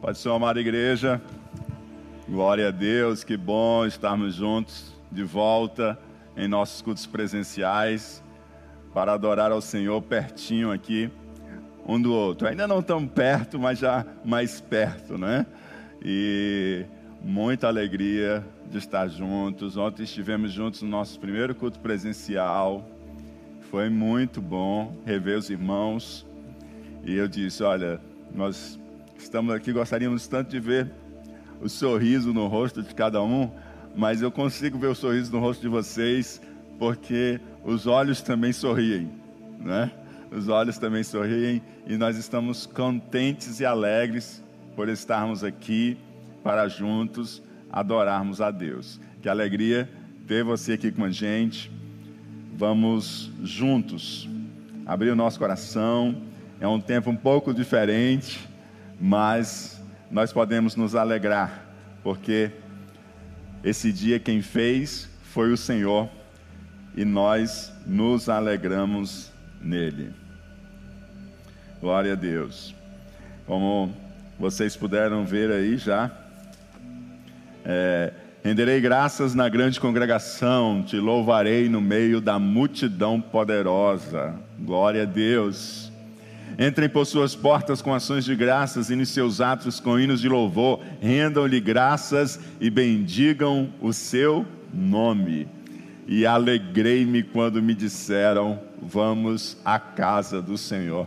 Pode 0.00 0.16
ser, 0.16 0.30
amada 0.30 0.58
igreja. 0.58 1.20
Glória 2.26 2.68
a 2.68 2.70
Deus, 2.70 3.22
que 3.22 3.36
bom 3.36 3.84
estarmos 3.84 4.34
juntos 4.34 4.94
de 5.12 5.22
volta 5.22 5.98
em 6.34 6.48
nossos 6.48 6.80
cultos 6.80 7.04
presenciais 7.04 8.24
para 8.94 9.12
adorar 9.12 9.52
ao 9.52 9.60
Senhor 9.60 10.00
pertinho 10.00 10.72
aqui, 10.72 11.10
um 11.86 12.00
do 12.00 12.14
outro. 12.14 12.48
Ainda 12.48 12.66
não 12.66 12.82
tão 12.82 13.06
perto, 13.06 13.58
mas 13.58 13.78
já 13.78 14.06
mais 14.24 14.58
perto, 14.58 15.18
né? 15.18 15.44
E 16.02 16.86
muita 17.22 17.68
alegria 17.68 18.42
de 18.70 18.78
estar 18.78 19.06
juntos. 19.06 19.76
Ontem 19.76 20.04
estivemos 20.04 20.50
juntos 20.50 20.80
no 20.80 20.88
nosso 20.88 21.20
primeiro 21.20 21.54
culto 21.54 21.78
presencial. 21.78 22.88
Foi 23.70 23.90
muito 23.90 24.40
bom 24.40 24.96
rever 25.04 25.36
os 25.36 25.50
irmãos. 25.50 26.26
E 27.04 27.14
eu 27.14 27.28
disse: 27.28 27.62
Olha, 27.62 28.00
nós 28.34 28.80
estamos 29.22 29.54
aqui, 29.54 29.72
gostaríamos 29.72 30.26
tanto 30.26 30.50
de 30.50 30.58
ver 30.58 30.90
o 31.60 31.68
sorriso 31.68 32.32
no 32.32 32.46
rosto 32.46 32.82
de 32.82 32.94
cada 32.94 33.22
um, 33.22 33.50
mas 33.94 34.22
eu 34.22 34.30
consigo 34.30 34.78
ver 34.78 34.88
o 34.88 34.94
sorriso 34.94 35.30
no 35.30 35.38
rosto 35.38 35.60
de 35.60 35.68
vocês 35.68 36.40
porque 36.78 37.38
os 37.62 37.86
olhos 37.86 38.22
também 38.22 38.52
sorriem, 38.52 39.10
né? 39.58 39.90
Os 40.30 40.48
olhos 40.48 40.78
também 40.78 41.04
sorriem 41.04 41.60
e 41.86 41.96
nós 41.96 42.16
estamos 42.16 42.64
contentes 42.64 43.60
e 43.60 43.66
alegres 43.66 44.42
por 44.74 44.88
estarmos 44.88 45.44
aqui 45.44 45.98
para 46.42 46.66
juntos 46.68 47.42
adorarmos 47.70 48.40
a 48.40 48.50
Deus. 48.50 49.00
Que 49.20 49.28
alegria 49.28 49.90
ter 50.26 50.42
você 50.42 50.74
aqui 50.74 50.90
com 50.90 51.04
a 51.04 51.10
gente. 51.10 51.70
Vamos 52.56 53.30
juntos 53.42 54.28
abrir 54.86 55.10
o 55.10 55.16
nosso 55.16 55.38
coração. 55.38 56.16
É 56.60 56.66
um 56.66 56.80
tempo 56.80 57.10
um 57.10 57.16
pouco 57.16 57.52
diferente 57.52 58.49
mas 59.00 59.82
nós 60.10 60.32
podemos 60.32 60.76
nos 60.76 60.94
alegrar, 60.94 61.64
porque 62.02 62.50
esse 63.64 63.90
dia 63.90 64.20
quem 64.20 64.42
fez 64.42 65.08
foi 65.22 65.52
o 65.52 65.56
Senhor 65.56 66.08
e 66.94 67.04
nós 67.04 67.72
nos 67.86 68.28
alegramos 68.28 69.32
nele. 69.60 70.12
Glória 71.80 72.12
a 72.12 72.16
Deus. 72.16 72.74
Como 73.46 73.90
vocês 74.38 74.76
puderam 74.76 75.24
ver 75.24 75.50
aí 75.50 75.78
já, 75.78 76.10
é, 77.64 78.12
renderei 78.44 78.80
graças 78.80 79.34
na 79.34 79.48
grande 79.48 79.80
congregação, 79.80 80.82
te 80.82 80.96
louvarei 80.96 81.68
no 81.68 81.80
meio 81.80 82.20
da 82.20 82.38
multidão 82.38 83.20
poderosa. 83.20 84.34
Glória 84.58 85.02
a 85.02 85.06
Deus. 85.06 85.89
Entrem 86.58 86.88
por 86.88 87.06
suas 87.06 87.34
portas 87.34 87.80
com 87.80 87.94
ações 87.94 88.24
de 88.24 88.34
graças 88.34 88.90
e 88.90 88.96
nos 88.96 89.08
seus 89.10 89.40
atos 89.40 89.80
com 89.80 89.98
hinos 89.98 90.20
de 90.20 90.28
louvor. 90.28 90.80
Rendam-lhe 91.00 91.60
graças 91.60 92.38
e 92.60 92.68
bendigam 92.68 93.72
o 93.80 93.92
seu 93.92 94.46
nome. 94.72 95.48
E 96.06 96.26
alegrei-me 96.26 97.22
quando 97.22 97.62
me 97.62 97.74
disseram: 97.74 98.60
Vamos 98.82 99.56
à 99.64 99.78
casa 99.78 100.42
do 100.42 100.58
Senhor. 100.58 101.06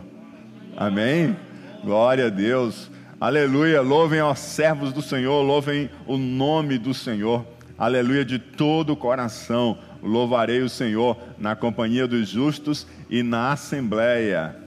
Amém? 0.76 1.36
Glória 1.82 2.26
a 2.26 2.30
Deus. 2.30 2.90
Aleluia. 3.20 3.80
Louvem 3.80 4.20
aos 4.20 4.38
servos 4.38 4.92
do 4.92 5.02
Senhor, 5.02 5.42
louvem 5.42 5.90
o 6.06 6.16
nome 6.16 6.78
do 6.78 6.92
Senhor. 6.92 7.46
Aleluia 7.76 8.24
de 8.24 8.38
todo 8.38 8.92
o 8.92 8.96
coração. 8.96 9.78
Louvarei 10.02 10.62
o 10.62 10.68
Senhor 10.68 11.16
na 11.38 11.56
companhia 11.56 12.06
dos 12.06 12.28
justos 12.28 12.86
e 13.08 13.22
na 13.22 13.52
assembleia. 13.52 14.63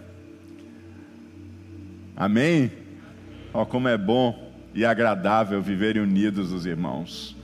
Amém? 2.18 2.72
Ó, 3.54 3.64
como 3.64 3.88
é 3.88 3.96
bom 3.96 4.52
e 4.74 4.84
agradável 4.84 5.62
viverem 5.62 6.02
unidos 6.02 6.52
os 6.52 6.66
irmãos. 6.66 7.38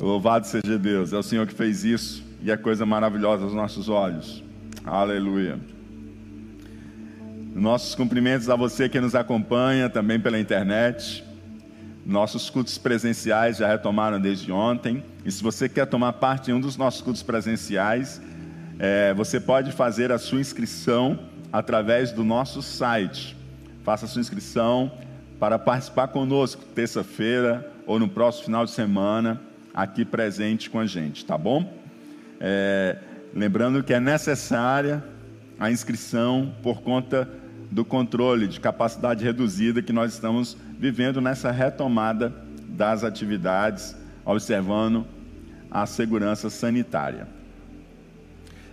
Louvado 0.00 0.46
seja 0.46 0.78
Deus, 0.78 1.12
é 1.12 1.18
o 1.18 1.22
Senhor 1.22 1.46
que 1.46 1.52
fez 1.52 1.84
isso 1.84 2.24
e 2.40 2.50
é 2.50 2.56
coisa 2.56 2.86
maravilhosa 2.86 3.44
aos 3.44 3.52
nossos 3.52 3.90
olhos. 3.90 4.42
Aleluia. 4.82 5.58
Nossos 7.54 7.94
cumprimentos 7.94 8.48
a 8.48 8.56
você 8.56 8.88
que 8.88 8.98
nos 8.98 9.14
acompanha 9.14 9.90
também 9.90 10.18
pela 10.18 10.38
internet. 10.38 11.22
Nossos 12.04 12.48
cultos 12.48 12.78
presenciais 12.78 13.58
já 13.58 13.68
retomaram 13.68 14.18
desde 14.18 14.50
ontem. 14.50 15.04
E 15.22 15.30
se 15.30 15.42
você 15.42 15.68
quer 15.68 15.84
tomar 15.84 16.14
parte 16.14 16.50
em 16.50 16.54
um 16.54 16.60
dos 16.60 16.78
nossos 16.78 17.02
cultos 17.02 17.22
presenciais, 17.22 18.22
é, 18.78 19.12
você 19.12 19.38
pode 19.38 19.70
fazer 19.72 20.12
a 20.12 20.18
sua 20.18 20.40
inscrição 20.40 21.18
através 21.52 22.10
do 22.10 22.24
nosso 22.24 22.62
site 22.62 23.35
Faça 23.86 24.08
sua 24.08 24.20
inscrição 24.20 24.90
para 25.38 25.60
participar 25.60 26.08
conosco 26.08 26.60
terça-feira 26.74 27.72
ou 27.86 28.00
no 28.00 28.08
próximo 28.08 28.46
final 28.46 28.64
de 28.64 28.72
semana, 28.72 29.40
aqui 29.72 30.04
presente 30.04 30.68
com 30.68 30.80
a 30.80 30.86
gente, 30.86 31.24
tá 31.24 31.38
bom? 31.38 31.72
É, 32.40 32.96
lembrando 33.32 33.84
que 33.84 33.94
é 33.94 34.00
necessária 34.00 35.04
a 35.56 35.70
inscrição 35.70 36.52
por 36.64 36.82
conta 36.82 37.28
do 37.70 37.84
controle 37.84 38.48
de 38.48 38.58
capacidade 38.58 39.22
reduzida 39.22 39.80
que 39.80 39.92
nós 39.92 40.14
estamos 40.14 40.56
vivendo 40.76 41.20
nessa 41.20 41.52
retomada 41.52 42.34
das 42.66 43.04
atividades, 43.04 43.94
observando 44.24 45.06
a 45.70 45.86
segurança 45.86 46.50
sanitária. 46.50 47.28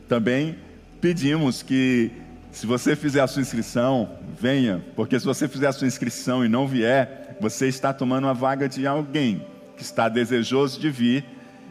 Também 0.10 0.56
pedimos 1.00 1.62
que 1.62 2.12
se 2.54 2.68
você 2.68 2.96
fizer 2.96 3.20
a 3.20 3.28
sua 3.28 3.42
inscrição, 3.42 4.12
venha, 4.40 4.86
porque 4.96 5.20
se 5.20 5.26
você 5.26 5.48
fizer 5.48 5.68
a 5.68 5.72
sua 5.72 5.88
inscrição 5.88 6.46
e 6.46 6.48
não 6.48 6.68
vier, 6.68 7.36
você 7.42 7.68
está 7.68 7.92
tomando 7.92 8.28
a 8.28 8.34
vaga 8.34 8.70
de 8.70 8.86
alguém 8.86 9.44
que 9.76 9.82
está 9.82 10.08
desejoso 10.08 10.80
de 10.80 10.92
vir 10.92 11.26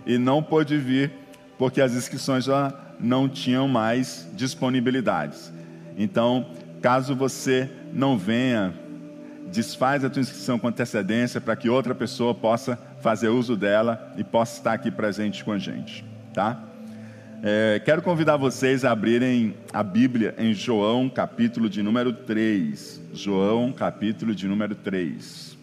e 0.05 0.19
não 0.19 0.43
pôde 0.43 0.77
vir 0.77 1.13
porque 1.57 1.81
as 1.81 1.95
inscrições 1.95 2.45
já 2.45 2.75
não 2.99 3.29
tinham 3.29 3.69
mais 3.69 4.29
disponibilidades. 4.35 5.53
Então, 5.97 6.47
caso 6.83 7.15
você 7.15 7.71
não 7.93 8.19
venha, 8.19 8.75
desfaz 9.53 10.05
a 10.05 10.11
tua 10.11 10.21
inscrição 10.21 10.59
com 10.59 10.67
antecedência 10.67 11.41
para 11.41 11.55
que 11.55 11.69
outra 11.69 11.95
pessoa 11.95 12.35
possa 12.35 12.77
fazer 13.01 13.29
uso 13.29 13.57
dela 13.57 14.13
e 14.17 14.25
possa 14.25 14.59
estar 14.59 14.73
aqui 14.73 14.91
presente 14.91 15.45
com 15.45 15.53
a 15.53 15.59
gente, 15.59 16.05
tá? 16.35 16.72
É, 17.45 17.83
quero 17.85 18.01
convidar 18.03 18.37
vocês 18.37 18.85
a 18.85 18.93
abrirem 18.93 19.57
a 19.73 19.83
Bíblia 19.83 20.33
em 20.39 20.55
João, 20.55 21.09
capítulo 21.09 21.69
de 21.69 21.83
número 21.83 22.13
3. 22.13 23.03
João, 23.13 23.73
capítulo 23.73 24.33
de 24.33 24.47
número 24.47 24.77
3. 24.77 25.59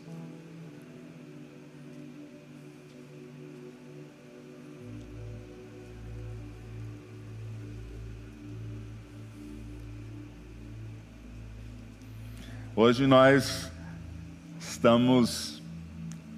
Hoje 12.75 13.07
nós 13.07 13.71
estamos 14.59 15.63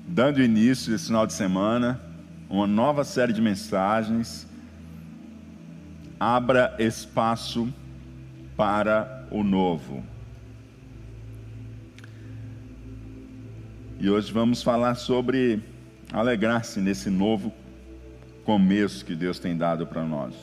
dando 0.07 0.39
início 0.39 0.93
esse 0.93 1.07
final 1.07 1.25
de 1.25 1.33
semana, 1.33 1.99
uma 2.47 2.67
nova 2.67 3.03
série 3.03 3.33
de 3.33 3.41
mensagens 3.41 4.50
abra 6.21 6.75
espaço 6.77 7.73
para 8.55 9.25
o 9.31 9.43
novo. 9.43 10.03
E 13.99 14.07
hoje 14.07 14.31
vamos 14.31 14.61
falar 14.61 14.93
sobre 14.93 15.59
alegrar-se 16.13 16.79
nesse 16.79 17.09
novo 17.09 17.51
começo 18.45 19.03
que 19.03 19.15
Deus 19.15 19.39
tem 19.39 19.57
dado 19.57 19.87
para 19.87 20.03
nós. 20.03 20.35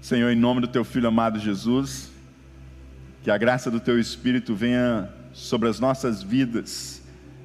Senhor, 0.00 0.30
em 0.30 0.36
nome 0.36 0.60
do 0.60 0.68
teu 0.68 0.84
filho 0.84 1.08
amado 1.08 1.40
Jesus, 1.40 2.12
que 3.24 3.30
a 3.30 3.36
graça 3.36 3.72
do 3.72 3.80
teu 3.80 3.98
Espírito 3.98 4.54
venha 4.54 5.12
sobre 5.32 5.68
as 5.68 5.80
nossas 5.80 6.22
vidas, 6.22 7.02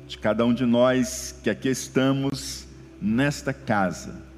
de 0.07 0.15
cada 0.19 0.45
um 0.45 0.53
de 0.53 0.63
nós 0.63 1.39
que 1.43 1.49
aqui 1.49 1.69
estamos 1.69 2.67
nesta 3.01 3.51
casa 3.51 4.31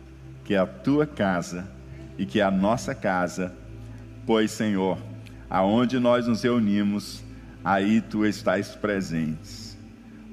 que 0.46 0.56
a 0.56 0.66
tua 0.66 1.08
casa 1.08 1.68
e 2.18 2.26
que 2.26 2.40
a 2.40 2.50
nossa 2.50 2.96
casa, 2.96 3.52
pois, 4.26 4.52
Senhor, 4.52 4.98
aonde 5.50 6.00
nós 6.00 6.28
nos 6.28 6.44
reunimos, 6.44 7.22
aí 7.64 8.00
tu 8.00 8.26
estás 8.26 8.70
presente. 8.70 9.76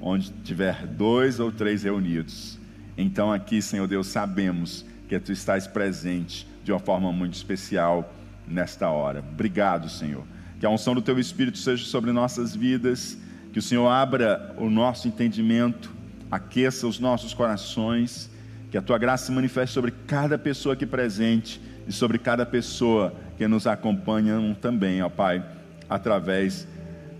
Onde 0.01 0.31
tiver 0.45 0.87
dois 0.87 1.41
ou 1.41 1.51
três 1.51 1.83
reunidos, 1.83 2.59
então 2.97 3.33
aqui, 3.33 3.63
Senhor 3.63 3.87
Deus, 3.87 4.09
sabemos 4.09 4.85
que 5.09 5.19
tu 5.19 5.33
estás 5.33 5.67
presente 5.67 6.47
de 6.63 6.73
uma 6.73 6.79
forma 6.79 7.11
muito 7.13 7.35
especial 7.35 8.13
nesta 8.47 8.89
hora. 8.91 9.21
Obrigado, 9.21 9.89
Senhor. 9.89 10.25
Que 10.59 10.67
a 10.67 10.71
unção 10.71 10.95
do 10.95 11.03
teu 11.03 11.19
Espírito 11.19 11.59
seja 11.59 11.85
sobre 11.85 12.13
nossas 12.13 12.55
vidas, 12.55 13.17
que 13.53 13.59
o 13.59 13.63
Senhor 13.63 13.89
abra 13.89 14.55
o 14.59 14.69
nosso 14.69 15.09
entendimento, 15.09 15.93
aqueça 16.31 16.87
os 16.87 16.99
nossos 16.99 17.33
corações 17.33 18.32
que 18.73 18.79
a 18.79 18.83
tua 18.83 18.97
graça 18.97 19.27
se 19.27 19.33
manifeste 19.33 19.75
sobre 19.75 19.91
cada 19.91 20.39
pessoa 20.39 20.73
aqui 20.73 20.87
presente 20.87 21.61
e 21.87 21.93
sobre 21.93 22.19
cada 22.19 22.47
pessoa 22.47 23.15
que 23.37 23.47
nos 23.47 23.67
acompanha 23.67 24.57
também, 24.63 25.03
ó 25.03 25.11
Pai, 25.11 25.45
através 25.91 26.67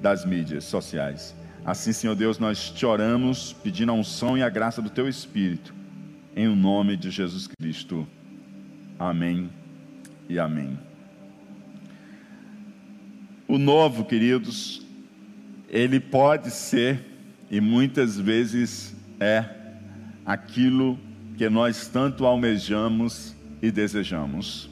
das 0.01 0.25
mídias 0.25 0.65
sociais. 0.65 1.37
Assim, 1.63 1.93
Senhor 1.93 2.15
Deus, 2.15 2.39
nós 2.39 2.71
te 2.71 2.87
oramos 2.87 3.53
pedindo 3.53 3.93
a 3.93 3.95
unção 3.95 4.39
e 4.39 4.43
a 4.43 4.49
graça 4.49 4.81
do 4.81 4.89
teu 4.89 5.07
Espírito, 5.07 5.75
em 6.35 6.49
o 6.49 6.57
nome 6.57 6.97
de 6.97 7.11
Jesus 7.11 7.47
Cristo. 7.47 8.09
Amém 8.99 9.51
e 10.31 10.39
amém. 10.39 10.79
O 13.47 13.59
novo, 13.59 14.07
queridos, 14.07 14.81
ele 15.69 16.01
pode 16.01 16.51
ser 16.51 17.05
e 17.51 17.61
muitas 17.61 18.19
vezes 18.19 18.97
é 19.21 19.45
aquilo 20.25 20.99
que 21.43 21.51
nós 21.51 21.89
tanto 21.89 22.25
almejamos 22.25 23.35
e 23.61 23.73
desejamos. 23.73 24.71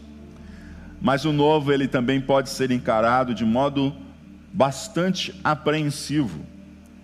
Mas 1.01 1.25
o 1.25 1.33
novo 1.33 1.73
ele 1.73 1.89
também 1.89 2.21
pode 2.21 2.49
ser 2.49 2.71
encarado 2.71 3.35
de 3.35 3.45
modo 3.45 3.93
bastante 4.53 5.35
apreensivo, 5.43 6.47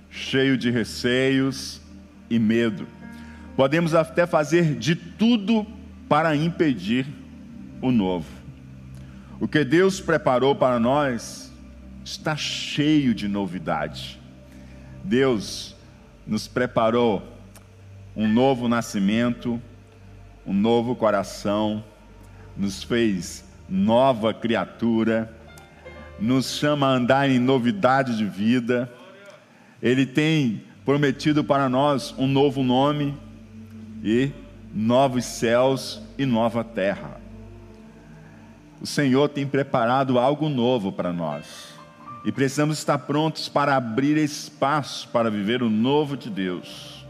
cheio 0.08 0.56
de 0.56 0.70
receios 0.70 1.80
e 2.30 2.38
medo. 2.38 2.86
Podemos 3.56 3.92
até 3.92 4.24
fazer 4.24 4.76
de 4.76 4.94
tudo 4.94 5.66
para 6.08 6.36
impedir 6.36 7.04
o 7.82 7.90
novo. 7.90 8.30
O 9.40 9.48
que 9.48 9.64
Deus 9.64 10.00
preparou 10.00 10.54
para 10.54 10.78
nós 10.78 11.52
está 12.04 12.36
cheio 12.36 13.12
de 13.12 13.26
novidade. 13.26 14.20
Deus 15.02 15.74
nos 16.24 16.46
preparou 16.46 17.35
um 18.16 18.26
novo 18.26 18.66
nascimento, 18.66 19.60
um 20.46 20.54
novo 20.54 20.96
coração, 20.96 21.84
nos 22.56 22.82
fez 22.82 23.44
nova 23.68 24.32
criatura, 24.32 25.30
nos 26.18 26.56
chama 26.56 26.86
a 26.86 26.94
andar 26.94 27.28
em 27.28 27.38
novidade 27.38 28.16
de 28.16 28.24
vida. 28.24 28.90
Ele 29.82 30.06
tem 30.06 30.62
prometido 30.84 31.44
para 31.44 31.68
nós 31.68 32.14
um 32.16 32.26
novo 32.26 32.62
nome 32.62 33.14
e 34.02 34.30
novos 34.72 35.26
céus 35.26 36.00
e 36.16 36.24
nova 36.24 36.64
terra. 36.64 37.20
O 38.80 38.86
Senhor 38.86 39.28
tem 39.28 39.46
preparado 39.46 40.18
algo 40.18 40.48
novo 40.48 40.90
para 40.90 41.12
nós. 41.12 41.74
E 42.24 42.32
precisamos 42.32 42.78
estar 42.78 42.98
prontos 42.98 43.48
para 43.48 43.76
abrir 43.76 44.16
espaço 44.16 45.08
para 45.08 45.30
viver 45.30 45.62
o 45.62 45.70
novo 45.70 46.16
de 46.16 46.30
Deus. 46.30 47.05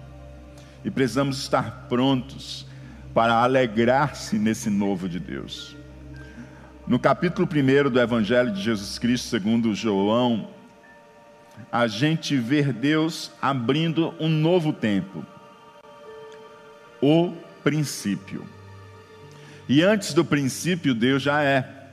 E 0.86 0.90
precisamos 0.90 1.40
estar 1.40 1.86
prontos 1.88 2.64
para 3.12 3.42
alegrar-se 3.42 4.38
nesse 4.38 4.70
novo 4.70 5.08
de 5.08 5.18
Deus. 5.18 5.76
No 6.86 6.96
capítulo 6.96 7.48
1 7.48 7.90
do 7.90 8.00
Evangelho 8.00 8.52
de 8.52 8.62
Jesus 8.62 8.96
Cristo, 8.96 9.26
segundo 9.26 9.74
João, 9.74 10.48
a 11.72 11.88
gente 11.88 12.36
vê 12.36 12.62
Deus 12.62 13.32
abrindo 13.42 14.14
um 14.20 14.28
novo 14.28 14.72
tempo. 14.72 15.26
O 17.02 17.32
princípio. 17.64 18.46
E 19.68 19.82
antes 19.82 20.14
do 20.14 20.24
princípio, 20.24 20.94
Deus 20.94 21.20
já 21.20 21.42
é, 21.42 21.88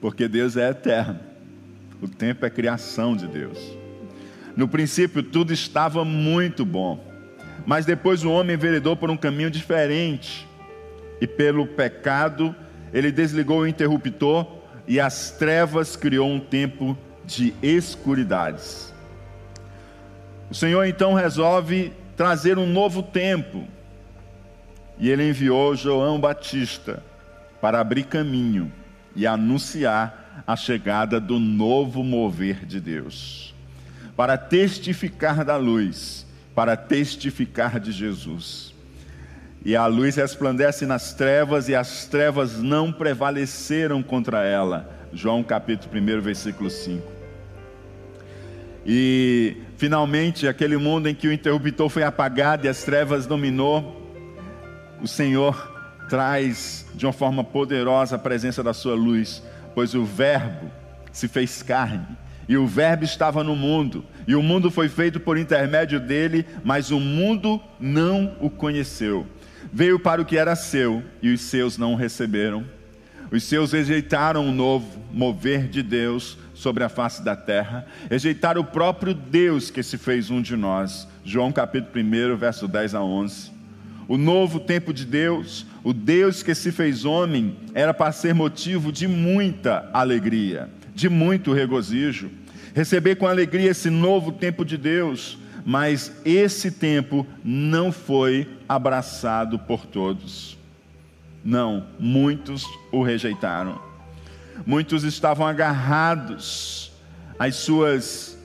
porque 0.00 0.28
Deus 0.28 0.56
é 0.56 0.70
eterno. 0.70 1.18
O 2.00 2.06
tempo 2.06 2.46
é 2.46 2.50
criação 2.50 3.16
de 3.16 3.26
Deus. 3.26 3.58
No 4.56 4.68
princípio, 4.68 5.24
tudo 5.24 5.52
estava 5.52 6.04
muito 6.04 6.64
bom, 6.64 7.13
mas 7.66 7.86
depois 7.86 8.24
o 8.24 8.30
homem 8.30 8.54
enveredou 8.54 8.96
por 8.96 9.10
um 9.10 9.16
caminho 9.16 9.50
diferente, 9.50 10.46
e 11.20 11.26
pelo 11.26 11.66
pecado, 11.66 12.54
ele 12.92 13.10
desligou 13.10 13.60
o 13.60 13.66
interruptor 13.66 14.46
e 14.86 15.00
as 15.00 15.30
trevas 15.30 15.96
criou 15.96 16.28
um 16.28 16.40
tempo 16.40 16.96
de 17.24 17.54
escuridades. 17.62 18.92
O 20.50 20.54
Senhor 20.54 20.84
então 20.84 21.14
resolve 21.14 21.92
trazer 22.16 22.58
um 22.58 22.66
novo 22.66 23.02
tempo, 23.02 23.64
e 24.98 25.10
ele 25.10 25.28
enviou 25.28 25.74
João 25.74 26.20
Batista 26.20 27.02
para 27.60 27.80
abrir 27.80 28.04
caminho 28.04 28.70
e 29.16 29.26
anunciar 29.26 30.42
a 30.46 30.54
chegada 30.54 31.18
do 31.18 31.38
novo 31.38 32.04
mover 32.04 32.66
de 32.66 32.78
Deus, 32.78 33.54
para 34.16 34.36
testificar 34.36 35.44
da 35.44 35.56
luz, 35.56 36.23
para 36.54 36.76
testificar 36.76 37.80
de 37.80 37.90
Jesus. 37.90 38.74
E 39.64 39.74
a 39.74 39.86
luz 39.86 40.16
resplandece 40.16 40.84
nas 40.84 41.14
trevas, 41.14 41.68
e 41.68 41.74
as 41.74 42.06
trevas 42.06 42.60
não 42.60 42.92
prevaleceram 42.92 44.02
contra 44.02 44.44
ela. 44.44 44.90
João 45.12 45.42
capítulo 45.42 45.90
1, 45.94 46.20
versículo 46.20 46.68
5. 46.68 47.02
E 48.86 49.56
finalmente, 49.78 50.46
aquele 50.46 50.76
mundo 50.76 51.08
em 51.08 51.14
que 51.14 51.26
o 51.26 51.32
interruptor 51.32 51.88
foi 51.88 52.02
apagado 52.02 52.66
e 52.66 52.68
as 52.68 52.82
trevas 52.82 53.24
dominou, 53.26 54.02
o 55.00 55.08
Senhor 55.08 55.72
traz 56.08 56.86
de 56.94 57.06
uma 57.06 57.12
forma 57.12 57.42
poderosa 57.42 58.16
a 58.16 58.18
presença 58.18 58.62
da 58.62 58.74
sua 58.74 58.94
luz, 58.94 59.42
pois 59.74 59.94
o 59.94 60.04
Verbo 60.04 60.70
se 61.10 61.26
fez 61.28 61.62
carne, 61.62 62.06
e 62.48 62.56
o 62.56 62.66
Verbo 62.66 63.04
estava 63.04 63.42
no 63.42 63.56
mundo, 63.56 64.04
e 64.26 64.34
o 64.34 64.42
mundo 64.42 64.70
foi 64.70 64.88
feito 64.88 65.20
por 65.20 65.38
intermédio 65.38 66.00
dele, 66.00 66.46
mas 66.64 66.90
o 66.90 67.00
mundo 67.00 67.60
não 67.78 68.36
o 68.40 68.48
conheceu 68.50 69.26
veio 69.74 69.98
para 69.98 70.22
o 70.22 70.24
que 70.24 70.38
era 70.38 70.54
seu 70.54 71.02
e 71.20 71.32
os 71.32 71.40
seus 71.40 71.76
não 71.76 71.96
receberam. 71.96 72.64
Os 73.32 73.42
seus 73.42 73.72
rejeitaram 73.72 74.48
o 74.48 74.52
novo 74.52 75.02
mover 75.10 75.66
de 75.66 75.82
Deus 75.82 76.38
sobre 76.54 76.84
a 76.84 76.88
face 76.88 77.24
da 77.24 77.34
terra, 77.34 77.84
rejeitaram 78.08 78.60
o 78.60 78.64
próprio 78.64 79.12
Deus 79.12 79.70
que 79.70 79.82
se 79.82 79.98
fez 79.98 80.30
um 80.30 80.40
de 80.40 80.54
nós. 80.54 81.08
João 81.24 81.50
capítulo 81.50 82.04
1, 82.04 82.36
verso 82.36 82.68
10 82.68 82.94
a 82.94 83.02
11. 83.02 83.52
O 84.06 84.16
novo 84.16 84.60
tempo 84.60 84.92
de 84.92 85.04
Deus, 85.04 85.66
o 85.82 85.92
Deus 85.92 86.42
que 86.44 86.54
se 86.54 86.70
fez 86.70 87.04
homem, 87.04 87.56
era 87.74 87.92
para 87.92 88.12
ser 88.12 88.32
motivo 88.34 88.92
de 88.92 89.08
muita 89.08 89.90
alegria, 89.92 90.70
de 90.94 91.08
muito 91.08 91.52
regozijo. 91.52 92.30
Receber 92.74 93.14
com 93.14 93.26
alegria 93.26 93.70
esse 93.70 93.88
novo 93.88 94.32
tempo 94.32 94.64
de 94.64 94.76
Deus, 94.76 95.38
mas 95.64 96.12
esse 96.24 96.72
tempo 96.72 97.24
não 97.44 97.92
foi 97.92 98.48
abraçado 98.68 99.58
por 99.60 99.86
todos. 99.86 100.58
Não, 101.44 101.86
muitos 101.98 102.66
o 102.90 103.00
rejeitaram. 103.00 103.80
Muitos 104.66 105.04
estavam 105.04 105.46
agarrados 105.46 106.92
às 107.38 107.54
suas 107.54 108.36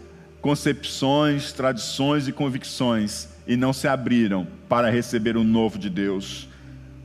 concepções, 0.41 1.51
tradições 1.51 2.27
e 2.27 2.31
convicções 2.31 3.29
e 3.47 3.57
não 3.57 3.73
se 3.73 3.87
abriram 3.87 4.47
para 4.69 4.91
receber 4.91 5.35
o 5.35 5.43
novo 5.43 5.79
de 5.79 5.89
Deus. 5.89 6.47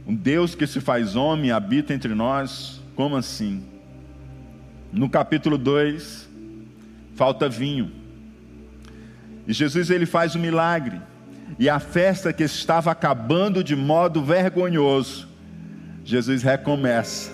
Um 0.07 0.14
Deus 0.14 0.54
que 0.54 0.66
se 0.66 0.78
faz 0.78 1.16
homem 1.16 1.50
habita 1.50 1.95
entre 1.95 2.14
nós, 2.14 2.83
como 2.95 3.16
assim? 3.16 3.62
No 4.93 5.09
capítulo 5.09 5.57
2, 5.57 6.24
falta 7.14 7.49
vinho. 7.49 7.90
E 9.47 9.52
Jesus 9.52 9.90
ele 9.90 10.06
faz 10.06 10.35
um 10.35 10.40
milagre. 10.40 11.00
E 11.59 11.68
a 11.68 11.78
festa 11.78 12.33
que 12.33 12.42
estava 12.42 12.90
acabando 12.90 13.62
de 13.62 13.76
modo 13.76 14.25
vergonhoso, 14.25 15.28
Jesus 16.04 16.42
recomeça 16.42 17.33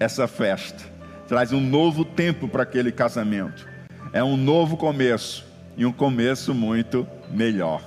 essa 0.00 0.26
festa. 0.26 0.82
Traz 1.28 1.52
um 1.52 1.60
novo 1.60 2.04
tempo 2.04 2.48
para 2.48 2.62
aquele 2.62 2.90
casamento. 2.90 3.66
É 4.12 4.22
um 4.22 4.36
novo 4.36 4.76
começo 4.76 5.46
e 5.76 5.84
um 5.86 5.92
começo 5.92 6.54
muito 6.54 7.06
melhor. 7.30 7.82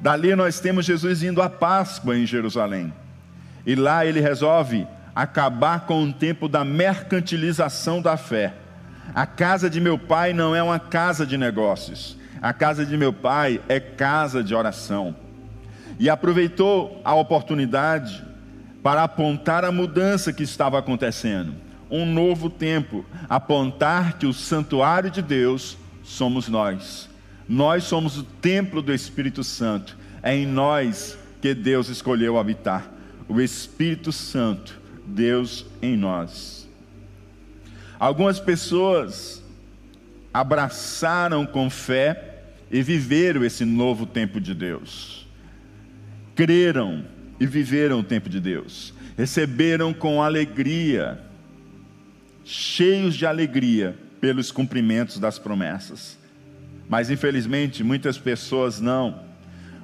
Dali 0.00 0.34
nós 0.34 0.60
temos 0.60 0.84
Jesus 0.84 1.22
indo 1.22 1.42
à 1.42 1.48
Páscoa 1.48 2.16
em 2.16 2.26
Jerusalém. 2.26 2.92
E 3.64 3.74
lá 3.74 4.06
ele 4.06 4.20
resolve 4.20 4.86
acabar 5.14 5.86
com 5.86 6.04
o 6.04 6.12
tempo 6.12 6.48
da 6.48 6.64
mercantilização 6.64 8.00
da 8.00 8.16
fé. 8.16 8.54
A 9.14 9.26
casa 9.26 9.70
de 9.70 9.80
meu 9.80 9.98
pai 9.98 10.32
não 10.32 10.54
é 10.54 10.62
uma 10.62 10.78
casa 10.78 11.26
de 11.26 11.36
negócios, 11.36 12.16
a 12.40 12.52
casa 12.52 12.84
de 12.84 12.96
meu 12.96 13.12
pai 13.12 13.60
é 13.68 13.80
casa 13.80 14.42
de 14.42 14.54
oração. 14.54 15.14
E 15.98 16.10
aproveitou 16.10 17.00
a 17.04 17.14
oportunidade 17.14 18.24
para 18.82 19.02
apontar 19.02 19.64
a 19.64 19.72
mudança 19.72 20.32
que 20.32 20.42
estava 20.42 20.78
acontecendo. 20.78 21.54
Um 21.90 22.04
novo 22.04 22.50
tempo, 22.50 23.04
apontar 23.28 24.18
que 24.18 24.26
o 24.26 24.32
santuário 24.32 25.10
de 25.10 25.22
Deus 25.22 25.78
somos 26.02 26.48
nós. 26.48 27.08
Nós 27.48 27.84
somos 27.84 28.18
o 28.18 28.22
templo 28.22 28.82
do 28.82 28.92
Espírito 28.92 29.42
Santo. 29.42 29.96
É 30.22 30.36
em 30.36 30.46
nós 30.46 31.16
que 31.40 31.54
Deus 31.54 31.88
escolheu 31.88 32.38
habitar. 32.38 32.90
O 33.28 33.40
Espírito 33.40 34.12
Santo, 34.12 34.80
Deus 35.06 35.64
em 35.80 35.96
nós. 35.96 36.65
Algumas 37.98 38.38
pessoas 38.38 39.42
abraçaram 40.32 41.46
com 41.46 41.70
fé 41.70 42.34
e 42.70 42.82
viveram 42.82 43.44
esse 43.44 43.64
novo 43.64 44.04
tempo 44.04 44.40
de 44.40 44.54
Deus. 44.54 45.26
Creram 46.34 47.04
e 47.40 47.46
viveram 47.46 48.00
o 48.00 48.04
tempo 48.04 48.28
de 48.28 48.40
Deus. 48.40 48.92
Receberam 49.16 49.94
com 49.94 50.22
alegria, 50.22 51.18
cheios 52.44 53.14
de 53.14 53.24
alegria, 53.24 53.96
pelos 54.20 54.50
cumprimentos 54.50 55.18
das 55.18 55.38
promessas. 55.38 56.18
Mas 56.88 57.10
infelizmente, 57.10 57.82
muitas 57.82 58.18
pessoas 58.18 58.80
não. 58.80 59.20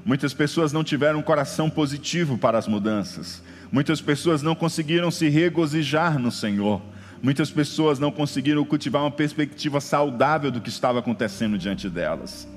Muitas 0.04 0.34
pessoas 0.34 0.72
não 0.72 0.82
tiveram 0.82 1.20
um 1.20 1.22
coração 1.22 1.70
positivo 1.70 2.36
para 2.36 2.58
as 2.58 2.66
mudanças. 2.66 3.42
Muitas 3.70 4.00
pessoas 4.00 4.42
não 4.42 4.54
conseguiram 4.54 5.10
se 5.10 5.28
regozijar 5.28 6.18
no 6.18 6.30
Senhor. 6.30 6.82
Muitas 7.22 7.52
pessoas 7.52 8.00
não 8.00 8.10
conseguiram 8.10 8.64
cultivar 8.64 9.02
uma 9.02 9.10
perspectiva 9.10 9.80
saudável 9.80 10.50
do 10.50 10.60
que 10.60 10.68
estava 10.68 10.98
acontecendo 10.98 11.56
diante 11.56 11.88
delas. 11.88 12.48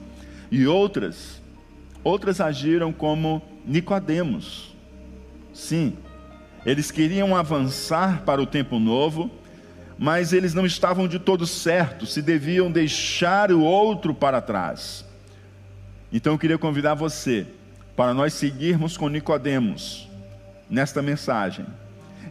E 0.50 0.66
outras, 0.66 1.40
outras 2.04 2.42
agiram 2.42 2.92
como 2.92 3.44
Nicodemos. 3.64 4.76
Sim, 5.54 5.96
eles 6.66 6.90
queriam 6.90 7.36
avançar 7.36 8.24
para 8.24 8.42
o 8.42 8.48
tempo 8.48 8.80
novo, 8.80 9.30
mas 10.00 10.34
eles 10.34 10.56
não 10.56 10.66
estavam 10.66 11.08
de 11.08 11.20
todo 11.20 11.46
certos, 11.46 12.12
se 12.12 12.22
deviam 12.22 12.72
deixar 12.72 13.52
o 13.52 13.62
outro 13.62 14.16
para 14.16 14.42
trás. 14.42 15.06
Então 16.12 16.34
eu 16.34 16.40
queria 16.40 16.58
convidar 16.58 16.96
você 16.96 17.46
para 17.96 18.16
nós 18.16 18.34
seguirmos 18.34 18.98
com 18.98 19.08
Nicodemos 19.10 20.10
nesta 20.68 21.04
mensagem. 21.04 21.68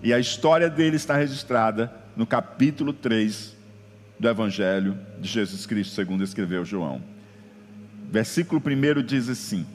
E 0.03 0.13
a 0.13 0.19
história 0.19 0.69
dele 0.69 0.97
está 0.97 1.17
registrada 1.17 2.03
no 2.17 2.27
capítulo 2.27 2.93
3 2.93 3.57
do 4.19 4.29
Evangelho 4.29 4.99
de 5.21 5.29
Jesus 5.29 5.67
Cristo, 5.67 5.95
segundo 5.95 6.23
escreveu 6.23 6.65
João. 6.65 7.03
Versículo 8.11 8.63
1 8.65 9.03
diz 9.03 9.29
assim: 9.29 9.67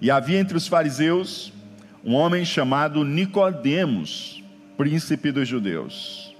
E 0.00 0.10
havia 0.10 0.38
entre 0.38 0.56
os 0.56 0.66
fariseus 0.66 1.52
um 2.04 2.14
homem 2.14 2.44
chamado 2.44 3.04
Nicodemos, 3.04 4.42
príncipe 4.76 5.30
dos 5.30 5.48
judeus. 5.48 6.34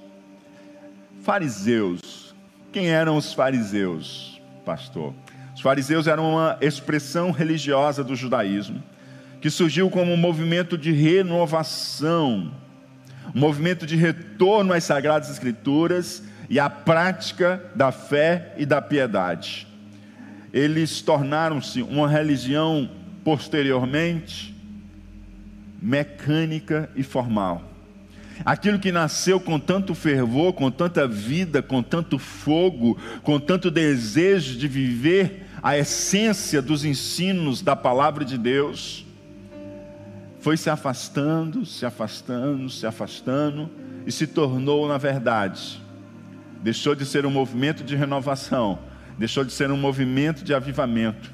Fariseus. 1.23 2.35
Quem 2.73 2.89
eram 2.89 3.17
os 3.17 3.33
fariseus, 3.33 4.41
pastor? 4.65 5.15
Os 5.55 5.61
fariseus 5.61 6.07
eram 6.07 6.33
uma 6.35 6.59
expressão 6.61 7.31
religiosa 7.31 8.05
do 8.05 8.15
judaísmo 8.15 8.83
que 9.41 9.51
surgiu 9.51 9.89
como 9.91 10.13
um 10.13 10.17
movimento 10.17 10.77
de 10.77 10.93
renovação, 10.93 12.53
um 13.35 13.39
movimento 13.39 13.87
de 13.87 13.97
retorno 13.97 14.73
às 14.73 14.85
sagradas 14.85 15.31
escrituras 15.31 16.23
e 16.49 16.61
à 16.61 16.71
prática 16.71 17.63
da 17.75 17.91
fé 17.91 18.55
e 18.57 18.65
da 18.65 18.81
piedade. 18.81 19.67
Eles 20.53 21.01
tornaram-se 21.01 21.83
uma 21.83 22.09
religião 22.09 22.89
posteriormente 23.25 24.55
mecânica 25.81 26.91
e 26.97 27.03
formal. 27.03 27.63
Aquilo 28.45 28.79
que 28.79 28.93
nasceu 28.93 29.41
com 29.41 29.59
tanto 29.59 29.95
fervor, 29.95 30.53
com 30.53 30.71
tanta 30.71 31.09
vida, 31.09 31.63
com 31.63 31.83
tanto 31.83 32.19
fogo, 32.19 32.99
com 33.23 33.41
tanto 33.41 33.71
desejo 33.71 34.59
de 34.59 34.69
viver 34.69 35.47
a 35.63 35.77
essência 35.77 36.61
dos 36.61 36.85
ensinos 36.85 37.63
da 37.63 37.75
palavra 37.75 38.25
de 38.25 38.37
Deus, 38.37 39.06
foi 40.47 40.57
se 40.57 40.71
afastando, 40.71 41.67
se 41.67 41.85
afastando, 41.85 42.71
se 42.71 42.87
afastando 42.87 43.69
e 44.07 44.13
se 44.13 44.29
tornou, 44.29 44.87
na 44.87 44.97
verdade, 44.97 45.83
deixou 46.63 46.95
de 46.95 47.05
ser 47.05 47.27
um 47.27 47.33
movimento 47.33 47.83
de 47.83 47.97
renovação, 47.97 48.79
deixou 49.19 49.45
de 49.45 49.53
ser 49.53 49.73
um 49.73 49.77
movimento 49.77 50.45
de 50.45 50.55
avivamento, 50.55 51.33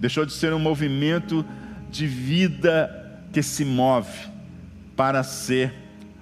deixou 0.00 0.24
de 0.24 0.32
ser 0.32 0.54
um 0.54 0.58
movimento 0.58 1.44
de 1.90 2.06
vida 2.06 3.20
que 3.30 3.42
se 3.42 3.62
move 3.62 4.26
para 4.96 5.22
ser 5.22 5.74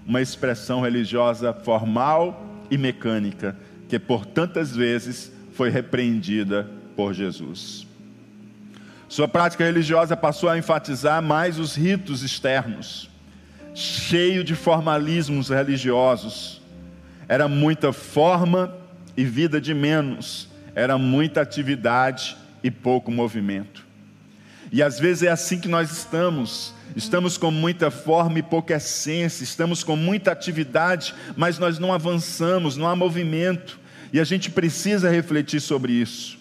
uma 0.05 0.21
expressão 0.21 0.81
religiosa 0.81 1.53
formal 1.53 2.45
e 2.69 2.77
mecânica, 2.77 3.57
que 3.89 3.97
por 3.97 4.27
tantas 4.27 4.75
vezes 4.75 5.31
foi 5.53 5.71
repreendida 5.71 6.69
por 6.97 7.15
Jesus. 7.15 7.87
Sua 9.09 9.29
prática 9.29 9.65
religiosa 9.65 10.17
passou 10.17 10.49
a 10.49 10.59
enfatizar 10.59 11.23
mais 11.23 11.59
os 11.59 11.75
ritos 11.75 12.23
externos, 12.23 13.11
cheio 13.75 14.43
de 14.43 14.55
formalismos 14.55 15.49
religiosos. 15.51 16.61
Era 17.29 17.49
muita 17.49 17.93
forma 17.93 18.75
e 19.17 19.25
vida 19.25 19.61
de 19.61 19.75
menos, 19.75 20.49
era 20.75 20.99
muita 20.99 21.41
atividade 21.41 22.37
e 22.63 22.71
pouco 22.71 23.11
movimento. 23.11 23.85
E 24.73 24.83
às 24.83 24.99
vezes 24.99 25.23
é 25.23 25.31
assim 25.31 25.61
que 25.61 25.69
nós 25.69 25.93
estamos. 25.93 26.75
Estamos 26.97 27.37
com 27.37 27.51
muita 27.51 27.91
forma 27.91 28.39
e 28.39 28.43
pouca 28.43 28.75
essência, 28.75 29.45
estamos 29.45 29.85
com 29.85 29.97
muita 29.97 30.33
atividade, 30.33 31.15
mas 31.37 31.59
nós 31.59 31.79
não 31.79 31.93
avançamos, 31.93 32.77
não 32.77 32.89
há 32.89 32.97
movimento. 32.97 33.79
E 34.13 34.21
a 34.21 34.25
gente 34.25 34.51
precisa 34.51 35.11
refletir 35.11 35.61
sobre 35.61 35.93
isso. 35.93 36.39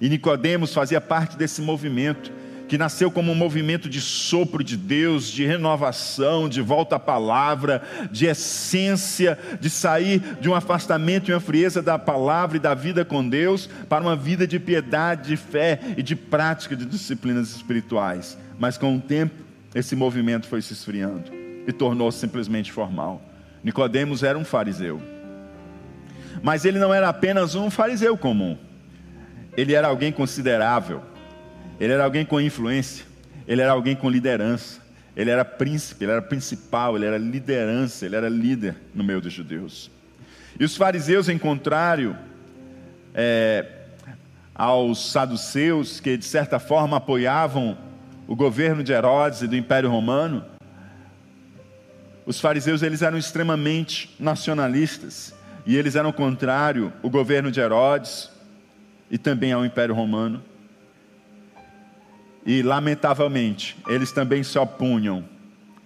E 0.00 0.08
Nicodemos 0.08 0.72
fazia 0.72 1.00
parte 1.00 1.36
desse 1.36 1.60
movimento 1.60 2.32
que 2.68 2.76
nasceu 2.76 3.10
como 3.10 3.32
um 3.32 3.34
movimento 3.34 3.88
de 3.88 4.00
sopro 4.00 4.62
de 4.62 4.76
Deus, 4.76 5.30
de 5.30 5.44
renovação, 5.44 6.48
de 6.48 6.60
volta 6.60 6.96
à 6.96 6.98
palavra, 6.98 7.82
de 8.12 8.26
essência, 8.26 9.38
de 9.58 9.70
sair 9.70 10.20
de 10.38 10.48
um 10.48 10.54
afastamento 10.54 11.30
e 11.30 11.34
uma 11.34 11.40
frieza 11.40 11.80
da 11.80 11.98
palavra 11.98 12.58
e 12.58 12.60
da 12.60 12.74
vida 12.74 13.04
com 13.04 13.26
Deus 13.26 13.68
para 13.88 14.04
uma 14.04 14.14
vida 14.14 14.46
de 14.46 14.60
piedade, 14.60 15.28
de 15.28 15.36
fé 15.36 15.80
e 15.96 16.02
de 16.02 16.14
prática 16.14 16.76
de 16.76 16.84
disciplinas 16.84 17.56
espirituais. 17.56 18.36
Mas 18.58 18.76
com 18.76 18.94
o 18.94 19.00
tempo, 19.00 19.34
esse 19.74 19.96
movimento 19.96 20.46
foi 20.46 20.60
se 20.60 20.74
esfriando 20.74 21.32
e 21.66 21.72
tornou-se 21.72 22.18
simplesmente 22.18 22.70
formal. 22.70 23.22
Nicodemos 23.64 24.22
era 24.22 24.38
um 24.38 24.44
fariseu. 24.44 25.00
Mas 26.42 26.64
ele 26.64 26.78
não 26.78 26.92
era 26.92 27.08
apenas 27.08 27.54
um 27.54 27.70
fariseu 27.70 28.16
comum. 28.16 28.56
Ele 29.56 29.74
era 29.74 29.88
alguém 29.88 30.12
considerável. 30.12 31.02
Ele 31.80 31.92
era 31.92 32.04
alguém 32.04 32.24
com 32.24 32.40
influência, 32.40 33.04
ele 33.46 33.62
era 33.62 33.72
alguém 33.72 33.94
com 33.94 34.10
liderança, 34.10 34.80
ele 35.16 35.30
era 35.30 35.44
príncipe, 35.44 36.04
ele 36.04 36.12
era 36.12 36.22
principal, 36.22 36.96
ele 36.96 37.06
era 37.06 37.16
liderança, 37.16 38.04
ele 38.04 38.16
era 38.16 38.28
líder 38.28 38.74
no 38.92 39.04
meio 39.04 39.20
dos 39.20 39.32
judeus. 39.32 39.90
E 40.58 40.64
os 40.64 40.76
fariseus, 40.76 41.28
em 41.28 41.38
contrário 41.38 42.16
é, 43.14 43.64
aos 44.54 45.12
saduceus, 45.12 46.00
que 46.00 46.16
de 46.16 46.24
certa 46.24 46.58
forma 46.58 46.96
apoiavam 46.96 47.78
o 48.26 48.34
governo 48.34 48.82
de 48.82 48.92
Herodes 48.92 49.42
e 49.42 49.46
do 49.46 49.56
Império 49.56 49.88
Romano, 49.88 50.44
os 52.26 52.40
fariseus 52.40 52.82
eles 52.82 53.02
eram 53.02 53.16
extremamente 53.16 54.14
nacionalistas. 54.18 55.32
E 55.64 55.76
eles 55.76 55.96
eram 55.96 56.12
contrário 56.12 56.92
ao 57.02 57.08
governo 57.08 57.50
de 57.50 57.60
Herodes 57.60 58.30
e 59.10 59.18
também 59.18 59.52
ao 59.52 59.64
Império 59.64 59.94
Romano. 59.94 60.42
E, 62.44 62.62
lamentavelmente, 62.62 63.76
eles 63.86 64.12
também 64.12 64.42
se 64.42 64.58
opunham 64.58 65.24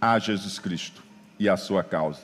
a 0.00 0.18
Jesus 0.18 0.58
Cristo 0.58 1.02
e 1.38 1.48
à 1.48 1.56
sua 1.56 1.82
causa. 1.82 2.20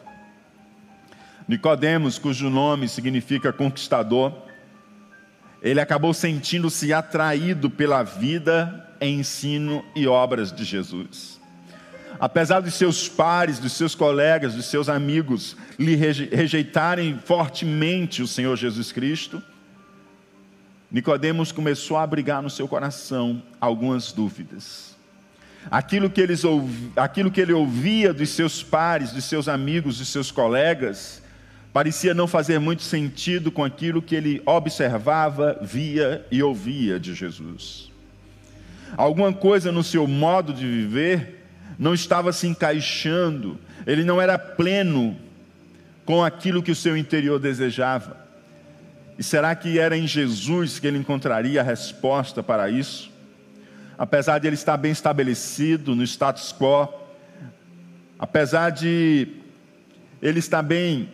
Nicodemos, 1.46 2.18
cujo 2.18 2.50
nome 2.50 2.88
significa 2.88 3.52
conquistador, 3.52 4.32
ele 5.62 5.80
acabou 5.80 6.12
sentindo-se 6.14 6.92
atraído 6.92 7.68
pela 7.68 8.02
vida, 8.02 8.86
ensino 9.00 9.84
e 9.96 10.06
obras 10.06 10.52
de 10.52 10.64
Jesus. 10.64 11.40
Apesar 12.20 12.60
dos 12.60 12.74
seus 12.74 13.08
pares, 13.08 13.58
dos 13.58 13.72
seus 13.72 13.94
colegas, 13.94 14.54
dos 14.54 14.66
seus 14.66 14.88
amigos 14.88 15.56
lhe 15.78 15.94
rejeitarem 15.94 17.18
fortemente 17.24 18.22
o 18.22 18.26
Senhor 18.26 18.56
Jesus 18.56 18.92
Cristo, 18.92 19.42
Nicodemos 20.90 21.52
começou 21.52 21.98
a 21.98 22.02
abrigar 22.02 22.42
no 22.42 22.48
seu 22.48 22.66
coração 22.66 23.42
algumas 23.60 24.10
dúvidas. 24.10 24.96
Aquilo 25.70 26.08
que, 26.08 26.20
eles 26.20 26.42
aquilo 26.96 27.30
que 27.30 27.40
ele 27.40 27.52
ouvia 27.52 28.14
dos 28.14 28.30
seus 28.30 28.62
pares, 28.62 29.12
dos 29.12 29.24
seus 29.24 29.48
amigos, 29.48 29.98
dos 29.98 30.08
seus 30.08 30.30
colegas, 30.30 31.22
parecia 31.74 32.14
não 32.14 32.26
fazer 32.26 32.58
muito 32.58 32.82
sentido 32.82 33.52
com 33.52 33.62
aquilo 33.62 34.00
que 34.00 34.14
ele 34.14 34.40
observava, 34.46 35.58
via 35.60 36.24
e 36.30 36.42
ouvia 36.42 36.98
de 36.98 37.14
Jesus. 37.14 37.92
Alguma 38.96 39.32
coisa 39.32 39.70
no 39.70 39.84
seu 39.84 40.06
modo 40.06 40.54
de 40.54 40.66
viver 40.66 41.44
não 41.78 41.92
estava 41.92 42.32
se 42.32 42.46
encaixando, 42.46 43.58
ele 43.86 44.04
não 44.04 44.20
era 44.20 44.38
pleno 44.38 45.16
com 46.06 46.24
aquilo 46.24 46.62
que 46.62 46.70
o 46.70 46.76
seu 46.76 46.96
interior 46.96 47.38
desejava. 47.38 48.27
E 49.18 49.22
será 49.22 49.52
que 49.56 49.80
era 49.80 49.96
em 49.96 50.06
Jesus 50.06 50.78
que 50.78 50.86
ele 50.86 50.96
encontraria 50.96 51.60
a 51.60 51.64
resposta 51.64 52.40
para 52.40 52.70
isso? 52.70 53.10
Apesar 53.98 54.38
de 54.38 54.46
ele 54.46 54.54
estar 54.54 54.76
bem 54.76 54.92
estabelecido 54.92 55.96
no 55.96 56.04
status 56.04 56.54
quo, 56.56 56.88
apesar 58.16 58.70
de 58.70 59.26
ele 60.22 60.38
estar 60.38 60.62
bem 60.62 61.08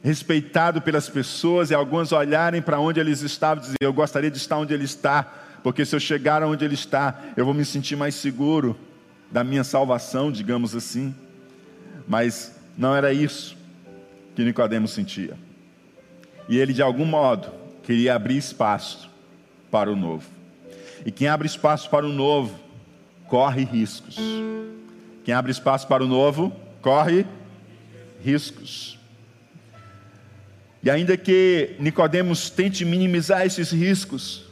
respeitado 0.00 0.80
pelas 0.80 1.08
pessoas 1.08 1.70
e 1.70 1.74
algumas 1.74 2.12
olharem 2.12 2.62
para 2.62 2.78
onde 2.78 3.00
eles 3.00 3.20
estavam 3.20 3.64
e 3.64 3.66
dizer: 3.66 3.78
Eu 3.80 3.92
gostaria 3.92 4.30
de 4.30 4.38
estar 4.38 4.56
onde 4.56 4.72
ele 4.72 4.84
está, 4.84 5.24
porque 5.60 5.84
se 5.84 5.96
eu 5.96 5.98
chegar 5.98 6.44
onde 6.44 6.64
ele 6.64 6.74
está, 6.74 7.18
eu 7.36 7.44
vou 7.44 7.52
me 7.52 7.64
sentir 7.64 7.96
mais 7.96 8.14
seguro 8.14 8.78
da 9.28 9.42
minha 9.42 9.64
salvação, 9.64 10.30
digamos 10.30 10.76
assim. 10.76 11.12
Mas 12.06 12.54
não 12.78 12.94
era 12.94 13.12
isso 13.12 13.56
que 14.36 14.44
Nicodemo 14.44 14.86
sentia. 14.86 15.49
E 16.50 16.58
ele, 16.58 16.72
de 16.72 16.82
algum 16.82 17.04
modo, 17.04 17.48
queria 17.84 18.16
abrir 18.16 18.36
espaço 18.36 19.08
para 19.70 19.88
o 19.88 19.94
novo. 19.94 20.28
E 21.06 21.12
quem 21.12 21.28
abre 21.28 21.46
espaço 21.46 21.88
para 21.88 22.04
o 22.04 22.12
novo, 22.12 22.58
corre 23.28 23.62
riscos. 23.62 24.16
Quem 25.24 25.32
abre 25.32 25.52
espaço 25.52 25.86
para 25.86 26.02
o 26.02 26.08
novo, 26.08 26.52
corre 26.82 27.24
riscos. 28.20 28.98
E 30.82 30.90
ainda 30.90 31.16
que 31.16 31.76
Nicodemos 31.78 32.50
tente 32.50 32.84
minimizar 32.84 33.46
esses 33.46 33.70
riscos, 33.70 34.44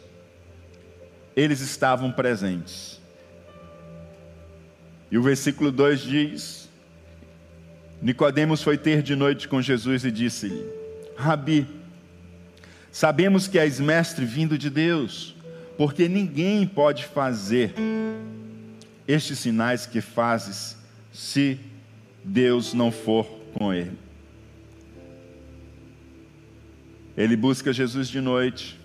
eles 1.34 1.60
estavam 1.60 2.12
presentes. 2.12 3.00
E 5.10 5.18
o 5.18 5.22
versículo 5.22 5.72
2 5.72 6.00
diz: 6.00 6.68
Nicodemos 8.00 8.62
foi 8.62 8.78
ter 8.78 9.02
de 9.02 9.16
noite 9.16 9.48
com 9.48 9.60
Jesus 9.60 10.04
e 10.04 10.12
disse-lhe: 10.12 10.64
Rabi, 11.16 11.77
sabemos 12.98 13.46
que 13.46 13.60
és 13.60 13.78
mestre 13.78 14.24
vindo 14.24 14.58
de 14.58 14.68
Deus, 14.68 15.32
porque 15.76 16.08
ninguém 16.08 16.66
pode 16.66 17.04
fazer 17.04 17.72
estes 19.06 19.38
sinais 19.38 19.86
que 19.86 20.00
fazes 20.00 20.76
se 21.12 21.60
Deus 22.24 22.74
não 22.74 22.90
for 22.90 23.24
com 23.54 23.72
ele. 23.72 23.96
Ele 27.16 27.36
busca 27.36 27.72
Jesus 27.72 28.08
de 28.08 28.20
noite, 28.20 28.76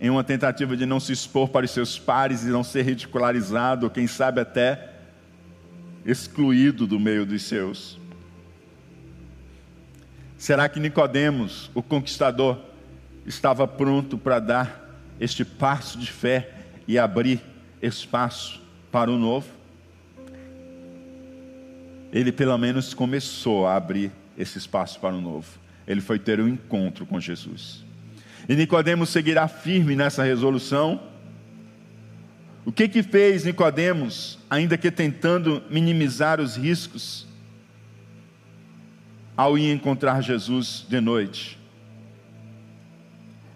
em 0.00 0.10
uma 0.10 0.24
tentativa 0.24 0.76
de 0.76 0.84
não 0.84 0.98
se 0.98 1.12
expor 1.12 1.50
para 1.50 1.64
os 1.64 1.70
seus 1.70 1.96
pares 1.96 2.42
e 2.42 2.48
não 2.48 2.64
ser 2.64 2.82
ridicularizado, 2.82 3.86
ou 3.86 3.90
quem 3.90 4.08
sabe 4.08 4.40
até 4.40 4.94
excluído 6.04 6.88
do 6.88 6.98
meio 6.98 7.24
dos 7.24 7.44
seus. 7.44 8.00
Será 10.36 10.68
que 10.68 10.80
Nicodemos, 10.80 11.70
o 11.72 11.84
conquistador, 11.84 12.74
estava 13.26 13.66
pronto 13.66 14.16
para 14.16 14.38
dar 14.38 14.90
este 15.20 15.44
passo 15.44 15.98
de 15.98 16.10
fé 16.10 16.50
e 16.86 16.98
abrir 16.98 17.40
espaço 17.82 18.62
para 18.90 19.10
o 19.10 19.18
novo? 19.18 19.48
Ele 22.12 22.32
pelo 22.32 22.56
menos 22.56 22.94
começou 22.94 23.66
a 23.66 23.76
abrir 23.76 24.12
esse 24.38 24.58
espaço 24.58 25.00
para 25.00 25.14
o 25.14 25.20
novo. 25.20 25.48
Ele 25.86 26.00
foi 26.00 26.18
ter 26.18 26.40
um 26.40 26.48
encontro 26.48 27.04
com 27.04 27.20
Jesus. 27.20 27.84
E 28.48 28.54
Nicodemos 28.54 29.08
seguirá 29.08 29.48
firme 29.48 29.96
nessa 29.96 30.22
resolução. 30.22 31.00
O 32.64 32.72
que 32.72 32.88
que 32.88 33.02
fez 33.02 33.44
Nicodemos, 33.44 34.38
ainda 34.48 34.78
que 34.78 34.90
tentando 34.90 35.62
minimizar 35.70 36.40
os 36.40 36.56
riscos, 36.56 37.26
ao 39.36 39.58
ir 39.58 39.72
encontrar 39.72 40.22
Jesus 40.22 40.86
de 40.88 41.00
noite? 41.00 41.55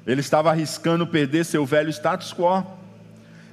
Ele 0.07 0.21
estava 0.21 0.50
arriscando 0.50 1.07
perder 1.07 1.45
seu 1.45 1.64
velho 1.66 1.90
status 1.90 2.33
quo, 2.33 2.64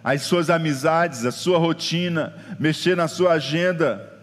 as 0.03 0.21
suas 0.21 0.49
amizades, 0.49 1.25
a 1.25 1.31
sua 1.31 1.57
rotina, 1.57 2.33
mexer 2.59 2.95
na 2.95 3.07
sua 3.07 3.33
agenda, 3.33 4.13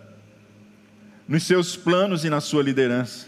nos 1.28 1.42
seus 1.42 1.76
planos 1.76 2.24
e 2.24 2.30
na 2.30 2.40
sua 2.40 2.62
liderança. 2.62 3.26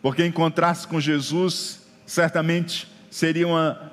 Porque 0.00 0.24
encontrar-se 0.24 0.86
com 0.86 1.00
Jesus 1.00 1.82
certamente 2.06 2.88
seria 3.10 3.46
uma 3.46 3.92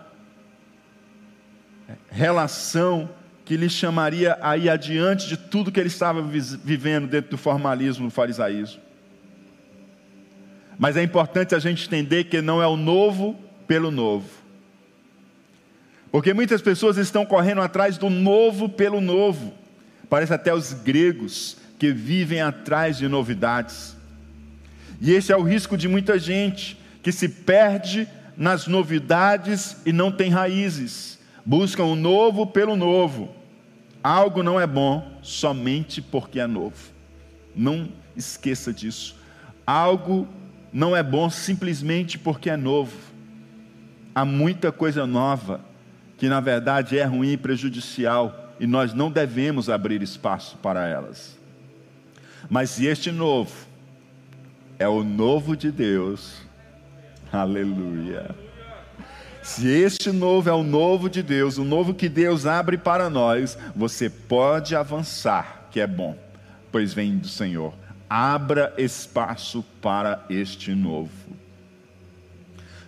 relação 2.10 3.10
que 3.44 3.58
lhe 3.58 3.70
chamaria 3.70 4.38
a 4.42 4.56
ir 4.56 4.70
adiante 4.70 5.27
de 5.27 5.36
tudo 5.36 5.72
que 5.72 5.80
ele 5.80 5.88
estava 5.88 6.22
vivendo 6.22 7.08
dentro 7.08 7.32
do 7.32 7.38
formalismo, 7.38 8.06
do 8.06 8.12
farisaísmo. 8.12 8.82
Mas 10.77 10.96
é 10.96 11.03
importante 11.03 11.53
a 11.53 11.60
gente 11.60 11.86
entender 11.86 12.25
que 12.25 12.42
não 12.42 12.62
é 12.62 12.68
o 12.68 12.77
novo 12.77 13.38
pelo 13.67 13.91
novo. 13.91 14.29
Porque 16.11 16.33
muitas 16.33 16.61
pessoas 16.61 16.98
estão 16.98 17.25
correndo 17.25 17.61
atrás 17.61 17.98
do 17.98 18.09
novo 18.09 18.70
pelo 18.70 19.01
novo. 19.01 19.53
Parece 20.09 20.33
até 20.33 20.53
os 20.53 20.72
gregos 20.72 21.57
que 21.79 21.92
vivem 21.92 22.40
atrás 22.40 22.98
de 22.98 23.07
novidades. 23.07 23.96
E 25.01 25.11
esse 25.11 25.31
é 25.31 25.35
o 25.35 25.42
risco 25.42 25.75
de 25.75 25.88
muita 25.88 26.20
gente 26.20 26.77
que 27.01 27.11
se 27.11 27.27
perde 27.27 28.07
nas 28.38 28.68
novidades 28.68 29.75
e 29.85 29.92
não 29.92 30.11
tem 30.11 30.29
raízes. 30.29 31.20
Buscam 31.46 31.85
o 31.85 31.96
novo 31.96 32.48
pelo 32.48 32.75
novo. 32.75 33.33
Algo 34.03 34.44
não 34.44 34.59
é 34.59 34.68
bom 34.68 35.20
somente 35.22 36.01
porque 36.01 36.40
é 36.40 36.48
novo. 36.48 36.94
Não 37.55 37.90
esqueça 38.16 38.72
disso. 38.72 39.16
Algo 39.66 40.27
não 40.72 40.96
é 40.96 41.01
bom 41.01 41.29
simplesmente 41.29 42.20
porque 42.20 42.50
é 42.50 42.57
novo. 42.57 43.13
Há 44.16 44.24
muita 44.24 44.72
coisa 44.72 45.08
nova 45.08 45.62
que 46.18 46.30
na 46.30 46.40
verdade 46.40 46.98
é 46.98 47.04
ruim 47.04 47.32
e 47.32 47.38
prejudicial 47.38 48.54
e 48.60 48.68
nós 48.68 48.94
não 48.94 49.12
devemos 49.12 49.70
abrir 49.70 50.02
espaço 50.02 50.58
para 50.58 50.88
elas. 50.88 51.38
Mas 52.50 52.80
este 52.80 53.12
novo 53.12 53.52
é 54.78 54.88
o 54.88 55.04
novo 55.04 55.56
de 55.56 55.72
Deus, 55.72 56.42
aleluia. 57.32 58.36
Se 59.42 59.68
este 59.68 60.12
novo 60.12 60.50
é 60.50 60.54
o 60.54 60.64
novo 60.64 61.10
de 61.10 61.22
Deus, 61.22 61.58
o 61.58 61.66
novo 61.66 61.94
que 61.94 62.08
Deus 62.08 62.46
abre 62.46 62.78
para 62.78 63.10
nós, 63.10 63.58
você 63.76 64.10
pode 64.10 64.76
avançar, 64.76 65.68
que 65.70 65.82
é 65.82 65.88
bom, 65.88 66.18
pois 66.72 66.94
vem 66.94 67.18
do 67.18 67.28
Senhor. 67.28 67.74
Abra 68.10 68.74
espaço 68.78 69.66
para 69.82 70.24
este 70.30 70.74
novo. 70.74 71.12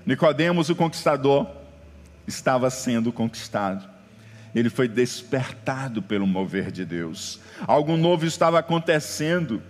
Nicodemos, 0.05 0.69
o 0.69 0.75
conquistador, 0.75 1.47
estava 2.27 2.69
sendo 2.69 3.11
conquistado. 3.11 3.87
Ele 4.53 4.69
foi 4.69 4.87
despertado 4.87 6.01
pelo 6.01 6.25
mover 6.25 6.71
de 6.71 6.85
Deus. 6.85 7.39
Algo 7.67 7.97
novo 7.97 8.25
estava 8.25 8.59
acontecendo. 8.59 9.61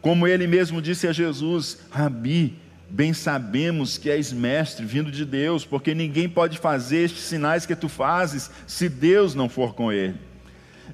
Como 0.00 0.26
ele 0.26 0.46
mesmo 0.46 0.82
disse 0.82 1.06
a 1.06 1.12
Jesus: 1.12 1.78
Rabi, 1.90 2.58
bem 2.90 3.12
sabemos 3.12 3.96
que 3.96 4.10
és 4.10 4.32
mestre 4.32 4.84
vindo 4.84 5.12
de 5.12 5.24
Deus, 5.24 5.64
porque 5.64 5.94
ninguém 5.94 6.28
pode 6.28 6.58
fazer 6.58 7.04
estes 7.04 7.22
sinais 7.22 7.64
que 7.64 7.76
tu 7.76 7.88
fazes 7.88 8.50
se 8.66 8.88
Deus 8.88 9.34
não 9.34 9.48
for 9.48 9.74
com 9.74 9.92
ele. 9.92 10.16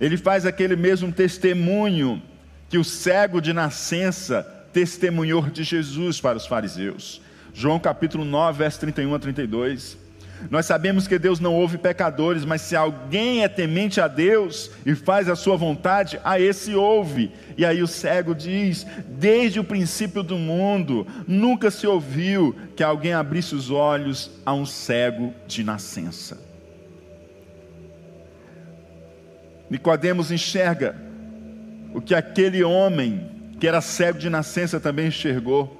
Ele 0.00 0.16
faz 0.16 0.44
aquele 0.44 0.76
mesmo 0.76 1.10
testemunho 1.10 2.22
que 2.68 2.78
o 2.78 2.84
cego 2.84 3.40
de 3.40 3.52
nascença 3.52 4.42
testemunhou 4.72 5.42
de 5.42 5.64
Jesus 5.64 6.20
para 6.20 6.36
os 6.36 6.46
fariseus. 6.46 7.22
João 7.58 7.80
capítulo 7.80 8.24
9, 8.24 8.58
verso 8.58 8.78
31 8.78 9.16
a 9.16 9.18
32. 9.18 9.98
Nós 10.48 10.64
sabemos 10.64 11.08
que 11.08 11.18
Deus 11.18 11.40
não 11.40 11.56
ouve 11.56 11.76
pecadores, 11.76 12.44
mas 12.44 12.60
se 12.60 12.76
alguém 12.76 13.42
é 13.42 13.48
temente 13.48 14.00
a 14.00 14.06
Deus 14.06 14.70
e 14.86 14.94
faz 14.94 15.28
a 15.28 15.34
sua 15.34 15.56
vontade, 15.56 16.20
a 16.22 16.38
esse 16.38 16.76
ouve. 16.76 17.32
E 17.56 17.66
aí 17.66 17.82
o 17.82 17.88
cego 17.88 18.32
diz: 18.32 18.86
Desde 19.08 19.58
o 19.58 19.64
princípio 19.64 20.22
do 20.22 20.38
mundo, 20.38 21.04
nunca 21.26 21.68
se 21.68 21.84
ouviu 21.84 22.54
que 22.76 22.84
alguém 22.84 23.12
abrisse 23.12 23.56
os 23.56 23.72
olhos 23.72 24.30
a 24.46 24.54
um 24.54 24.64
cego 24.64 25.34
de 25.44 25.64
nascença. 25.64 26.40
Nicodemos 29.68 30.30
enxerga 30.30 30.94
o 31.92 32.00
que 32.00 32.14
aquele 32.14 32.62
homem 32.62 33.28
que 33.58 33.66
era 33.66 33.80
cego 33.80 34.16
de 34.16 34.30
nascença 34.30 34.78
também 34.78 35.08
enxergou. 35.08 35.77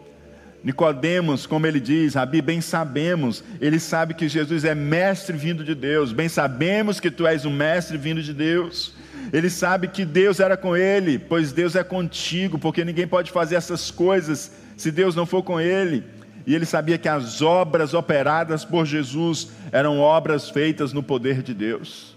Nicodemos, 0.69 1.47
como 1.47 1.67
ele 1.67 1.81
diz, 1.81 2.13
Rabi, 2.13 2.43
bem 2.43 2.61
sabemos, 2.61 3.43
ele 3.59 3.81
sabe 3.81 4.13
que 4.13 4.29
Jesus 4.29 4.67
é 4.67 4.75
mestre 4.75 5.35
vindo 5.35 5.65
de 5.65 5.75
Deus, 5.75 6.13
bem 6.13 6.29
sabemos 6.29 7.01
que 7.01 7.11
tu 7.11 7.27
és 7.27 7.47
o 7.47 7.51
mestre 7.51 7.97
vindo 7.97 8.23
de 8.23 8.35
Deus. 8.35 8.93
Ele 9.33 9.49
sabe 9.49 9.89
que 9.89 10.05
Deus 10.05 10.41
era 10.41 10.59
com 10.59 10.77
ele, 10.77 11.19
pois 11.19 11.53
Deus 11.53 11.75
é 11.75 11.83
contigo, 11.83 12.59
porque 12.59 12.85
ninguém 12.85 13.07
pode 13.07 13.31
fazer 13.31 13.55
essas 13.55 13.91
coisas 13.91 14.53
se 14.77 14.91
Deus 14.91 15.17
não 15.17 15.25
for 15.25 15.43
com 15.43 15.59
ele. 15.59 16.05
E 16.47 16.55
ele 16.55 16.67
sabia 16.67 16.99
que 16.99 17.09
as 17.09 17.41
obras 17.41 17.95
operadas 17.95 18.63
por 18.63 18.85
Jesus 18.85 19.49
eram 19.73 19.99
obras 19.99 20.51
feitas 20.51 20.93
no 20.93 21.03
poder 21.03 21.43
de 21.43 21.55
Deus. 21.55 22.15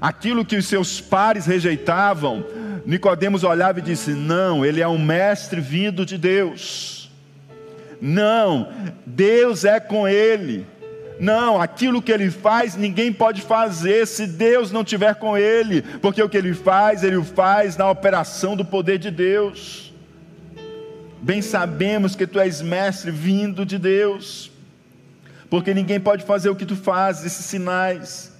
Aquilo 0.00 0.44
que 0.44 0.54
os 0.54 0.68
seus 0.68 1.00
pares 1.00 1.44
rejeitavam, 1.44 2.46
Nicodemos 2.86 3.42
olhava 3.42 3.80
e 3.80 3.82
disse: 3.82 4.12
"Não, 4.12 4.64
ele 4.64 4.80
é 4.80 4.86
um 4.86 4.96
mestre 4.96 5.60
vindo 5.60 6.06
de 6.06 6.16
Deus." 6.16 7.03
Não, 8.06 8.70
Deus 9.06 9.64
é 9.64 9.80
com 9.80 10.06
ele. 10.06 10.66
Não, 11.18 11.58
aquilo 11.58 12.02
que 12.02 12.12
ele 12.12 12.30
faz, 12.30 12.76
ninguém 12.76 13.10
pode 13.10 13.40
fazer 13.40 14.06
se 14.06 14.26
Deus 14.26 14.70
não 14.70 14.84
tiver 14.84 15.14
com 15.14 15.38
ele, 15.38 15.80
porque 16.02 16.22
o 16.22 16.28
que 16.28 16.36
ele 16.36 16.52
faz, 16.52 17.02
ele 17.02 17.16
o 17.16 17.24
faz 17.24 17.78
na 17.78 17.90
operação 17.90 18.56
do 18.56 18.62
poder 18.62 18.98
de 18.98 19.10
Deus. 19.10 19.90
Bem 21.22 21.40
sabemos 21.40 22.14
que 22.14 22.26
tu 22.26 22.38
és 22.38 22.60
mestre 22.60 23.10
vindo 23.10 23.64
de 23.64 23.78
Deus, 23.78 24.52
porque 25.48 25.72
ninguém 25.72 25.98
pode 25.98 26.24
fazer 26.24 26.50
o 26.50 26.56
que 26.56 26.66
tu 26.66 26.76
fazes, 26.76 27.24
esses 27.24 27.46
sinais, 27.46 28.36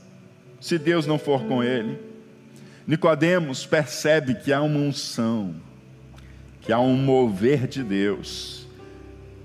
se 0.61 0.77
Deus 0.77 1.07
não 1.07 1.19
for 1.19 1.43
com 1.45 1.65
ele. 1.65 1.99
Nicodemos 2.87 3.65
percebe 3.65 4.35
que 4.35 4.53
há 4.53 4.61
uma 4.61 4.79
unção, 4.79 5.55
que 6.61 6.71
há 6.71 6.79
um 6.79 6.95
mover 6.95 7.67
de 7.67 7.83
Deus 7.83 8.64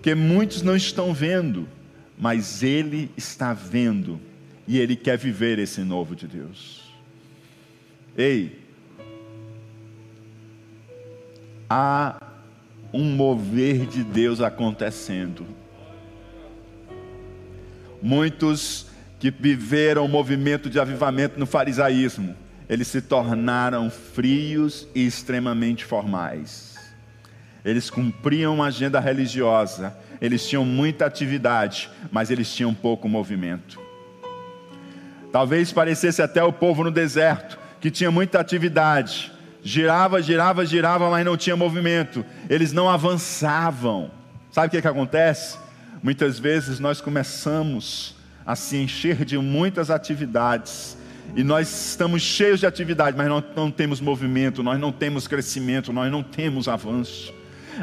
que 0.01 0.15
muitos 0.15 0.61
não 0.61 0.75
estão 0.75 1.13
vendo, 1.13 1.67
mas 2.17 2.63
ele 2.63 3.11
está 3.17 3.53
vendo 3.53 4.19
e 4.67 4.77
ele 4.77 4.95
quer 4.95 5.17
viver 5.17 5.59
esse 5.59 5.81
novo 5.81 6.15
de 6.15 6.27
Deus. 6.27 6.83
Ei, 8.17 8.59
há 11.69 12.21
um 12.93 13.03
mover 13.03 13.85
de 13.85 14.03
Deus 14.03 14.41
acontecendo. 14.41 15.45
Muitos 18.01 18.87
que 19.19 19.29
viveram 19.29 20.05
o 20.05 20.07
movimento 20.07 20.69
de 20.69 20.79
avivamento 20.79 21.37
no 21.39 21.45
farisaísmo, 21.45 22.35
eles 22.69 22.87
se 22.87 23.01
tornaram 23.01 23.89
frios 23.89 24.87
e 24.95 25.05
extremamente 25.05 25.83
formais. 25.83 26.78
Eles 27.63 27.89
cumpriam 27.89 28.55
uma 28.55 28.67
agenda 28.67 28.99
religiosa, 28.99 29.95
eles 30.21 30.47
tinham 30.47 30.65
muita 30.65 31.05
atividade, 31.05 31.89
mas 32.11 32.31
eles 32.31 32.53
tinham 32.53 32.73
pouco 32.73 33.07
movimento. 33.07 33.79
Talvez 35.31 35.71
parecesse 35.71 36.21
até 36.21 36.43
o 36.43 36.51
povo 36.51 36.83
no 36.83 36.91
deserto, 36.91 37.59
que 37.79 37.91
tinha 37.91 38.09
muita 38.09 38.39
atividade, 38.39 39.31
girava, 39.61 40.21
girava, 40.21 40.65
girava, 40.65 41.09
mas 41.09 41.25
não 41.25 41.37
tinha 41.37 41.55
movimento, 41.55 42.25
eles 42.49 42.73
não 42.73 42.89
avançavam. 42.89 44.11
Sabe 44.51 44.67
o 44.67 44.69
que, 44.71 44.81
que 44.81 44.87
acontece? 44.87 45.57
Muitas 46.01 46.39
vezes 46.39 46.79
nós 46.79 47.01
começamos 47.01 48.15
a 48.45 48.55
se 48.55 48.77
encher 48.77 49.23
de 49.23 49.37
muitas 49.37 49.91
atividades, 49.91 50.97
e 51.35 51.43
nós 51.43 51.89
estamos 51.89 52.23
cheios 52.23 52.59
de 52.59 52.65
atividade, 52.65 53.15
mas 53.15 53.27
não, 53.27 53.43
não 53.55 53.69
temos 53.69 54.01
movimento, 54.01 54.63
nós 54.63 54.79
não 54.79 54.91
temos 54.91 55.27
crescimento, 55.27 55.93
nós 55.93 56.11
não 56.11 56.23
temos 56.23 56.67
avanço. 56.67 57.31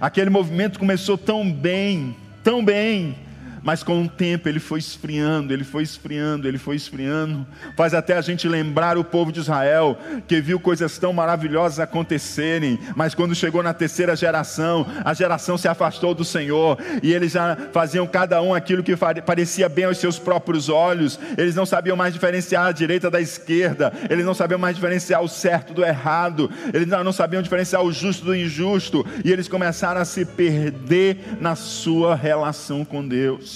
Aquele 0.00 0.30
movimento 0.30 0.78
começou 0.78 1.16
tão 1.16 1.50
bem, 1.50 2.14
tão 2.42 2.64
bem, 2.64 3.14
mas 3.62 3.82
com 3.82 4.02
o 4.02 4.08
tempo 4.08 4.48
ele 4.48 4.60
foi 4.60 4.78
esfriando, 4.78 5.52
ele 5.52 5.64
foi 5.64 5.82
esfriando, 5.82 6.46
ele 6.46 6.58
foi 6.58 6.76
esfriando. 6.76 7.46
Faz 7.76 7.94
até 7.94 8.16
a 8.16 8.20
gente 8.20 8.48
lembrar 8.48 8.98
o 8.98 9.04
povo 9.04 9.32
de 9.32 9.40
Israel, 9.40 9.98
que 10.26 10.40
viu 10.40 10.58
coisas 10.60 10.98
tão 10.98 11.12
maravilhosas 11.12 11.80
acontecerem, 11.80 12.78
mas 12.94 13.14
quando 13.14 13.34
chegou 13.34 13.62
na 13.62 13.74
terceira 13.74 14.14
geração, 14.16 14.86
a 15.04 15.14
geração 15.14 15.56
se 15.58 15.68
afastou 15.68 16.14
do 16.14 16.24
Senhor, 16.24 16.78
e 17.02 17.12
eles 17.12 17.32
já 17.32 17.56
faziam 17.72 18.06
cada 18.06 18.40
um 18.42 18.54
aquilo 18.54 18.82
que 18.82 18.96
parecia 19.24 19.68
bem 19.68 19.84
aos 19.84 19.98
seus 19.98 20.18
próprios 20.18 20.68
olhos, 20.68 21.18
eles 21.36 21.54
não 21.54 21.66
sabiam 21.66 21.96
mais 21.96 22.12
diferenciar 22.14 22.66
a 22.66 22.72
direita 22.72 23.10
da 23.10 23.20
esquerda, 23.20 23.92
eles 24.08 24.24
não 24.24 24.34
sabiam 24.34 24.58
mais 24.58 24.76
diferenciar 24.76 25.22
o 25.22 25.28
certo 25.28 25.72
do 25.72 25.84
errado, 25.84 26.50
eles 26.72 26.86
não 26.86 27.12
sabiam 27.12 27.42
diferenciar 27.42 27.82
o 27.82 27.92
justo 27.92 28.24
do 28.24 28.34
injusto, 28.34 29.04
e 29.24 29.32
eles 29.32 29.48
começaram 29.48 30.00
a 30.00 30.04
se 30.04 30.24
perder 30.24 31.36
na 31.40 31.54
sua 31.54 32.14
relação 32.14 32.84
com 32.84 33.06
Deus. 33.06 33.55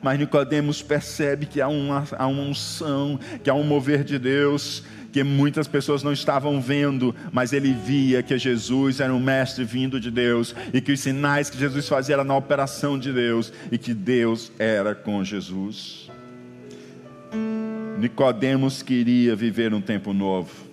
Mas 0.00 0.18
Nicodemos 0.18 0.80
percebe 0.80 1.46
que 1.46 1.60
há 1.60 1.68
uma, 1.68 2.04
há 2.16 2.26
uma 2.26 2.42
unção, 2.42 3.18
que 3.42 3.50
há 3.50 3.54
um 3.54 3.64
mover 3.64 4.04
de 4.04 4.18
Deus, 4.18 4.84
que 5.12 5.24
muitas 5.24 5.66
pessoas 5.66 6.02
não 6.02 6.12
estavam 6.12 6.60
vendo, 6.60 7.14
mas 7.32 7.52
ele 7.52 7.72
via 7.72 8.22
que 8.22 8.38
Jesus 8.38 9.00
era 9.00 9.12
um 9.12 9.18
mestre 9.18 9.64
vindo 9.64 9.98
de 9.98 10.10
Deus 10.10 10.54
e 10.72 10.80
que 10.80 10.92
os 10.92 11.00
sinais 11.00 11.50
que 11.50 11.58
Jesus 11.58 11.88
fazia 11.88 12.14
eram 12.14 12.24
na 12.24 12.36
operação 12.36 12.98
de 12.98 13.12
Deus 13.12 13.52
e 13.72 13.78
que 13.78 13.94
Deus 13.94 14.52
era 14.58 14.94
com 14.94 15.24
Jesus. 15.24 16.08
Nicodemos 17.98 18.82
queria 18.82 19.34
viver 19.34 19.74
um 19.74 19.80
tempo 19.80 20.12
novo. 20.12 20.68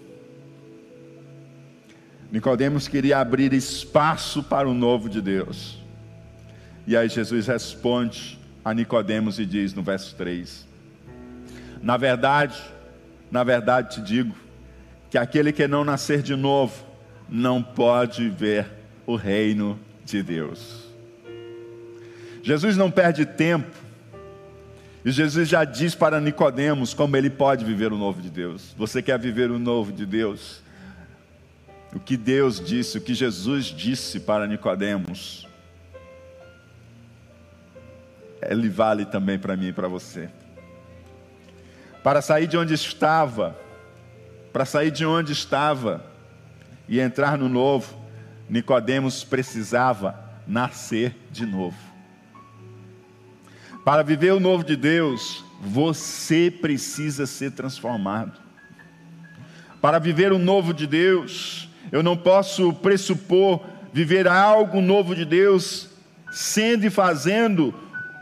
Nicodemos 2.31 2.88
queria 2.88 3.19
abrir 3.19 3.53
espaço 3.53 4.43
para 4.43 4.67
o 4.67 4.73
novo 4.73 5.09
de 5.09 5.21
Deus. 5.21 5.79
E 6.85 6.95
aí 6.95 7.09
Jesus 7.09 7.47
responde 7.47 8.38
a 8.65 8.73
Nicodemos 8.73 9.38
e 9.38 9.45
diz 9.45 9.75
no 9.75 9.84
verso 9.84 10.15
3: 10.15 10.67
Na 11.84 11.95
verdade, 11.97 12.60
na 13.30 13.43
verdade 13.43 13.95
te 13.95 14.01
digo 14.01 14.36
que 15.12 15.19
aquele 15.19 15.54
que 15.54 15.67
não 15.67 15.86
nascer 15.86 16.23
de 16.23 16.36
novo 16.36 16.84
não 17.30 17.62
pode 17.62 18.28
ver 18.28 18.67
o 19.06 19.15
reino 19.15 19.80
de 20.04 20.23
Deus. 20.23 20.84
Jesus 22.41 22.75
não 22.75 22.89
perde 22.89 23.25
tempo. 23.25 23.86
E 25.04 25.12
Jesus 25.12 25.47
já 25.47 25.63
diz 25.63 25.93
para 25.93 26.19
Nicodemos 26.19 26.91
como 26.91 27.15
ele 27.15 27.30
pode 27.30 27.63
viver 27.63 27.93
o 27.93 27.97
novo 27.97 28.19
de 28.19 28.30
Deus. 28.32 28.73
Você 28.75 29.04
quer 29.04 29.19
viver 29.19 29.51
o 29.51 29.60
novo 29.60 29.91
de 29.91 30.04
Deus? 30.04 30.63
O 31.93 31.99
que 31.99 32.17
Deus 32.17 32.60
disse, 32.60 32.97
o 32.97 33.01
que 33.01 33.13
Jesus 33.13 33.65
disse 33.65 34.19
para 34.19 34.47
Nicodemos, 34.47 35.47
ele 38.49 38.69
vale 38.69 39.05
também 39.05 39.38
para 39.38 39.55
mim 39.55 39.67
e 39.67 39.73
para 39.73 39.88
você. 39.88 40.29
Para 42.03 42.21
sair 42.21 42.47
de 42.47 42.58
onde 42.58 42.73
estava, 42.73 43.55
para 44.53 44.65
sair 44.65 44.91
de 44.91 45.05
onde 45.05 45.34
estava 45.34 46.05
e 46.88 46.99
entrar 46.99 47.38
no 47.38 47.49
novo, 47.49 47.95
Nicodemos 48.49 49.23
precisava 49.23 50.19
nascer 50.47 51.15
de 51.31 51.45
novo. 51.45 51.77
Para 53.84 54.03
viver 54.03 54.34
o 54.34 54.39
novo 54.39 54.63
de 54.63 54.75
Deus, 54.75 55.43
você 55.62 56.51
precisa 56.51 57.25
ser 57.25 57.51
transformado. 57.51 58.39
Para 59.81 59.99
viver 59.99 60.31
o 60.31 60.39
novo 60.39 60.73
de 60.73 60.88
Deus, 60.88 61.69
eu 61.91 62.01
não 62.01 62.17
posso 62.17 62.73
pressupor 62.73 63.63
viver 63.93 64.27
algo 64.27 64.81
novo 64.81 65.15
de 65.15 65.23
Deus 65.23 65.89
sendo 66.31 66.86
e 66.86 66.89
fazendo 66.89 67.73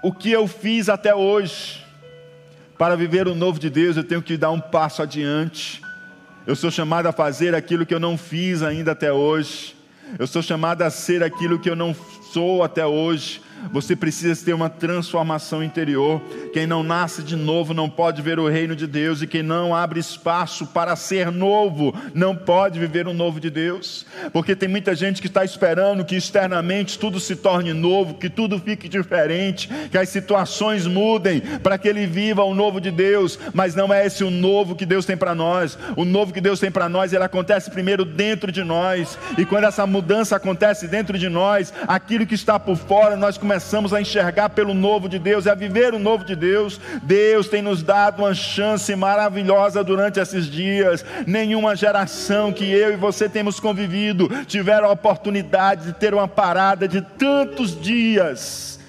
o 0.03 0.11
que 0.11 0.29
eu 0.29 0.45
fiz 0.47 0.89
até 0.89 1.15
hoje. 1.15 1.81
Para 2.77 2.97
viver 2.97 3.25
o 3.25 3.33
novo 3.33 3.57
de 3.57 3.69
Deus, 3.69 3.95
eu 3.95 4.03
tenho 4.03 4.21
que 4.21 4.35
dar 4.35 4.51
um 4.51 4.59
passo 4.59 5.01
adiante. 5.01 5.81
Eu 6.45 6.57
sou 6.57 6.69
chamado 6.69 7.07
a 7.07 7.13
fazer 7.13 7.55
aquilo 7.55 7.85
que 7.85 7.93
eu 7.93 7.99
não 8.01 8.17
fiz 8.17 8.61
ainda 8.61 8.91
até 8.91 9.13
hoje. 9.13 9.73
Eu 10.19 10.27
sou 10.27 10.41
chamado 10.41 10.81
a 10.81 10.89
ser 10.89 11.23
aquilo 11.23 11.57
que 11.57 11.69
eu 11.69 11.75
não 11.75 11.95
sou 12.33 12.61
até 12.63 12.85
hoje. 12.85 13.41
Você 13.71 13.95
precisa 13.95 14.43
ter 14.43 14.53
uma 14.53 14.69
transformação 14.69 15.63
interior. 15.63 16.21
Quem 16.51 16.67
não 16.67 16.83
nasce 16.83 17.23
de 17.23 17.35
novo 17.35 17.73
não 17.73 17.89
pode 17.89 18.21
ver 18.21 18.39
o 18.39 18.47
reino 18.47 18.75
de 18.75 18.85
Deus, 18.85 19.21
e 19.21 19.27
quem 19.27 19.41
não 19.41 19.73
abre 19.73 19.99
espaço 19.99 20.67
para 20.67 20.95
ser 20.95 21.31
novo 21.31 21.95
não 22.13 22.35
pode 22.35 22.79
viver 22.79 23.07
o 23.07 23.13
novo 23.13 23.39
de 23.39 23.49
Deus. 23.49 24.05
Porque 24.31 24.55
tem 24.55 24.67
muita 24.67 24.93
gente 24.93 25.21
que 25.21 25.27
está 25.27 25.45
esperando 25.45 26.03
que 26.03 26.15
externamente 26.15 26.99
tudo 26.99 27.19
se 27.19 27.35
torne 27.35 27.73
novo, 27.73 28.15
que 28.15 28.29
tudo 28.29 28.59
fique 28.59 28.89
diferente, 28.89 29.69
que 29.89 29.97
as 29.97 30.09
situações 30.09 30.85
mudem 30.85 31.41
para 31.61 31.77
que 31.77 31.87
ele 31.87 32.05
viva 32.05 32.43
o 32.43 32.53
novo 32.53 32.81
de 32.81 32.91
Deus, 32.91 33.39
mas 33.53 33.75
não 33.75 33.93
é 33.93 34.05
esse 34.05 34.23
o 34.23 34.29
novo 34.29 34.75
que 34.75 34.85
Deus 34.85 35.05
tem 35.05 35.15
para 35.17 35.33
nós. 35.33 35.77
O 35.95 36.05
novo 36.05 36.33
que 36.33 36.41
Deus 36.41 36.59
tem 36.59 36.71
para 36.71 36.89
nós, 36.89 37.13
ele 37.13 37.23
acontece 37.23 37.71
primeiro 37.71 38.03
dentro 38.03 38.51
de 38.51 38.63
nós, 38.63 39.17
e 39.37 39.45
quando 39.45 39.65
essa 39.65 39.87
mudança 39.87 40.35
acontece 40.35 40.87
dentro 40.87 41.17
de 41.17 41.29
nós, 41.29 41.73
aquilo 41.87 42.25
que 42.25 42.35
está 42.35 42.59
por 42.59 42.75
fora, 42.75 43.15
nós 43.15 43.37
começamos 43.37 43.52
começamos 43.53 43.93
a 43.93 44.01
enxergar 44.01 44.49
pelo 44.49 44.73
novo 44.73 45.07
de 45.07 45.19
Deus 45.19 45.45
e 45.45 45.49
a 45.49 45.53
viver 45.53 45.93
o 45.93 45.99
novo 45.99 46.25
de 46.25 46.35
Deus, 46.35 46.81
Deus 47.03 47.47
tem 47.47 47.61
nos 47.61 47.83
dado 47.83 48.23
uma 48.23 48.33
chance 48.33 48.95
maravilhosa 48.95 49.83
durante 49.83 50.19
esses 50.19 50.47
dias. 50.47 51.05
Nenhuma 51.27 51.75
geração 51.75 52.51
que 52.51 52.65
eu 52.71 52.91
e 52.91 52.95
você 52.95 53.29
temos 53.29 53.59
convivido 53.59 54.27
tiveram 54.47 54.87
a 54.87 54.91
oportunidade 54.91 55.85
de 55.85 55.93
ter 55.93 56.15
uma 56.15 56.27
parada 56.27 56.87
de 56.87 57.01
tantos 57.01 57.79
dias 57.79 58.79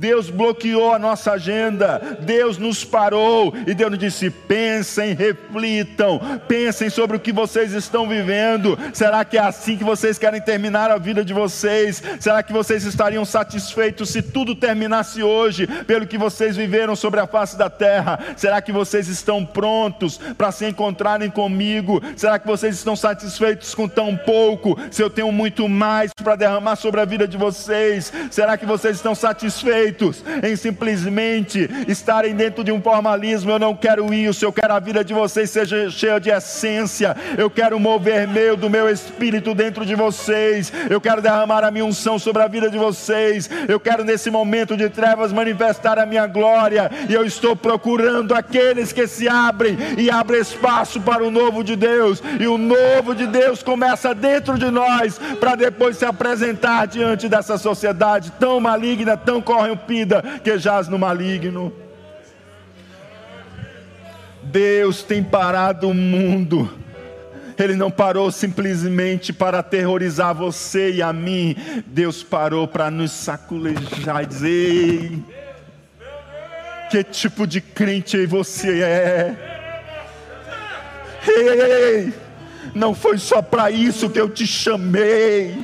Deus 0.00 0.30
bloqueou 0.30 0.94
a 0.94 0.98
nossa 0.98 1.32
agenda, 1.32 2.16
Deus 2.20 2.56
nos 2.56 2.82
parou 2.82 3.52
e 3.66 3.74
Deus 3.74 3.90
nos 3.90 4.00
disse: 4.00 4.30
pensem, 4.30 5.12
reflitam, 5.12 6.18
pensem 6.48 6.88
sobre 6.88 7.18
o 7.18 7.20
que 7.20 7.30
vocês 7.30 7.74
estão 7.74 8.08
vivendo. 8.08 8.78
Será 8.94 9.26
que 9.26 9.36
é 9.36 9.42
assim 9.42 9.76
que 9.76 9.84
vocês 9.84 10.16
querem 10.16 10.40
terminar 10.40 10.90
a 10.90 10.96
vida 10.96 11.22
de 11.22 11.34
vocês? 11.34 12.02
Será 12.18 12.42
que 12.42 12.50
vocês 12.50 12.84
estariam 12.84 13.26
satisfeitos 13.26 14.08
se 14.08 14.22
tudo 14.22 14.54
terminasse 14.54 15.22
hoje, 15.22 15.66
pelo 15.66 16.06
que 16.06 16.16
vocês 16.16 16.56
viveram 16.56 16.96
sobre 16.96 17.20
a 17.20 17.26
face 17.26 17.58
da 17.58 17.68
terra? 17.68 18.18
Será 18.38 18.62
que 18.62 18.72
vocês 18.72 19.06
estão 19.06 19.44
prontos 19.44 20.16
para 20.16 20.50
se 20.50 20.64
encontrarem 20.64 21.28
comigo? 21.28 22.02
Será 22.16 22.38
que 22.38 22.46
vocês 22.46 22.74
estão 22.74 22.96
satisfeitos 22.96 23.74
com 23.74 23.86
tão 23.86 24.16
pouco, 24.16 24.78
se 24.90 25.02
eu 25.02 25.10
tenho 25.10 25.30
muito 25.30 25.68
mais 25.68 26.10
para 26.14 26.36
derramar 26.36 26.76
sobre 26.76 27.02
a 27.02 27.04
vida 27.04 27.28
de 27.28 27.36
vocês? 27.36 28.10
Será 28.30 28.56
que 28.56 28.64
vocês 28.64 28.96
estão 28.96 29.14
satisfeitos? 29.14 29.89
Em 30.42 30.56
simplesmente 30.56 31.68
estarem 31.86 32.34
dentro 32.34 32.62
de 32.62 32.72
um 32.72 32.80
formalismo. 32.80 33.50
Eu 33.50 33.58
não 33.58 33.74
quero 33.74 34.12
isso, 34.12 34.44
eu 34.44 34.52
quero 34.52 34.72
a 34.72 34.80
vida 34.80 35.04
de 35.04 35.12
vocês 35.12 35.50
seja 35.50 35.90
cheia 35.90 36.20
de 36.20 36.30
essência. 36.30 37.16
Eu 37.36 37.50
quero 37.50 37.78
mover 37.78 38.26
meu 38.28 38.56
do 38.56 38.70
meu 38.70 38.88
espírito 38.88 39.54
dentro 39.54 39.84
de 39.84 39.94
vocês. 39.94 40.72
Eu 40.88 41.00
quero 41.00 41.22
derramar 41.22 41.64
a 41.64 41.70
minha 41.70 41.84
unção 41.84 42.18
sobre 42.18 42.42
a 42.42 42.48
vida 42.48 42.70
de 42.70 42.78
vocês. 42.78 43.48
Eu 43.68 43.80
quero 43.80 44.04
nesse 44.04 44.30
momento 44.30 44.76
de 44.76 44.88
trevas 44.88 45.32
manifestar 45.32 45.98
a 45.98 46.06
minha 46.06 46.26
glória. 46.26 46.90
E 47.08 47.14
eu 47.14 47.24
estou 47.24 47.56
procurando 47.56 48.34
aqueles 48.34 48.92
que 48.92 49.06
se 49.06 49.28
abrem 49.28 49.76
e 49.98 50.10
abrem 50.10 50.40
espaço 50.40 51.00
para 51.00 51.24
o 51.24 51.30
novo 51.30 51.62
de 51.64 51.76
Deus. 51.76 52.22
E 52.38 52.46
o 52.46 52.58
novo 52.58 53.14
de 53.14 53.26
Deus 53.26 53.62
começa 53.62 54.14
dentro 54.14 54.58
de 54.58 54.70
nós 54.70 55.18
para 55.40 55.54
depois 55.54 55.96
se 55.96 56.04
apresentar 56.04 56.86
diante 56.86 57.28
dessa 57.28 57.58
sociedade 57.58 58.32
tão 58.38 58.60
maligna, 58.60 59.16
tão 59.16 59.40
corrente 59.40 59.79
corrompida 59.80 60.22
que 60.42 60.58
jaz 60.58 60.88
no 60.88 60.98
maligno. 60.98 61.72
Deus 64.42 65.02
tem 65.02 65.22
parado 65.22 65.88
o 65.88 65.94
mundo. 65.94 66.70
Ele 67.58 67.74
não 67.74 67.90
parou 67.90 68.30
simplesmente 68.30 69.34
para 69.34 69.58
aterrorizar 69.58 70.34
você 70.34 70.92
e 70.92 71.02
a 71.02 71.12
mim. 71.12 71.54
Deus 71.86 72.22
parou 72.22 72.66
para 72.66 72.90
nos 72.90 73.12
saculejar 73.12 74.22
e 74.22 74.26
dizer: 74.26 75.18
que 76.90 77.04
tipo 77.04 77.46
de 77.46 77.60
crente 77.60 78.24
você 78.24 78.82
é? 78.82 79.36
Ei, 81.28 82.14
não 82.74 82.94
foi 82.94 83.18
só 83.18 83.42
para 83.42 83.70
isso 83.70 84.08
que 84.08 84.18
eu 84.18 84.30
te 84.30 84.46
chamei. 84.46 85.62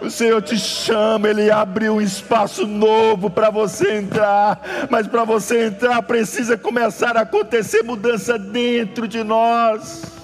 O 0.00 0.10
Senhor 0.10 0.42
te 0.42 0.56
chama, 0.58 1.28
Ele 1.28 1.50
abre 1.50 1.88
um 1.88 2.00
espaço 2.00 2.66
novo 2.66 3.30
para 3.30 3.50
você 3.50 3.96
entrar, 3.96 4.60
mas 4.90 5.06
para 5.06 5.24
você 5.24 5.66
entrar 5.66 6.02
precisa 6.02 6.56
começar 6.58 7.16
a 7.16 7.20
acontecer 7.20 7.82
mudança 7.82 8.38
dentro 8.38 9.06
de 9.06 9.22
nós. 9.22 10.17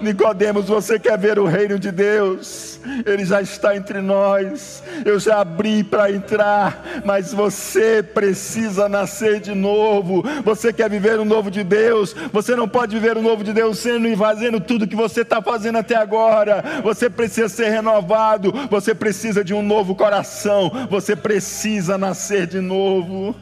Nicodemos, 0.00 0.66
você 0.66 0.98
quer 0.98 1.18
ver 1.18 1.38
o 1.38 1.46
reino 1.46 1.78
de 1.78 1.90
Deus? 1.90 2.78
Ele 3.04 3.24
já 3.24 3.42
está 3.42 3.76
entre 3.76 4.00
nós. 4.00 4.82
Eu 5.04 5.18
já 5.18 5.40
abri 5.40 5.82
para 5.82 6.10
entrar, 6.10 7.02
mas 7.04 7.32
você 7.32 8.02
precisa 8.02 8.88
nascer 8.88 9.40
de 9.40 9.54
novo. 9.54 10.22
Você 10.44 10.72
quer 10.72 10.88
viver 10.88 11.18
o 11.18 11.24
novo 11.24 11.50
de 11.50 11.64
Deus? 11.64 12.14
Você 12.32 12.54
não 12.54 12.68
pode 12.68 12.94
viver 12.94 13.16
o 13.16 13.22
novo 13.22 13.42
de 13.42 13.52
Deus 13.52 13.78
sendo 13.78 14.06
e 14.06 14.16
fazendo 14.16 14.60
tudo 14.60 14.86
que 14.86 14.96
você 14.96 15.22
está 15.22 15.42
fazendo 15.42 15.78
até 15.78 15.96
agora. 15.96 16.62
Você 16.82 17.10
precisa 17.10 17.48
ser 17.48 17.70
renovado. 17.70 18.52
Você 18.70 18.94
precisa 18.94 19.42
de 19.42 19.52
um 19.52 19.62
novo 19.62 19.94
coração. 19.94 20.70
Você 20.90 21.16
precisa 21.16 21.98
nascer 21.98 22.46
de 22.46 22.60
novo. 22.60 23.34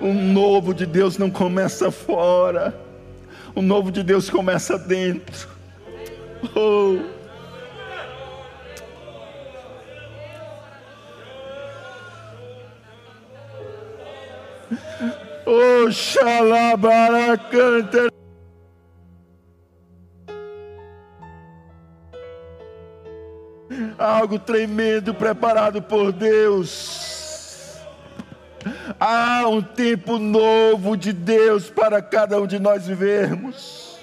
O 0.00 0.12
novo 0.12 0.74
de 0.74 0.86
Deus 0.86 1.18
não 1.18 1.30
começa 1.30 1.90
fora. 1.90 2.81
O 3.54 3.60
novo 3.60 3.90
de 3.90 4.02
Deus 4.02 4.30
começa 4.30 4.78
dentro. 4.78 5.46
Oh. 6.56 6.98
Oh, 15.44 15.90
xalabaracanta. 15.90 18.10
Algo 23.98 24.38
tremendo 24.38 25.12
preparado 25.14 25.82
por 25.82 26.10
Deus. 26.10 27.11
Há 29.04 29.48
um 29.48 29.60
tempo 29.60 30.16
novo 30.16 30.96
de 30.96 31.12
Deus 31.12 31.68
para 31.68 32.00
cada 32.00 32.40
um 32.40 32.46
de 32.46 32.60
nós 32.60 32.86
vivermos. 32.86 33.98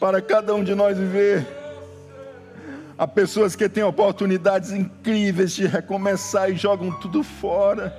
Para 0.00 0.22
cada 0.22 0.54
um 0.54 0.64
de 0.64 0.74
nós 0.74 0.96
viver. 0.96 1.46
Há 2.96 3.06
pessoas 3.06 3.54
que 3.54 3.68
têm 3.68 3.82
oportunidades 3.82 4.72
incríveis 4.72 5.52
de 5.52 5.66
recomeçar 5.66 6.50
e 6.50 6.56
jogam 6.56 6.98
tudo 6.98 7.22
fora. 7.22 7.94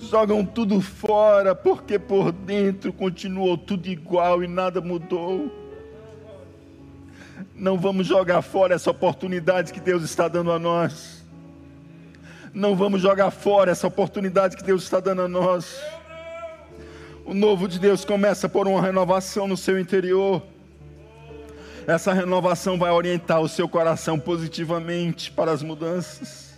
Jogam 0.00 0.44
tudo 0.44 0.80
fora 0.80 1.54
porque 1.54 1.96
por 1.96 2.32
dentro 2.32 2.92
continuou 2.92 3.56
tudo 3.56 3.86
igual 3.86 4.42
e 4.42 4.48
nada 4.48 4.80
mudou. 4.80 5.48
Não 7.54 7.78
vamos 7.78 8.04
jogar 8.08 8.42
fora 8.42 8.74
essa 8.74 8.90
oportunidade 8.90 9.72
que 9.72 9.78
Deus 9.78 10.02
está 10.02 10.26
dando 10.26 10.50
a 10.50 10.58
nós 10.58 11.17
não 12.52 12.74
vamos 12.74 13.00
jogar 13.00 13.30
fora 13.30 13.70
essa 13.70 13.86
oportunidade 13.86 14.56
que 14.56 14.62
Deus 14.62 14.82
está 14.82 15.00
dando 15.00 15.22
a 15.22 15.28
nós. 15.28 15.80
O 17.24 17.34
novo 17.34 17.68
de 17.68 17.78
Deus 17.78 18.04
começa 18.04 18.48
por 18.48 18.66
uma 18.66 18.80
renovação 18.80 19.46
no 19.46 19.56
seu 19.56 19.78
interior. 19.78 20.42
Essa 21.86 22.12
renovação 22.12 22.78
vai 22.78 22.90
orientar 22.90 23.40
o 23.40 23.48
seu 23.48 23.68
coração 23.68 24.18
positivamente 24.18 25.30
para 25.30 25.50
as 25.52 25.62
mudanças. 25.62 26.48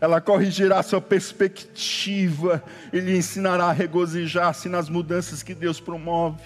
Ela 0.00 0.20
corrigirá 0.20 0.82
sua 0.82 1.00
perspectiva 1.00 2.62
e 2.92 3.00
lhe 3.00 3.16
ensinará 3.16 3.66
a 3.66 3.72
regozijar-se 3.72 4.68
nas 4.68 4.88
mudanças 4.88 5.42
que 5.42 5.54
Deus 5.54 5.78
promove. 5.78 6.42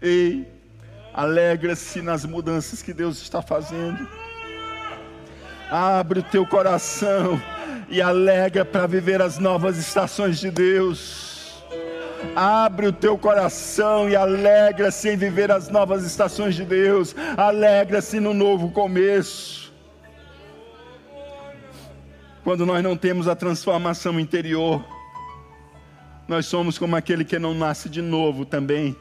Ei, 0.00 0.46
alegra-se 1.14 2.02
nas 2.02 2.24
mudanças 2.24 2.82
que 2.82 2.92
Deus 2.92 3.22
está 3.22 3.40
fazendo. 3.40 4.08
Abre 5.70 6.20
o 6.20 6.22
teu 6.22 6.46
coração 6.46 7.40
e 7.90 8.00
alega 8.00 8.64
para 8.64 8.86
viver 8.86 9.20
as 9.20 9.38
novas 9.38 9.76
estações 9.76 10.40
de 10.40 10.50
Deus. 10.50 11.62
Abre 12.34 12.86
o 12.86 12.92
teu 12.92 13.18
coração 13.18 14.08
e 14.08 14.16
alegra-se 14.16 15.10
em 15.10 15.16
viver 15.16 15.50
as 15.50 15.68
novas 15.68 16.06
estações 16.06 16.54
de 16.54 16.64
Deus. 16.64 17.14
Alegra-se 17.36 18.18
no 18.18 18.32
novo 18.32 18.70
começo. 18.70 19.70
Quando 22.42 22.64
nós 22.64 22.82
não 22.82 22.96
temos 22.96 23.28
a 23.28 23.36
transformação 23.36 24.18
interior, 24.18 24.82
nós 26.26 26.46
somos 26.46 26.78
como 26.78 26.96
aquele 26.96 27.26
que 27.26 27.38
não 27.38 27.52
nasce 27.52 27.90
de 27.90 28.00
novo 28.00 28.46
também. 28.46 28.96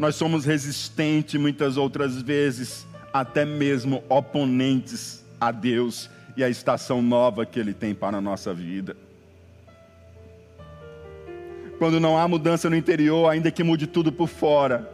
Nós 0.00 0.16
somos 0.16 0.44
resistentes 0.44 1.40
muitas 1.40 1.76
outras 1.76 2.20
vezes, 2.20 2.84
até 3.12 3.44
mesmo 3.44 4.02
oponentes 4.08 5.27
a 5.40 5.50
Deus 5.50 6.10
e 6.36 6.44
a 6.44 6.48
estação 6.48 7.02
nova 7.02 7.44
que 7.44 7.58
Ele 7.58 7.74
tem 7.74 7.94
para 7.94 8.18
a 8.18 8.20
nossa 8.20 8.54
vida. 8.54 8.96
Quando 11.78 12.00
não 12.00 12.18
há 12.18 12.26
mudança 12.26 12.68
no 12.68 12.76
interior, 12.76 13.28
ainda 13.28 13.50
que 13.50 13.62
mude 13.62 13.86
tudo 13.86 14.10
por 14.12 14.28
fora, 14.28 14.90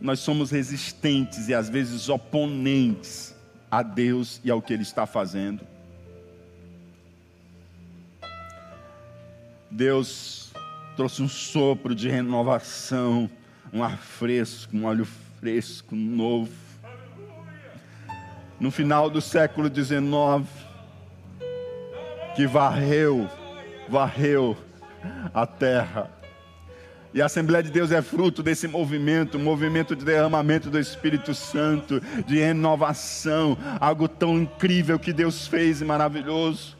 nós 0.00 0.20
somos 0.20 0.50
resistentes 0.50 1.48
e 1.48 1.54
às 1.54 1.68
vezes 1.68 2.08
oponentes 2.08 3.34
a 3.70 3.82
Deus 3.82 4.40
e 4.44 4.50
ao 4.50 4.60
que 4.60 4.72
Ele 4.72 4.82
está 4.82 5.06
fazendo. 5.06 5.66
Deus 9.70 10.52
trouxe 10.96 11.22
um 11.22 11.28
sopro 11.28 11.94
de 11.94 12.08
renovação, 12.08 13.30
um 13.72 13.82
ar 13.82 13.98
fresco, 13.98 14.76
um 14.76 14.84
óleo 14.84 15.06
fresco, 15.38 15.94
novo 15.94 16.65
no 18.58 18.70
final 18.70 19.10
do 19.10 19.20
século 19.20 19.68
XIX, 19.68 20.48
que 22.34 22.46
varreu, 22.46 23.28
varreu 23.88 24.56
a 25.32 25.46
terra. 25.46 26.10
E 27.14 27.22
a 27.22 27.26
Assembleia 27.26 27.62
de 27.62 27.70
Deus 27.70 27.92
é 27.92 28.02
fruto 28.02 28.42
desse 28.42 28.68
movimento, 28.68 29.38
movimento 29.38 29.96
de 29.96 30.04
derramamento 30.04 30.68
do 30.68 30.78
Espírito 30.78 31.34
Santo, 31.34 31.98
de 32.26 32.38
renovação, 32.38 33.56
algo 33.80 34.06
tão 34.06 34.36
incrível 34.36 34.98
que 34.98 35.14
Deus 35.14 35.46
fez 35.46 35.80
e 35.80 35.84
maravilhoso. 35.84 36.76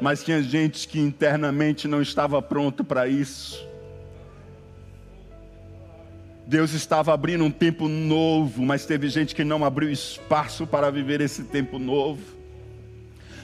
Mas 0.00 0.24
tinha 0.24 0.42
gente 0.42 0.88
que 0.88 0.98
internamente 0.98 1.86
não 1.86 2.00
estava 2.00 2.40
pronto 2.40 2.82
para 2.82 3.06
isso. 3.06 3.66
Deus 6.46 6.72
estava 6.72 7.12
abrindo 7.12 7.42
um 7.42 7.50
tempo 7.50 7.88
novo, 7.88 8.64
mas 8.64 8.86
teve 8.86 9.08
gente 9.08 9.34
que 9.34 9.42
não 9.42 9.64
abriu 9.64 9.90
espaço 9.90 10.64
para 10.64 10.90
viver 10.90 11.20
esse 11.20 11.42
tempo 11.42 11.76
novo, 11.76 12.22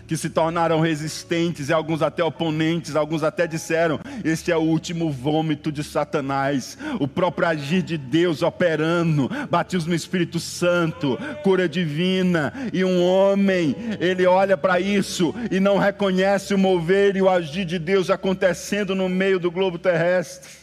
que 0.07 0.17
se 0.17 0.31
tornaram 0.31 0.79
resistentes 0.79 1.69
e 1.69 1.73
alguns 1.73 2.01
até 2.01 2.23
oponentes, 2.23 2.95
alguns 2.95 3.25
até 3.25 3.45
disseram: 3.45 3.99
Este 4.23 4.53
é 4.53 4.57
o 4.57 4.61
último 4.61 5.11
vômito 5.11 5.73
de 5.73 5.83
Satanás, 5.83 6.79
o 7.01 7.09
próprio 7.09 7.49
agir 7.49 7.83
de 7.83 7.99
Deus 7.99 8.41
operando, 8.41 9.29
batismo 9.51 9.91
no 9.91 9.97
Espírito 9.97 10.39
Santo, 10.39 11.19
cura 11.43 11.69
divina, 11.69 12.53
e 12.73 12.85
um 12.85 13.03
homem, 13.03 13.75
ele 13.99 14.27
olha 14.27 14.57
para 14.57 14.79
isso 14.79 15.35
e 15.51 15.59
não 15.59 15.77
reconhece 15.77 16.55
o 16.55 16.59
mover 16.59 17.17
e 17.17 17.23
o 17.23 17.29
agir 17.29 17.65
de 17.65 17.81
Deus 17.81 18.11
acontecendo 18.11 18.95
no 18.95 19.09
meio 19.09 19.41
do 19.41 19.51
globo 19.51 19.77
terrestre 19.77 20.62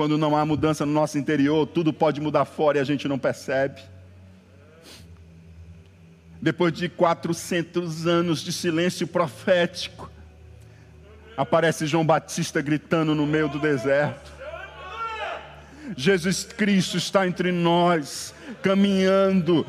quando 0.00 0.16
não 0.16 0.34
há 0.34 0.46
mudança 0.46 0.86
no 0.86 0.92
nosso 0.92 1.18
interior, 1.18 1.66
tudo 1.66 1.92
pode 1.92 2.22
mudar 2.22 2.46
fora 2.46 2.78
e 2.78 2.80
a 2.80 2.84
gente 2.84 3.06
não 3.06 3.18
percebe. 3.18 3.82
Depois 6.40 6.72
de 6.72 6.88
400 6.88 8.06
anos 8.06 8.40
de 8.40 8.50
silêncio 8.50 9.06
profético, 9.06 10.10
aparece 11.36 11.86
João 11.86 12.02
Batista 12.02 12.62
gritando 12.62 13.14
no 13.14 13.26
meio 13.26 13.46
do 13.46 13.58
deserto. 13.58 14.32
Jesus 15.94 16.44
Cristo 16.44 16.96
está 16.96 17.26
entre 17.26 17.52
nós, 17.52 18.34
caminhando, 18.62 19.66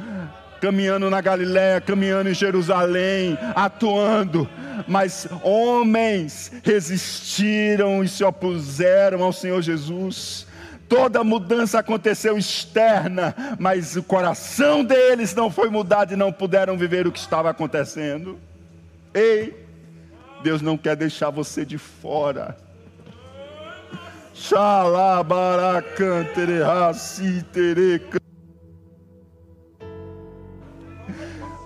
caminhando 0.61 1.09
na 1.09 1.19
Galiléia, 1.19 1.81
caminhando 1.81 2.29
em 2.29 2.35
Jerusalém, 2.35 3.35
atuando, 3.55 4.47
mas 4.87 5.27
homens 5.41 6.51
resistiram 6.63 8.03
e 8.03 8.07
se 8.07 8.23
opuseram 8.23 9.23
ao 9.23 9.33
Senhor 9.33 9.61
Jesus. 9.63 10.45
Toda 10.87 11.23
mudança 11.23 11.79
aconteceu 11.79 12.37
externa, 12.37 13.33
mas 13.57 13.95
o 13.95 14.03
coração 14.03 14.83
deles 14.83 15.33
não 15.33 15.49
foi 15.49 15.69
mudado 15.69 16.13
e 16.13 16.17
não 16.17 16.31
puderam 16.31 16.77
viver 16.77 17.07
o 17.07 17.11
que 17.11 17.19
estava 17.19 17.49
acontecendo. 17.49 18.37
Ei, 19.13 19.65
Deus 20.43 20.61
não 20.61 20.77
quer 20.77 20.95
deixar 20.95 21.31
você 21.31 21.65
de 21.65 21.77
fora. 21.77 22.55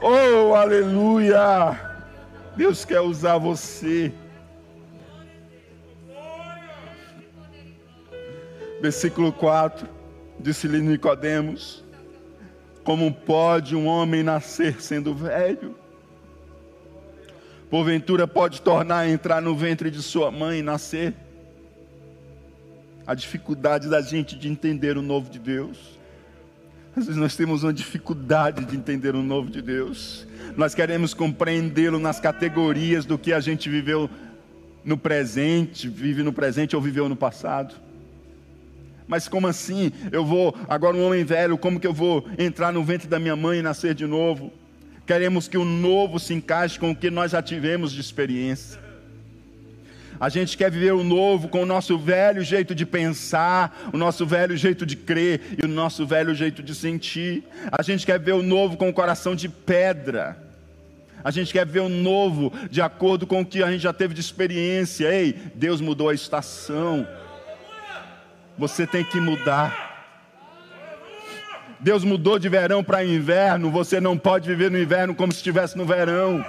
Oh, 0.07 0.53
aleluia! 0.53 1.79
Deus 2.55 2.85
quer 2.85 2.99
usar 2.99 3.39
você. 3.39 4.13
Versículo 8.79 9.33
4, 9.33 9.89
disse-lhe 10.39 10.79
Nicodemos: 10.79 11.83
Como 12.83 13.11
pode 13.11 13.75
um 13.75 13.87
homem 13.87 14.21
nascer 14.21 14.79
sendo 14.79 15.11
velho? 15.11 15.75
Porventura 17.67 18.27
pode 18.27 18.61
tornar 18.61 18.99
a 18.99 19.09
entrar 19.09 19.41
no 19.41 19.55
ventre 19.55 19.89
de 19.89 20.03
sua 20.03 20.29
mãe 20.29 20.59
e 20.59 20.61
nascer? 20.61 21.15
A 23.07 23.15
dificuldade 23.15 23.89
da 23.89 24.03
gente 24.03 24.37
de 24.37 24.47
entender 24.49 24.99
o 24.99 25.01
novo 25.01 25.31
de 25.31 25.39
Deus. 25.39 25.94
Às 26.95 27.07
vezes 27.07 27.19
nós 27.19 27.35
temos 27.35 27.63
uma 27.63 27.73
dificuldade 27.73 28.63
de 28.63 28.75
entender 28.75 29.15
o 29.15 29.21
novo 29.21 29.49
de 29.49 29.61
Deus. 29.61 30.25
Nós 30.55 30.73
queremos 30.73 31.13
compreendê-lo 31.13 31.99
nas 31.99 32.21
categorias 32.21 33.05
do 33.05 33.17
que 33.17 33.33
a 33.33 33.41
gente 33.41 33.69
viveu 33.69 34.09
no 34.83 34.97
presente, 34.97 35.89
vive 35.89 36.23
no 36.23 36.31
presente 36.31 36.75
ou 36.75 36.81
viveu 36.81 37.09
no 37.09 37.15
passado. 37.15 37.75
Mas 39.07 39.27
como 39.27 39.45
assim? 39.45 39.91
Eu 40.11 40.25
vou, 40.25 40.55
agora 40.69 40.95
um 40.95 41.05
homem 41.05 41.25
velho, 41.25 41.57
como 41.57 41.79
que 41.79 41.87
eu 41.87 41.93
vou 41.93 42.25
entrar 42.37 42.71
no 42.71 42.83
ventre 42.83 43.07
da 43.07 43.19
minha 43.19 43.35
mãe 43.35 43.59
e 43.59 43.61
nascer 43.61 43.93
de 43.93 44.07
novo? 44.07 44.53
Queremos 45.05 45.47
que 45.49 45.57
o 45.57 45.65
novo 45.65 46.17
se 46.17 46.33
encaixe 46.33 46.79
com 46.79 46.91
o 46.91 46.95
que 46.95 47.11
nós 47.11 47.31
já 47.31 47.41
tivemos 47.41 47.91
de 47.91 47.99
experiência. 47.99 48.84
A 50.19 50.29
gente 50.29 50.57
quer 50.57 50.71
viver 50.71 50.93
o 50.93 51.03
novo 51.03 51.47
com 51.47 51.63
o 51.63 51.65
nosso 51.65 51.97
velho 51.97 52.41
jeito 52.41 52.73
de 52.73 52.85
pensar, 52.85 53.89
o 53.91 53.97
nosso 53.97 54.25
velho 54.25 54.55
jeito 54.55 54.85
de 54.85 54.95
crer 54.95 55.57
e 55.61 55.65
o 55.65 55.67
nosso 55.67 56.05
velho 56.05 56.33
jeito 56.33 56.63
de 56.63 56.73
sentir. 56.73 57.43
A 57.71 57.81
gente 57.81 58.05
quer 58.05 58.19
ver 58.19 58.33
o 58.33 58.43
novo 58.43 58.77
com 58.77 58.89
o 58.89 58.93
coração 58.93 59.35
de 59.35 59.49
pedra. 59.49 60.37
A 61.23 61.31
gente 61.31 61.51
quer 61.51 61.65
ver 61.65 61.79
o 61.79 61.89
novo 61.89 62.53
de 62.69 62.81
acordo 62.81 63.25
com 63.25 63.41
o 63.41 63.45
que 63.45 63.63
a 63.63 63.71
gente 63.71 63.81
já 63.81 63.91
teve 63.91 64.13
de 64.13 64.21
experiência. 64.21 65.11
Ei, 65.11 65.33
Deus 65.55 65.81
mudou 65.81 66.09
a 66.09 66.13
estação. 66.13 67.07
Você 68.57 68.85
tem 68.85 69.03
que 69.03 69.19
mudar. 69.19 69.85
Deus 71.79 72.03
mudou 72.03 72.39
de 72.39 72.47
verão 72.47 72.83
para 72.83 73.03
inverno. 73.03 73.69
Você 73.71 73.99
não 73.99 74.17
pode 74.17 74.47
viver 74.47 74.71
no 74.71 74.79
inverno 74.79 75.13
como 75.15 75.31
se 75.31 75.39
estivesse 75.39 75.77
no 75.77 75.85
verão. 75.85 76.45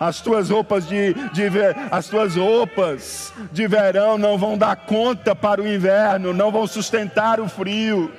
As 0.00 0.18
tuas 0.22 0.48
roupas 0.48 0.88
de, 0.88 1.12
de 1.12 1.42
as 1.90 2.08
tuas 2.08 2.34
roupas 2.34 3.34
de 3.52 3.68
verão 3.68 4.16
não 4.16 4.38
vão 4.38 4.56
dar 4.56 4.74
conta 4.74 5.36
para 5.36 5.60
o 5.60 5.68
inverno, 5.68 6.32
não 6.32 6.50
vão 6.50 6.66
sustentar 6.66 7.38
o 7.38 7.46
frio. 7.46 8.10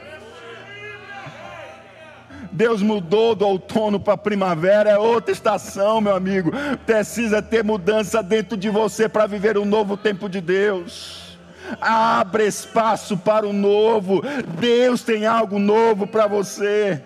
Deus 2.51 2.83
mudou 2.83 3.33
do 3.33 3.47
outono 3.47 3.99
para 3.99 4.13
a 4.13 4.17
primavera, 4.17 4.91
é 4.91 4.97
outra 4.97 5.31
estação, 5.31 5.99
meu 5.99 6.13
amigo. 6.13 6.51
Precisa 6.85 7.41
ter 7.41 7.63
mudança 7.63 8.21
dentro 8.21 8.55
de 8.55 8.69
você 8.69 9.09
para 9.09 9.25
viver 9.25 9.57
um 9.57 9.65
novo 9.65 9.97
tempo 9.97 10.29
de 10.29 10.39
Deus. 10.39 11.39
Abra 11.79 12.43
espaço 12.43 13.17
para 13.17 13.47
o 13.47 13.53
novo. 13.53 14.21
Deus 14.59 15.01
tem 15.01 15.25
algo 15.25 15.57
novo 15.57 16.05
para 16.05 16.27
você. 16.27 17.01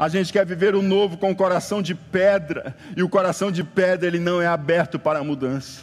A 0.00 0.08
gente 0.08 0.32
quer 0.32 0.46
viver 0.46 0.74
o 0.74 0.80
novo 0.80 1.18
com 1.18 1.30
o 1.30 1.36
coração 1.36 1.82
de 1.82 1.94
pedra, 1.94 2.74
e 2.96 3.02
o 3.02 3.08
coração 3.08 3.52
de 3.52 3.62
pedra 3.62 4.08
ele 4.08 4.18
não 4.18 4.40
é 4.40 4.46
aberto 4.46 4.98
para 4.98 5.18
a 5.18 5.22
mudança. 5.22 5.82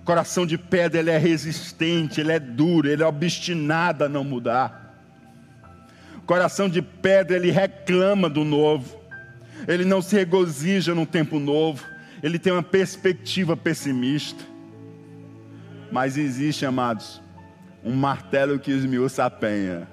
O 0.00 0.06
coração 0.06 0.46
de 0.46 0.56
pedra 0.56 1.00
ele 1.00 1.10
é 1.10 1.18
resistente, 1.18 2.18
ele 2.18 2.32
é 2.32 2.38
duro, 2.38 2.88
ele 2.88 3.02
é 3.02 3.06
obstinado 3.06 4.04
a 4.04 4.08
não 4.08 4.24
mudar. 4.24 4.96
O 6.16 6.22
coração 6.22 6.66
de 6.66 6.80
pedra 6.80 7.36
ele 7.36 7.50
reclama 7.50 8.30
do 8.30 8.42
novo. 8.42 8.98
Ele 9.68 9.84
não 9.84 10.00
se 10.00 10.16
regozija 10.16 10.94
num 10.94 11.04
tempo 11.04 11.38
novo. 11.38 11.84
Ele 12.22 12.38
tem 12.38 12.54
uma 12.54 12.62
perspectiva 12.62 13.54
pessimista. 13.54 14.42
Mas 15.92 16.16
existe, 16.16 16.64
amados, 16.64 17.20
um 17.84 17.94
martelo 17.94 18.58
que 18.58 18.70
esmiuça 18.70 19.26
a 19.26 19.30
penha. 19.30 19.86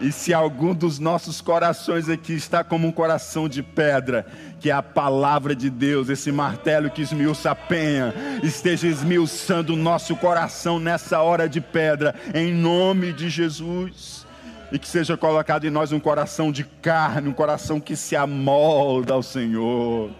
E 0.00 0.12
se 0.12 0.34
algum 0.34 0.74
dos 0.74 0.98
nossos 0.98 1.40
corações 1.40 2.08
aqui 2.08 2.34
está 2.34 2.62
como 2.62 2.86
um 2.86 2.92
coração 2.92 3.48
de 3.48 3.62
pedra, 3.62 4.26
que 4.60 4.70
a 4.70 4.82
palavra 4.82 5.54
de 5.54 5.70
Deus, 5.70 6.10
esse 6.10 6.30
martelo 6.30 6.90
que 6.90 7.00
esmiuça 7.00 7.50
a 7.50 7.54
penha, 7.54 8.14
esteja 8.42 8.86
esmiuçando 8.86 9.72
o 9.72 9.76
nosso 9.76 10.14
coração 10.16 10.78
nessa 10.78 11.22
hora 11.22 11.48
de 11.48 11.60
pedra, 11.60 12.14
em 12.34 12.52
nome 12.52 13.12
de 13.12 13.30
Jesus. 13.30 14.26
E 14.70 14.78
que 14.78 14.88
seja 14.88 15.16
colocado 15.16 15.64
em 15.66 15.70
nós 15.70 15.92
um 15.92 16.00
coração 16.00 16.52
de 16.52 16.64
carne, 16.64 17.28
um 17.28 17.32
coração 17.32 17.80
que 17.80 17.96
se 17.96 18.14
amolda 18.14 19.14
ao 19.14 19.22
Senhor 19.22 20.10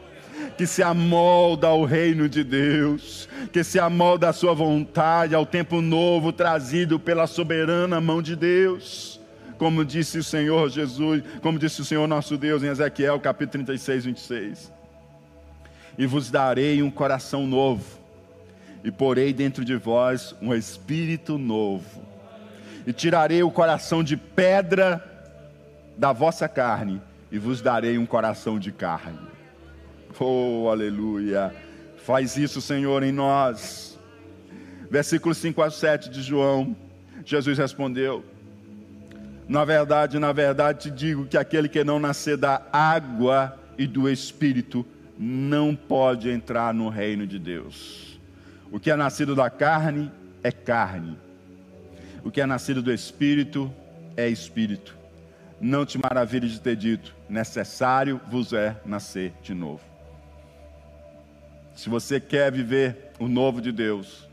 que 0.57 0.67
se 0.67 0.83
amolda 0.83 1.67
ao 1.67 1.85
reino 1.85 2.29
de 2.29 2.43
Deus, 2.43 3.29
que 3.53 3.62
se 3.62 3.79
amolda 3.79 4.29
à 4.29 4.33
sua 4.33 4.55
vontade, 4.55 5.35
ao 5.35 5.45
tempo 5.45 5.83
novo 5.83 6.33
trazido 6.33 6.99
pela 6.99 7.27
soberana 7.27 8.01
mão 8.01 8.23
de 8.23 8.35
Deus 8.35 9.15
como 9.59 9.85
disse 9.85 10.19
o 10.19 10.25
Senhor 10.25 10.69
Jesus, 10.69 11.23
como 11.40 11.59
disse 11.59 11.81
o 11.81 11.85
Senhor 11.85 12.07
nosso 12.07 12.37
Deus 12.37 12.62
em 12.62 12.69
Ezequiel 12.69 13.19
capítulo 13.21 13.64
36, 13.64 14.05
26. 14.05 14.73
E 15.99 16.07
vos 16.07 16.31
darei 16.31 16.83
um 16.83 16.90
coração 16.90 17.47
novo, 17.47 17.85
e 18.85 18.90
porei 18.90 19.33
dentro 19.33 19.64
de 19.64 19.77
vós 19.77 20.35
um 20.42 20.55
espírito 20.55 21.38
novo, 21.38 22.03
e 22.87 22.92
tirarei 22.92 23.42
o 23.42 23.51
coração 23.51 24.05
de 24.05 24.16
pedra 24.16 25.03
da 25.97 26.12
vossa 26.12 26.49
carne, 26.49 27.01
e 27.33 27.38
vos 27.38 27.61
darei 27.61 27.97
um 27.99 28.07
coração 28.07 28.59
de 28.59 28.71
carne. 28.71 29.19
Oh, 30.19 30.69
aleluia! 30.71 31.55
Faz 32.07 32.37
isso, 32.37 32.61
Senhor, 32.61 33.03
em 33.03 33.12
nós. 33.12 33.99
Versículo 34.88 35.35
5 35.35 35.61
a 35.61 35.71
7 35.71 36.09
de 36.09 36.23
João. 36.23 36.77
Jesus 37.25 37.59
respondeu: 37.59 38.25
na 39.49 39.65
verdade, 39.65 40.19
na 40.19 40.33
verdade 40.33 40.81
te 40.85 40.91
digo 40.91 41.27
que 41.27 41.39
aquele 41.39 41.69
que 41.69 41.85
não 41.85 41.99
nascer 41.99 42.37
da 42.37 42.63
água 42.73 43.59
e 43.79 43.87
do 43.87 44.09
espírito 44.09 44.85
não 45.19 45.75
pode 45.75 46.29
entrar 46.29 46.75
no 46.75 46.89
reino 46.89 47.27
de 47.27 47.39
Deus. 47.39 48.19
O 48.71 48.81
que 48.81 48.91
é 48.91 48.97
nascido 48.97 49.35
da 49.35 49.49
carne 49.49 50.11
é 50.43 50.51
carne. 50.51 51.17
O 52.25 52.31
que 52.31 52.41
é 52.41 52.47
nascido 52.47 52.83
do 52.83 52.93
espírito 52.93 53.73
é 54.17 54.29
espírito. 54.29 54.97
Não 55.61 55.87
te 55.87 55.97
maravilhe 55.97 56.49
de 56.49 56.61
ter 56.61 56.75
dito: 56.75 57.15
necessário 57.29 58.21
vos 58.29 58.53
é 58.53 58.77
nascer 58.85 59.33
de 59.43 59.55
novo. 59.55 59.83
Se 61.75 61.89
você 61.89 62.19
quer 62.19 62.51
viver 62.51 63.13
o 63.19 63.29
novo 63.29 63.61
de 63.61 63.71
Deus, 63.71 64.29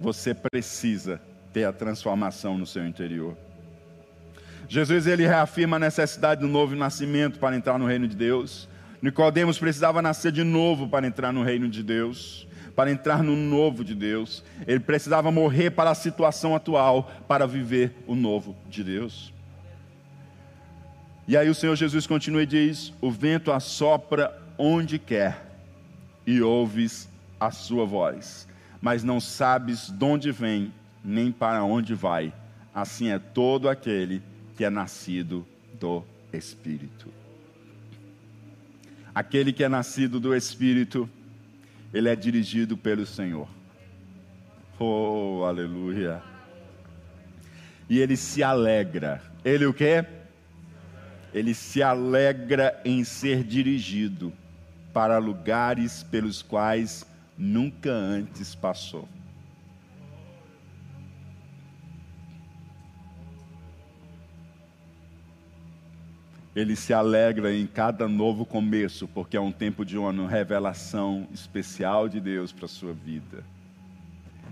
você 0.00 0.34
precisa 0.34 1.20
ter 1.52 1.64
a 1.64 1.72
transformação 1.72 2.58
no 2.58 2.66
seu 2.66 2.86
interior. 2.86 3.36
Jesus 4.72 5.06
ele 5.06 5.26
reafirma 5.26 5.76
a 5.76 5.78
necessidade 5.78 6.40
do 6.40 6.48
novo 6.48 6.74
nascimento 6.74 7.38
para 7.38 7.54
entrar 7.54 7.78
no 7.78 7.84
reino 7.84 8.08
de 8.08 8.16
Deus. 8.16 8.66
Nicodemos 9.02 9.58
precisava 9.58 10.00
nascer 10.00 10.32
de 10.32 10.42
novo 10.42 10.88
para 10.88 11.06
entrar 11.06 11.30
no 11.30 11.42
reino 11.42 11.68
de 11.68 11.82
Deus, 11.82 12.48
para 12.74 12.90
entrar 12.90 13.22
no 13.22 13.36
novo 13.36 13.84
de 13.84 13.94
Deus. 13.94 14.42
Ele 14.66 14.80
precisava 14.80 15.30
morrer 15.30 15.72
para 15.72 15.90
a 15.90 15.94
situação 15.94 16.56
atual 16.56 17.12
para 17.28 17.46
viver 17.46 17.94
o 18.06 18.14
novo 18.14 18.56
de 18.66 18.82
Deus. 18.82 19.30
E 21.28 21.36
aí 21.36 21.50
o 21.50 21.54
Senhor 21.54 21.76
Jesus 21.76 22.06
continua 22.06 22.42
e 22.42 22.46
diz: 22.46 22.94
O 22.98 23.10
vento 23.10 23.52
assopra 23.52 24.34
onde 24.56 24.98
quer 24.98 25.54
e 26.26 26.40
ouves 26.40 27.10
a 27.38 27.50
sua 27.50 27.84
voz, 27.84 28.48
mas 28.80 29.04
não 29.04 29.20
sabes 29.20 29.90
de 29.90 30.02
onde 30.02 30.32
vem 30.32 30.72
nem 31.04 31.30
para 31.30 31.62
onde 31.62 31.92
vai. 31.92 32.32
Assim 32.74 33.10
é 33.10 33.18
todo 33.18 33.68
aquele 33.68 34.31
que 34.62 34.66
é 34.66 34.70
nascido 34.70 35.44
do 35.80 36.04
Espírito. 36.32 37.12
Aquele 39.12 39.52
que 39.52 39.64
é 39.64 39.68
nascido 39.68 40.20
do 40.20 40.32
Espírito, 40.36 41.10
ele 41.92 42.08
é 42.08 42.14
dirigido 42.14 42.76
pelo 42.76 43.04
Senhor. 43.04 43.48
Oh, 44.78 45.42
aleluia. 45.44 46.22
E 47.90 47.98
ele 47.98 48.16
se 48.16 48.40
alegra. 48.40 49.20
Ele 49.44 49.66
o 49.66 49.74
quê? 49.74 50.06
Ele 51.34 51.54
se 51.54 51.82
alegra 51.82 52.80
em 52.84 53.02
ser 53.02 53.42
dirigido 53.42 54.32
para 54.92 55.18
lugares 55.18 56.04
pelos 56.04 56.40
quais 56.40 57.04
nunca 57.36 57.90
antes 57.90 58.54
passou. 58.54 59.08
Ele 66.54 66.76
se 66.76 66.92
alegra 66.92 67.54
em 67.54 67.66
cada 67.66 68.06
novo 68.06 68.44
começo, 68.44 69.08
porque 69.08 69.36
é 69.36 69.40
um 69.40 69.50
tempo 69.50 69.84
de 69.84 69.96
uma 69.96 70.28
revelação 70.28 71.26
especial 71.32 72.08
de 72.08 72.20
Deus 72.20 72.52
para 72.52 72.66
a 72.66 72.68
sua 72.68 72.92
vida. 72.92 73.42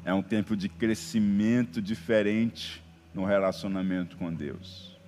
É 0.04 0.14
um 0.14 0.22
tempo 0.22 0.56
de 0.56 0.68
crescimento 0.68 1.82
diferente 1.82 2.82
no 3.14 3.24
relacionamento 3.24 4.16
com 4.16 4.32
Deus. 4.32 4.98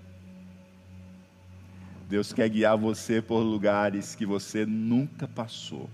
Deus 2.11 2.31
quer 2.31 2.47
guiar 2.51 2.77
você 2.77 3.23
por 3.23 3.41
lugares 3.41 4.15
que 4.15 4.27
você 4.27 4.67
nunca 4.67 5.27
passou. 5.27 5.89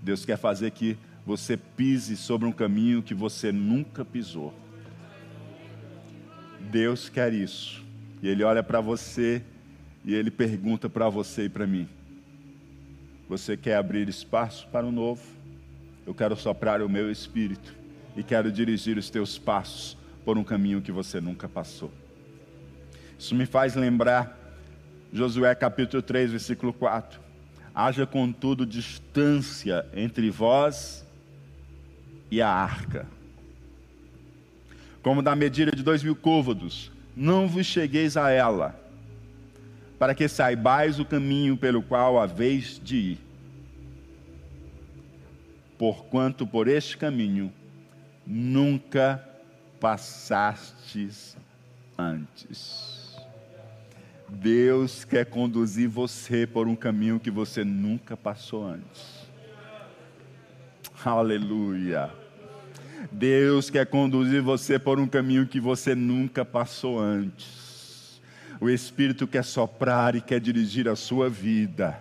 Deus 0.00 0.24
quer 0.24 0.38
fazer 0.38 0.70
que 0.70 0.96
você 1.26 1.54
pise 1.54 2.16
sobre 2.16 2.48
um 2.48 2.52
caminho 2.52 3.02
que 3.02 3.12
você 3.12 3.52
nunca 3.52 4.06
pisou. 4.06 4.54
Deus 6.70 7.10
quer 7.10 7.34
isso. 7.34 7.84
E 8.22 8.28
Ele 8.28 8.42
olha 8.42 8.62
para 8.62 8.80
você 8.80 9.42
e 10.06 10.14
Ele 10.14 10.30
pergunta 10.30 10.88
para 10.88 11.08
você 11.08 11.46
e 11.46 11.48
para 11.48 11.66
mim: 11.66 11.88
Você 13.28 13.56
quer 13.56 13.76
abrir 13.76 14.08
espaço 14.08 14.68
para 14.68 14.86
o 14.86 14.92
novo? 14.92 15.22
Eu 16.06 16.14
quero 16.14 16.36
soprar 16.36 16.80
o 16.80 16.88
meu 16.88 17.10
espírito 17.10 17.74
e 18.16 18.22
quero 18.22 18.52
dirigir 18.52 18.96
os 18.96 19.10
teus 19.10 19.36
passos 19.36 19.98
por 20.24 20.38
um 20.38 20.44
caminho 20.44 20.80
que 20.80 20.92
você 20.92 21.20
nunca 21.20 21.48
passou. 21.48 21.92
Isso 23.18 23.34
me 23.34 23.44
faz 23.44 23.74
lembrar 23.74 24.38
Josué 25.12 25.52
capítulo 25.56 26.00
3, 26.00 26.30
versículo 26.30 26.72
4. 26.72 27.20
Haja 27.74 28.06
contudo 28.06 28.64
distância 28.64 29.84
entre 29.92 30.30
vós 30.30 31.04
e 32.30 32.40
a 32.40 32.48
arca, 32.48 33.06
como 35.02 35.22
da 35.22 35.36
medida 35.36 35.72
de 35.72 35.82
dois 35.82 36.02
mil 36.02 36.16
côvados, 36.16 36.90
não 37.14 37.46
vos 37.46 37.66
chegueis 37.66 38.16
a 38.16 38.30
ela, 38.30 38.85
para 39.98 40.14
que 40.14 40.28
saibais 40.28 40.98
o 40.98 41.04
caminho 41.04 41.56
pelo 41.56 41.82
qual 41.82 42.18
haveis 42.18 42.80
de 42.82 42.96
ir. 42.96 43.18
Porquanto 45.78 46.46
por 46.46 46.68
este 46.68 46.96
caminho 46.96 47.52
nunca 48.26 49.22
passastes 49.80 51.36
antes. 51.98 53.16
Deus 54.28 55.04
quer 55.04 55.26
conduzir 55.26 55.88
você 55.88 56.46
por 56.46 56.66
um 56.66 56.74
caminho 56.74 57.20
que 57.20 57.30
você 57.30 57.64
nunca 57.64 58.16
passou 58.16 58.66
antes. 58.66 59.26
Aleluia. 61.04 62.10
Deus 63.12 63.70
quer 63.70 63.86
conduzir 63.86 64.42
você 64.42 64.78
por 64.78 64.98
um 64.98 65.06
caminho 65.06 65.46
que 65.46 65.60
você 65.60 65.94
nunca 65.94 66.44
passou 66.44 66.98
antes. 66.98 67.65
O 68.60 68.68
Espírito 68.70 69.26
quer 69.26 69.44
soprar 69.44 70.14
e 70.14 70.20
quer 70.20 70.40
dirigir 70.40 70.88
a 70.88 70.96
sua 70.96 71.28
vida. 71.28 71.98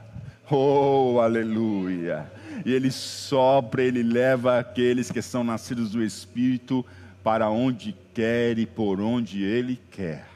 Oh, 0.49 1.19
aleluia. 1.21 2.31
E 2.65 2.71
ele 2.71 2.91
sopra, 2.91 3.83
ele 3.83 4.03
leva 4.03 4.59
aqueles 4.59 5.11
que 5.11 5.21
são 5.21 5.43
nascidos 5.43 5.91
do 5.91 6.03
Espírito 6.03 6.85
para 7.23 7.49
onde 7.49 7.95
quer 8.13 8.57
e 8.59 8.65
por 8.65 9.01
onde 9.01 9.43
ele 9.43 9.79
quer. 9.91 10.27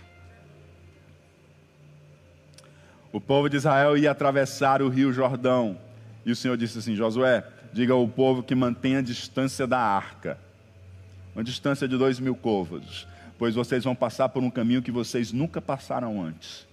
O 3.12 3.22
povo 3.22 3.50
de 3.50 3.58
Israel 3.58 3.98
ia 3.98 4.12
atravessar 4.12 4.82
o 4.82 4.90
rio 4.90 5.14
Jordão. 5.14 5.78
E 6.26 6.32
o 6.32 6.36
Senhor 6.36 6.58
disse 6.58 6.80
assim: 6.80 6.96
Josué, 6.96 7.44
diga 7.74 7.94
ao 7.94 8.08
povo 8.08 8.44
que 8.44 8.54
mantenha 8.54 9.00
a 9.00 9.04
distância 9.04 9.66
da 9.66 9.80
arca, 9.80 10.38
uma 11.34 11.44
distância 11.44 11.88
de 11.88 11.98
dois 11.98 12.20
mil 12.20 12.36
côvados, 12.36 13.08
pois 13.40 13.56
vocês 13.56 13.84
vão 13.84 13.96
passar 13.96 14.30
por 14.30 14.44
um 14.44 14.52
caminho 14.52 14.84
que 14.84 14.92
vocês 14.92 15.32
nunca 15.32 15.60
passaram 15.60 16.22
antes. 16.22 16.68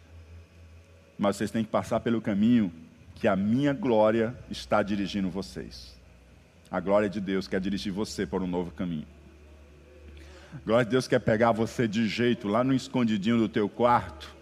Mas 1.16 1.36
vocês 1.36 1.50
têm 1.50 1.64
que 1.64 1.70
passar 1.70 2.00
pelo 2.00 2.20
caminho 2.20 2.70
que 3.14 3.26
a 3.26 3.34
minha 3.34 3.72
glória 3.72 4.36
está 4.50 4.82
dirigindo 4.82 5.30
vocês. 5.30 5.96
A 6.70 6.78
glória 6.80 7.08
de 7.08 7.20
Deus 7.20 7.48
quer 7.48 7.60
dirigir 7.60 7.92
você 7.92 8.26
por 8.26 8.42
um 8.42 8.46
novo 8.46 8.70
caminho. 8.72 9.06
A 10.52 10.58
glória 10.66 10.84
de 10.84 10.90
Deus 10.90 11.08
quer 11.08 11.20
pegar 11.20 11.52
você 11.52 11.88
de 11.88 12.06
jeito 12.06 12.48
lá 12.48 12.62
no 12.62 12.74
escondidinho 12.74 13.38
do 13.38 13.48
teu 13.48 13.68
quarto 13.68 14.36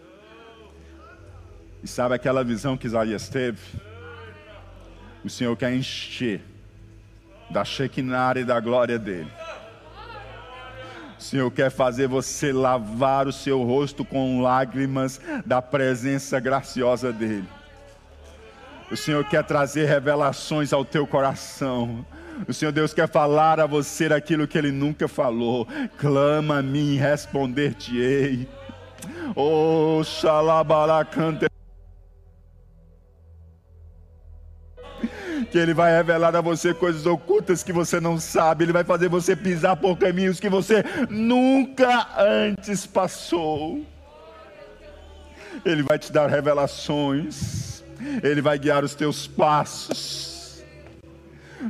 e 1.85 1.87
sabe 1.87 2.14
aquela 2.14 2.43
visão 2.43 2.79
que 2.79 2.87
Isaías 2.87 3.29
teve? 3.29 3.61
O 5.22 5.29
Senhor 5.29 5.55
quer 5.55 5.75
encher 5.75 6.41
da 7.51 7.62
Shekinah 7.62 8.41
e 8.41 8.45
da 8.45 8.59
glória 8.59 8.99
dele. 8.99 9.31
O 11.25 11.27
Senhor 11.27 11.51
quer 11.51 11.70
fazer 11.70 12.07
você 12.07 12.53
lavar 12.53 13.27
o 13.27 13.33
seu 13.33 13.62
rosto 13.62 14.05
com 14.05 14.43
lágrimas 14.43 15.18
da 15.47 15.62
presença 15.62 16.39
graciosa 16.39 17.11
dele. 17.11 17.49
O 18.93 18.97
Senhor 18.97 19.25
quer 19.25 19.43
trazer 19.43 19.87
revelações 19.87 20.70
ao 20.70 20.85
teu 20.85 21.07
coração. 21.07 22.05
O 22.47 22.53
Senhor 22.53 22.72
Deus 22.72 22.93
quer 22.93 23.09
falar 23.09 23.59
a 23.59 23.64
você 23.64 24.05
aquilo 24.12 24.47
que 24.47 24.59
Ele 24.59 24.70
nunca 24.70 25.09
falou. 25.09 25.66
Clama 25.97 26.59
a 26.59 26.62
mim, 26.62 26.97
responder-te-ei. 26.97 28.47
Oh, 29.35 30.03
xalabalacante. 30.05 31.47
Que 35.55 35.59
Ele 35.61 35.72
vai 35.72 35.96
revelar 35.96 36.34
a 36.34 36.40
você 36.40 36.74
coisas 36.74 37.07
ocultas 37.07 37.62
que 37.62 37.72
você 37.72 38.00
não 38.00 38.18
sabe, 38.18 38.64
Ele 38.64 38.72
vai 38.72 38.82
fazer 38.82 39.09
você 39.09 39.36
pisar 39.36 39.76
por 39.76 39.96
caminhos 39.96 40.40
que 40.40 40.48
você 40.48 40.82
nunca 41.09 42.09
antes 42.18 42.84
passou. 42.84 43.86
Ele 45.64 45.84
vai 45.84 45.96
te 45.96 46.11
dar 46.11 46.26
revelações, 46.26 47.84
Ele 48.20 48.42
vai 48.42 48.59
guiar 48.59 48.82
os 48.82 48.96
teus 48.96 49.28
passos. 49.28 50.64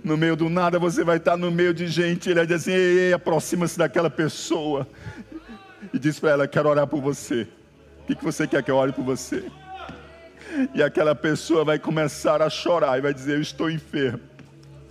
No 0.02 0.16
meio 0.16 0.34
do 0.34 0.48
nada 0.48 0.78
você 0.78 1.04
vai 1.04 1.18
estar 1.18 1.36
no 1.36 1.50
meio 1.50 1.74
de 1.74 1.86
gente, 1.86 2.30
Ele 2.30 2.36
vai 2.36 2.46
dizer 2.46 2.54
assim: 2.54 2.72
ei, 2.72 2.98
ei 3.00 3.12
aproxima-se 3.12 3.76
daquela 3.76 4.08
pessoa 4.08 4.88
e 5.92 5.98
diz 5.98 6.18
para 6.18 6.30
ela: 6.30 6.48
Quero 6.48 6.70
orar 6.70 6.86
por 6.86 7.02
você. 7.02 7.46
O 8.08 8.16
que 8.16 8.24
você 8.24 8.46
quer 8.46 8.62
que 8.62 8.70
eu 8.70 8.76
ore 8.76 8.92
por 8.92 9.04
você? 9.04 9.44
E 10.74 10.82
aquela 10.82 11.14
pessoa 11.14 11.64
vai 11.64 11.78
começar 11.78 12.42
a 12.42 12.50
chorar 12.50 12.98
e 12.98 13.00
vai 13.00 13.14
dizer: 13.14 13.34
Eu 13.34 13.40
estou 13.40 13.70
enfermo. 13.70 14.34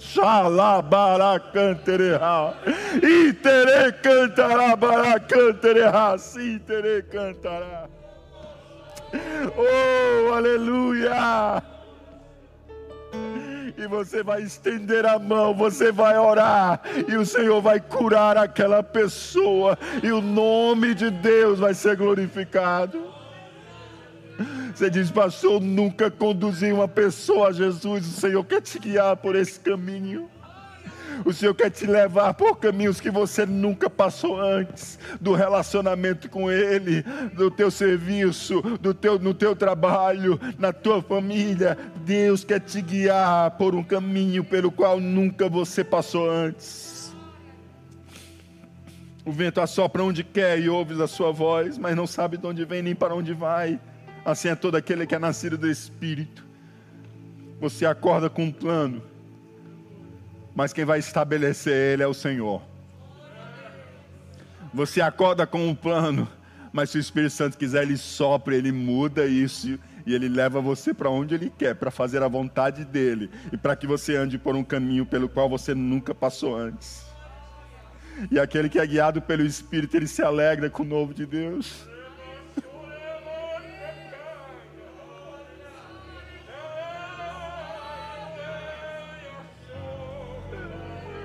Xalabaracantereha, 0.04 2.54
itere 2.98 3.94
cantará, 4.02 4.76
baracantereha, 4.76 6.18
sim, 6.18 6.60
tere 6.60 7.04
cantará. 7.04 7.88
Oh, 9.56 10.34
aleluia! 10.34 11.64
E 13.78 13.88
você 13.88 14.24
vai 14.24 14.42
estender 14.42 15.06
a 15.06 15.18
mão, 15.18 15.54
você 15.54 15.92
vai 15.92 16.18
orar, 16.18 16.82
e 17.08 17.16
o 17.16 17.26
Senhor 17.26 17.62
vai 17.62 17.80
curar 17.80 18.38
aquela 18.38 18.84
pessoa, 18.84 19.78
e 20.02 20.12
o 20.12 20.22
nome 20.22 20.94
de 20.94 21.10
Deus 21.10 21.60
vai 21.60 21.74
ser 21.74 21.96
glorificado. 21.96 23.13
Você 24.74 24.90
diz, 24.90 25.12
pastor, 25.12 25.62
nunca 25.62 26.10
conduzi 26.10 26.72
uma 26.72 26.88
pessoa 26.88 27.50
a 27.50 27.52
Jesus. 27.52 28.08
O 28.08 28.20
Senhor 28.20 28.44
quer 28.44 28.62
te 28.62 28.80
guiar 28.80 29.16
por 29.18 29.36
esse 29.36 29.60
caminho. 29.60 30.30
O 31.26 31.32
Senhor 31.32 31.54
quer 31.54 31.70
te 31.70 31.86
levar 31.86 32.34
por 32.34 32.58
caminhos 32.58 33.00
que 33.00 33.12
você 33.12 33.46
nunca 33.46 33.90
passou 33.90 34.40
antes, 34.42 34.98
do 35.22 35.34
relacionamento 35.34 36.30
com 36.30 36.50
Ele, 36.52 37.04
do 37.36 37.52
teu 37.52 37.70
serviço, 37.70 38.62
do 38.82 38.94
teu, 38.94 39.20
no 39.20 39.34
teu 39.34 39.56
trabalho, 39.56 40.40
na 40.58 40.74
tua 40.74 41.02
família. 41.02 41.78
Deus 42.04 42.44
quer 42.44 42.60
te 42.60 42.82
guiar 42.82 43.52
por 43.52 43.76
um 43.76 43.84
caminho 43.84 44.44
pelo 44.44 44.72
qual 44.72 45.00
nunca 45.00 45.48
você 45.48 45.84
passou 45.84 46.30
antes. 46.30 47.16
O 49.26 49.32
vento 49.32 49.62
assopra 49.62 50.04
onde 50.04 50.24
quer 50.24 50.60
e 50.60 50.68
ouves 50.68 51.00
a 51.00 51.08
sua 51.08 51.32
voz, 51.32 51.78
mas 51.78 51.96
não 51.96 52.06
sabe 52.06 52.38
de 52.38 52.46
onde 52.46 52.66
vem 52.66 52.82
nem 52.82 52.96
para 52.96 53.16
onde 53.16 53.34
vai. 53.34 53.80
Assim 54.26 54.48
é 54.48 54.56
todo 54.56 54.76
aquele 54.76 55.06
que 55.06 55.16
é 55.16 55.20
nascido 55.20 55.58
do 55.58 55.70
Espírito. 55.70 56.46
Você 57.60 57.86
acorda 57.86 58.30
com 58.30 58.46
um 58.46 58.52
plano, 58.52 59.04
mas 60.56 60.72
quem 60.72 60.86
vai 60.86 61.00
estabelecer 61.00 61.74
ele 61.74 62.04
é 62.04 62.08
o 62.08 62.14
Senhor. 62.14 62.62
Você 64.74 65.02
acorda 65.02 65.46
com 65.46 65.68
um 65.68 65.76
plano, 65.76 66.28
mas 66.72 66.90
se 66.90 66.98
o 66.98 67.02
Espírito 67.02 67.34
Santo 67.34 67.58
quiser, 67.58 67.84
ele 67.84 67.98
sopra, 67.98 68.56
ele 68.56 68.72
muda 68.72 69.26
isso 69.26 69.78
e 70.06 70.14
ele 70.14 70.28
leva 70.28 70.60
você 70.60 70.94
para 70.94 71.10
onde 71.10 71.36
ele 71.36 71.52
quer, 71.56 71.76
para 71.76 71.92
fazer 71.92 72.24
a 72.24 72.28
vontade 72.28 72.84
dele 72.84 73.30
e 73.52 73.58
para 73.58 73.76
que 73.76 73.86
você 73.86 74.16
ande 74.16 74.38
por 74.38 74.56
um 74.56 74.64
caminho 74.64 75.06
pelo 75.06 75.30
qual 75.30 75.50
você 75.50 75.76
nunca 75.76 76.16
passou 76.16 76.56
antes. 76.56 77.06
E 78.32 78.40
aquele 78.40 78.70
que 78.70 78.80
é 78.80 78.86
guiado 78.86 79.22
pelo 79.22 79.44
Espírito, 79.44 79.96
ele 79.96 80.08
se 80.08 80.22
alegra 80.22 80.70
com 80.70 80.84
o 80.84 80.86
novo 80.86 81.14
de 81.14 81.26
Deus. 81.26 81.88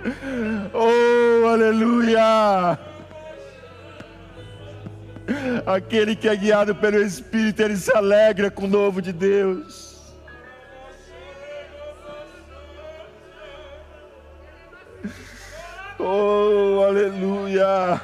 Oh, 0.73 1.47
aleluia! 1.47 2.79
Aquele 5.67 6.17
que 6.17 6.29
é 6.29 6.37
guiado 6.37 6.75
pelo 6.75 7.03
Espírito, 7.03 7.63
ele 7.63 7.77
se 7.77 7.95
alegra 7.95 8.51
com 8.51 8.65
o 8.65 8.69
novo 8.69 9.03
de 9.03 9.13
Deus. 9.13 9.99
Oh, 15.99 16.83
aleluia! 16.87 18.01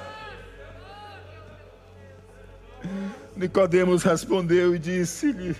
Nicodemos 3.36 4.02
respondeu 4.02 4.74
e 4.74 4.78
disse-lhe: 4.78 5.56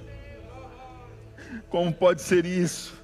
Como 1.71 1.93
pode 1.93 2.21
ser 2.21 2.45
isso? 2.45 2.95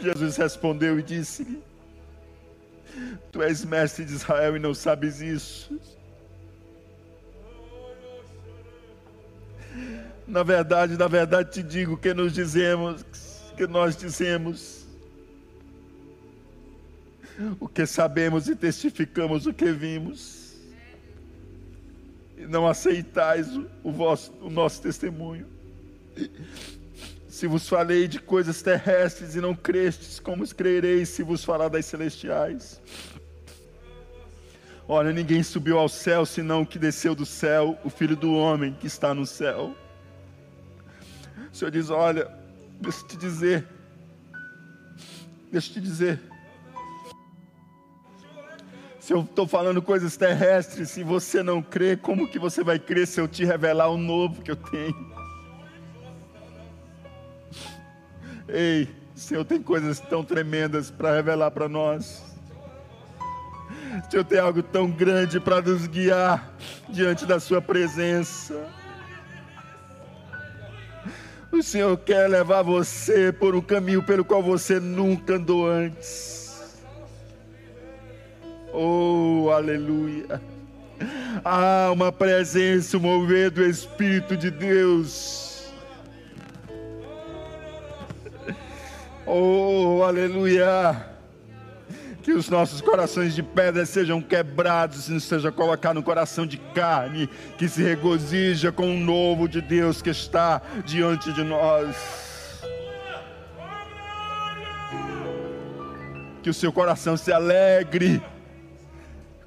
Jesus 0.00 0.36
respondeu 0.36 0.98
e 0.98 1.02
disse-lhe: 1.02 1.67
Tu 3.32 3.42
és 3.42 3.64
mestre 3.64 4.04
de 4.04 4.14
Israel 4.14 4.56
e 4.56 4.58
não 4.58 4.74
sabes 4.74 5.20
isso. 5.20 5.78
Na 10.26 10.42
verdade, 10.42 10.96
na 10.96 11.08
verdade 11.08 11.50
te 11.52 11.62
digo 11.62 11.96
que 11.96 12.12
nos 12.12 12.32
dizemos, 12.32 13.02
que 13.56 13.66
nós 13.66 13.96
dizemos 13.96 14.86
o 17.60 17.68
que 17.68 17.86
sabemos 17.86 18.48
e 18.48 18.56
testificamos 18.56 19.46
o 19.46 19.54
que 19.54 19.72
vimos. 19.72 20.54
E 22.36 22.46
não 22.46 22.66
aceitais 22.66 23.48
o, 23.82 23.90
vosso, 23.90 24.32
o 24.40 24.50
nosso 24.50 24.82
testemunho. 24.82 25.46
Se 27.38 27.46
vos 27.46 27.68
falei 27.68 28.08
de 28.08 28.18
coisas 28.18 28.62
terrestres 28.62 29.36
e 29.36 29.40
não 29.40 29.54
crestes, 29.54 30.18
como 30.18 30.44
crereis 30.48 31.08
se 31.10 31.22
vos 31.22 31.44
falar 31.44 31.68
das 31.68 31.86
celestiais? 31.86 32.82
Olha, 34.88 35.12
ninguém 35.12 35.44
subiu 35.44 35.78
ao 35.78 35.88
céu 35.88 36.26
senão 36.26 36.62
o 36.62 36.66
que 36.66 36.80
desceu 36.80 37.14
do 37.14 37.24
céu, 37.24 37.78
o 37.84 37.90
Filho 37.90 38.16
do 38.16 38.34
Homem 38.34 38.74
que 38.74 38.88
está 38.88 39.14
no 39.14 39.24
céu. 39.24 39.72
O 41.52 41.56
Senhor 41.56 41.70
diz: 41.70 41.90
Olha, 41.90 42.28
deixa 42.80 43.02
eu 43.02 43.06
te 43.06 43.16
dizer, 43.16 43.68
deixa 45.52 45.70
eu 45.70 45.74
te 45.74 45.80
dizer. 45.80 46.20
Se 48.98 49.12
eu 49.12 49.20
estou 49.20 49.46
falando 49.46 49.80
coisas 49.80 50.16
terrestres, 50.16 50.90
se 50.90 51.04
você 51.04 51.40
não 51.40 51.62
crê, 51.62 51.96
como 51.96 52.28
que 52.28 52.36
você 52.40 52.64
vai 52.64 52.80
crer 52.80 53.06
se 53.06 53.20
eu 53.20 53.28
te 53.28 53.44
revelar 53.44 53.90
o 53.90 53.96
novo 53.96 54.42
que 54.42 54.50
eu 54.50 54.56
tenho? 54.56 55.17
Ei, 58.48 58.88
Senhor 59.14 59.44
tem 59.44 59.62
coisas 59.62 60.00
tão 60.00 60.24
tremendas 60.24 60.90
para 60.90 61.14
revelar 61.14 61.50
para 61.50 61.68
nós. 61.68 62.24
Senhor 64.10 64.24
tem 64.24 64.38
algo 64.38 64.62
tão 64.62 64.90
grande 64.90 65.38
para 65.38 65.60
nos 65.60 65.86
guiar 65.86 66.54
diante 66.88 67.26
da 67.26 67.38
Sua 67.38 67.60
presença. 67.60 68.66
O 71.52 71.62
Senhor 71.62 71.96
quer 71.98 72.26
levar 72.28 72.62
você 72.62 73.32
por 73.32 73.54
um 73.54 73.60
caminho 73.60 74.02
pelo 74.02 74.24
qual 74.24 74.42
você 74.42 74.80
nunca 74.80 75.34
andou 75.34 75.68
antes. 75.68 76.78
Oh, 78.72 79.50
aleluia. 79.52 80.40
Há 81.44 81.90
uma 81.92 82.10
presença, 82.10 82.96
um 82.96 83.00
mover 83.00 83.50
do 83.50 83.62
Espírito 83.62 84.36
de 84.36 84.50
Deus 84.50 85.47
Oh, 89.30 90.02
aleluia! 90.04 91.04
Que 92.22 92.32
os 92.32 92.48
nossos 92.48 92.80
corações 92.80 93.34
de 93.34 93.42
pedra 93.42 93.84
sejam 93.84 94.22
quebrados 94.22 95.10
e 95.10 95.20
seja 95.20 95.52
colocado 95.52 95.96
no 95.96 96.02
coração 96.02 96.46
de 96.46 96.56
carne, 96.56 97.28
que 97.58 97.68
se 97.68 97.82
regozija 97.82 98.72
com 98.72 98.90
o 98.90 98.98
novo 98.98 99.46
de 99.46 99.60
Deus 99.60 100.00
que 100.00 100.08
está 100.08 100.62
diante 100.82 101.30
de 101.34 101.44
nós. 101.44 101.94
Que 106.42 106.48
o 106.48 106.54
seu 106.54 106.72
coração 106.72 107.14
se 107.14 107.30
alegre 107.30 108.22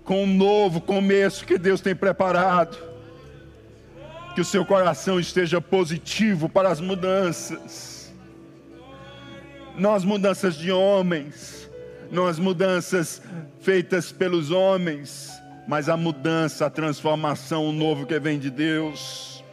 com 0.03 0.25
o 0.25 0.27
novo 0.27 0.79
começo 0.79 1.43
que 1.43 1.57
Deus 1.57 1.81
tem 1.81 1.95
preparado. 1.95 2.77
Que 4.35 4.41
o 4.41 4.45
seu 4.45 4.63
coração 4.63 5.19
esteja 5.19 5.59
positivo 5.59 6.47
para 6.47 6.69
as 6.69 6.79
mudanças 6.79 8.00
as 9.93 10.03
mudanças 10.03 10.55
de 10.55 10.71
homens, 10.71 11.69
as 12.27 12.39
mudanças 12.39 13.21
feitas 13.61 14.11
pelos 14.11 14.51
homens, 14.51 15.31
mas 15.67 15.87
a 15.87 15.95
mudança, 15.95 16.65
a 16.65 16.69
transformação, 16.69 17.67
o 17.67 17.71
novo 17.71 18.05
que 18.05 18.19
vem 18.19 18.37
de 18.39 18.49
Deus. 18.49 19.43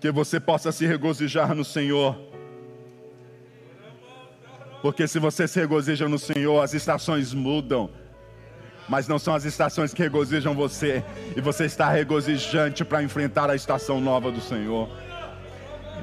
Que 0.00 0.10
você 0.10 0.40
possa 0.40 0.72
se 0.72 0.86
regozijar 0.86 1.54
no 1.54 1.64
Senhor. 1.64 2.18
Porque 4.82 5.06
se 5.06 5.18
você 5.18 5.48
se 5.48 5.58
regozija 5.58 6.08
no 6.08 6.18
Senhor, 6.18 6.62
as 6.62 6.74
estações 6.74 7.32
mudam. 7.32 7.88
Mas 8.86 9.08
não 9.08 9.18
são 9.18 9.34
as 9.34 9.46
estações 9.46 9.94
que 9.94 10.02
regozijam 10.02 10.54
você. 10.54 11.02
E 11.34 11.40
você 11.40 11.64
está 11.64 11.88
regozijante 11.88 12.84
para 12.84 13.02
enfrentar 13.02 13.48
a 13.48 13.54
estação 13.54 13.98
nova 13.98 14.30
do 14.30 14.42
Senhor 14.42 14.90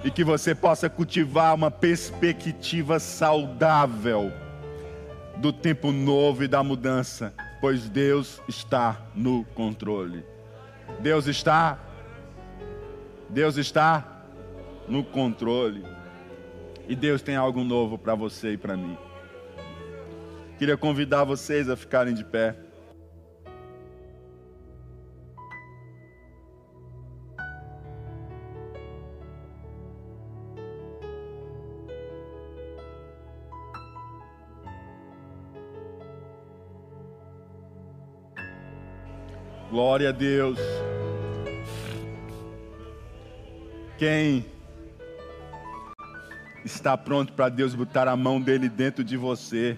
e 0.03 0.09
que 0.11 0.23
você 0.23 0.55
possa 0.55 0.89
cultivar 0.89 1.53
uma 1.53 1.69
perspectiva 1.69 2.99
saudável 2.99 4.31
do 5.37 5.53
tempo 5.53 5.91
novo 5.91 6.43
e 6.43 6.47
da 6.47 6.63
mudança, 6.63 7.33
pois 7.59 7.87
Deus 7.89 8.41
está 8.47 9.01
no 9.15 9.43
controle. 9.55 10.23
Deus 10.99 11.27
está 11.27 11.79
Deus 13.29 13.55
está 13.55 14.23
no 14.87 15.03
controle. 15.03 15.85
E 16.87 16.95
Deus 16.95 17.21
tem 17.21 17.37
algo 17.37 17.63
novo 17.63 17.97
para 17.97 18.13
você 18.13 18.53
e 18.53 18.57
para 18.57 18.75
mim. 18.75 18.97
Queria 20.57 20.75
convidar 20.75 21.23
vocês 21.23 21.69
a 21.69 21.77
ficarem 21.77 22.13
de 22.13 22.25
pé. 22.25 22.55
Glória 39.71 40.09
a 40.09 40.11
Deus. 40.11 40.59
Quem 43.97 44.45
está 46.65 46.97
pronto 46.97 47.31
para 47.31 47.47
Deus 47.47 47.73
botar 47.73 48.05
a 48.09 48.17
mão 48.17 48.41
dele 48.41 48.67
dentro 48.67 49.01
de 49.01 49.15
você 49.15 49.77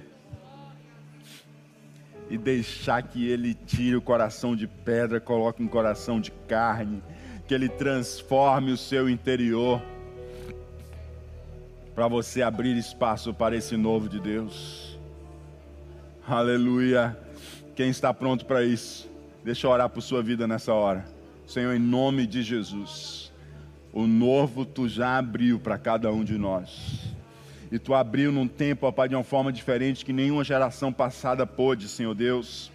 e 2.28 2.40
deixar 2.40 3.04
que 3.04 3.30
ele 3.30 3.54
tire 3.54 3.96
o 3.96 4.02
coração 4.02 4.56
de 4.56 4.66
pedra, 4.66 5.22
coloque 5.22 5.62
um 5.62 5.68
coração 5.68 6.20
de 6.20 6.32
carne, 6.48 7.04
que 7.48 7.54
ele 7.54 7.70
transforme 7.70 8.72
o 8.72 8.78
seu 8.78 9.08
interior 9.08 9.80
para 11.94 12.08
você 12.08 12.42
abrir 12.42 12.76
espaço 12.76 13.32
para 13.32 13.56
esse 13.56 13.78
novo 13.78 14.10
de 14.10 14.20
Deus. 14.20 14.98
Aleluia. 16.28 17.16
Quem 17.76 17.92
está 17.92 18.12
pronto 18.12 18.44
para 18.48 18.64
isso? 18.64 19.13
Deixa 19.44 19.68
eu 19.68 19.72
orar 19.72 19.90
por 19.90 20.02
sua 20.02 20.24
vida 20.24 20.48
nessa 20.48 20.74
hora. 20.74 21.06
Senhor, 21.46 21.74
em 21.74 21.80
nome 21.80 22.26
de 22.26 22.42
Jesus, 22.42 23.30
o 23.92 24.08
novo 24.08 24.66
tu 24.66 24.88
já 24.88 25.18
abriu 25.18 25.60
para 25.60 25.78
cada 25.78 26.12
um 26.14 26.24
de 26.24 26.38
nós. 26.38 27.14
E 27.70 27.78
tu 27.78 27.94
abriu 27.94 28.32
num 28.32 28.48
tempo, 28.48 28.88
ó 28.88 28.92
Pai, 28.92 29.10
de 29.10 29.16
uma 29.16 29.24
forma 29.24 29.52
diferente 29.52 30.06
que 30.06 30.14
nenhuma 30.14 30.46
geração 30.46 30.94
passada 30.94 31.46
pôde, 31.46 31.90
Senhor 31.90 32.16
Deus, 32.16 32.72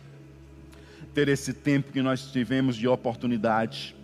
ter 1.14 1.28
esse 1.28 1.54
tempo 1.54 1.90
que 1.90 2.02
nós 2.02 2.30
tivemos 2.30 2.76
de 2.76 2.86
oportunidade, 2.86 3.96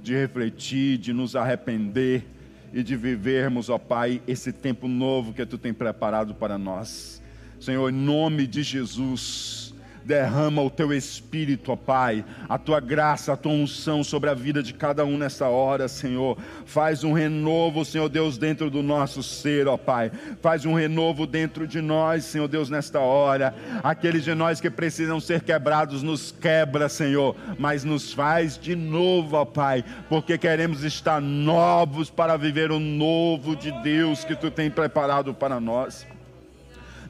de 0.00 0.14
refletir, 0.14 0.98
de 0.98 1.12
nos 1.12 1.34
arrepender 1.34 2.24
e 2.72 2.84
de 2.84 2.94
vivermos, 2.94 3.68
ó 3.68 3.78
Pai, 3.78 4.22
esse 4.28 4.52
tempo 4.52 4.86
novo 4.86 5.32
que 5.32 5.44
tu 5.44 5.58
tem 5.58 5.74
preparado 5.74 6.34
para 6.36 6.56
nós. 6.56 7.20
Senhor, 7.58 7.90
em 7.90 7.92
nome 7.92 8.46
de 8.46 8.62
Jesus, 8.62 9.71
derrama 10.04 10.62
o 10.62 10.70
teu 10.70 10.92
espírito, 10.92 11.72
ó 11.72 11.76
Pai, 11.76 12.24
a 12.48 12.58
tua 12.58 12.80
graça, 12.80 13.32
a 13.32 13.36
tua 13.36 13.52
unção 13.52 14.02
sobre 14.02 14.30
a 14.30 14.34
vida 14.34 14.62
de 14.62 14.74
cada 14.74 15.04
um 15.04 15.16
nessa 15.16 15.48
hora, 15.48 15.88
Senhor. 15.88 16.36
Faz 16.64 17.04
um 17.04 17.12
renovo, 17.12 17.84
Senhor 17.84 18.08
Deus, 18.08 18.38
dentro 18.38 18.70
do 18.70 18.82
nosso 18.82 19.22
ser, 19.22 19.68
ó 19.68 19.76
Pai. 19.76 20.10
Faz 20.40 20.64
um 20.64 20.74
renovo 20.74 21.26
dentro 21.26 21.66
de 21.66 21.80
nós, 21.80 22.24
Senhor 22.24 22.48
Deus, 22.48 22.68
nesta 22.68 23.00
hora. 23.00 23.54
Aqueles 23.82 24.24
de 24.24 24.34
nós 24.34 24.60
que 24.60 24.70
precisam 24.70 25.20
ser 25.20 25.42
quebrados, 25.42 26.02
nos 26.02 26.32
quebra, 26.32 26.88
Senhor, 26.88 27.36
mas 27.58 27.84
nos 27.84 28.12
faz 28.12 28.58
de 28.58 28.74
novo, 28.74 29.36
ó 29.36 29.44
Pai, 29.44 29.84
porque 30.08 30.38
queremos 30.38 30.84
estar 30.84 31.20
novos 31.20 32.10
para 32.10 32.36
viver 32.36 32.70
o 32.70 32.78
novo 32.78 33.54
de 33.56 33.70
Deus 33.82 34.24
que 34.24 34.34
tu 34.34 34.50
tem 34.50 34.70
preparado 34.70 35.34
para 35.34 35.60
nós. 35.60 36.06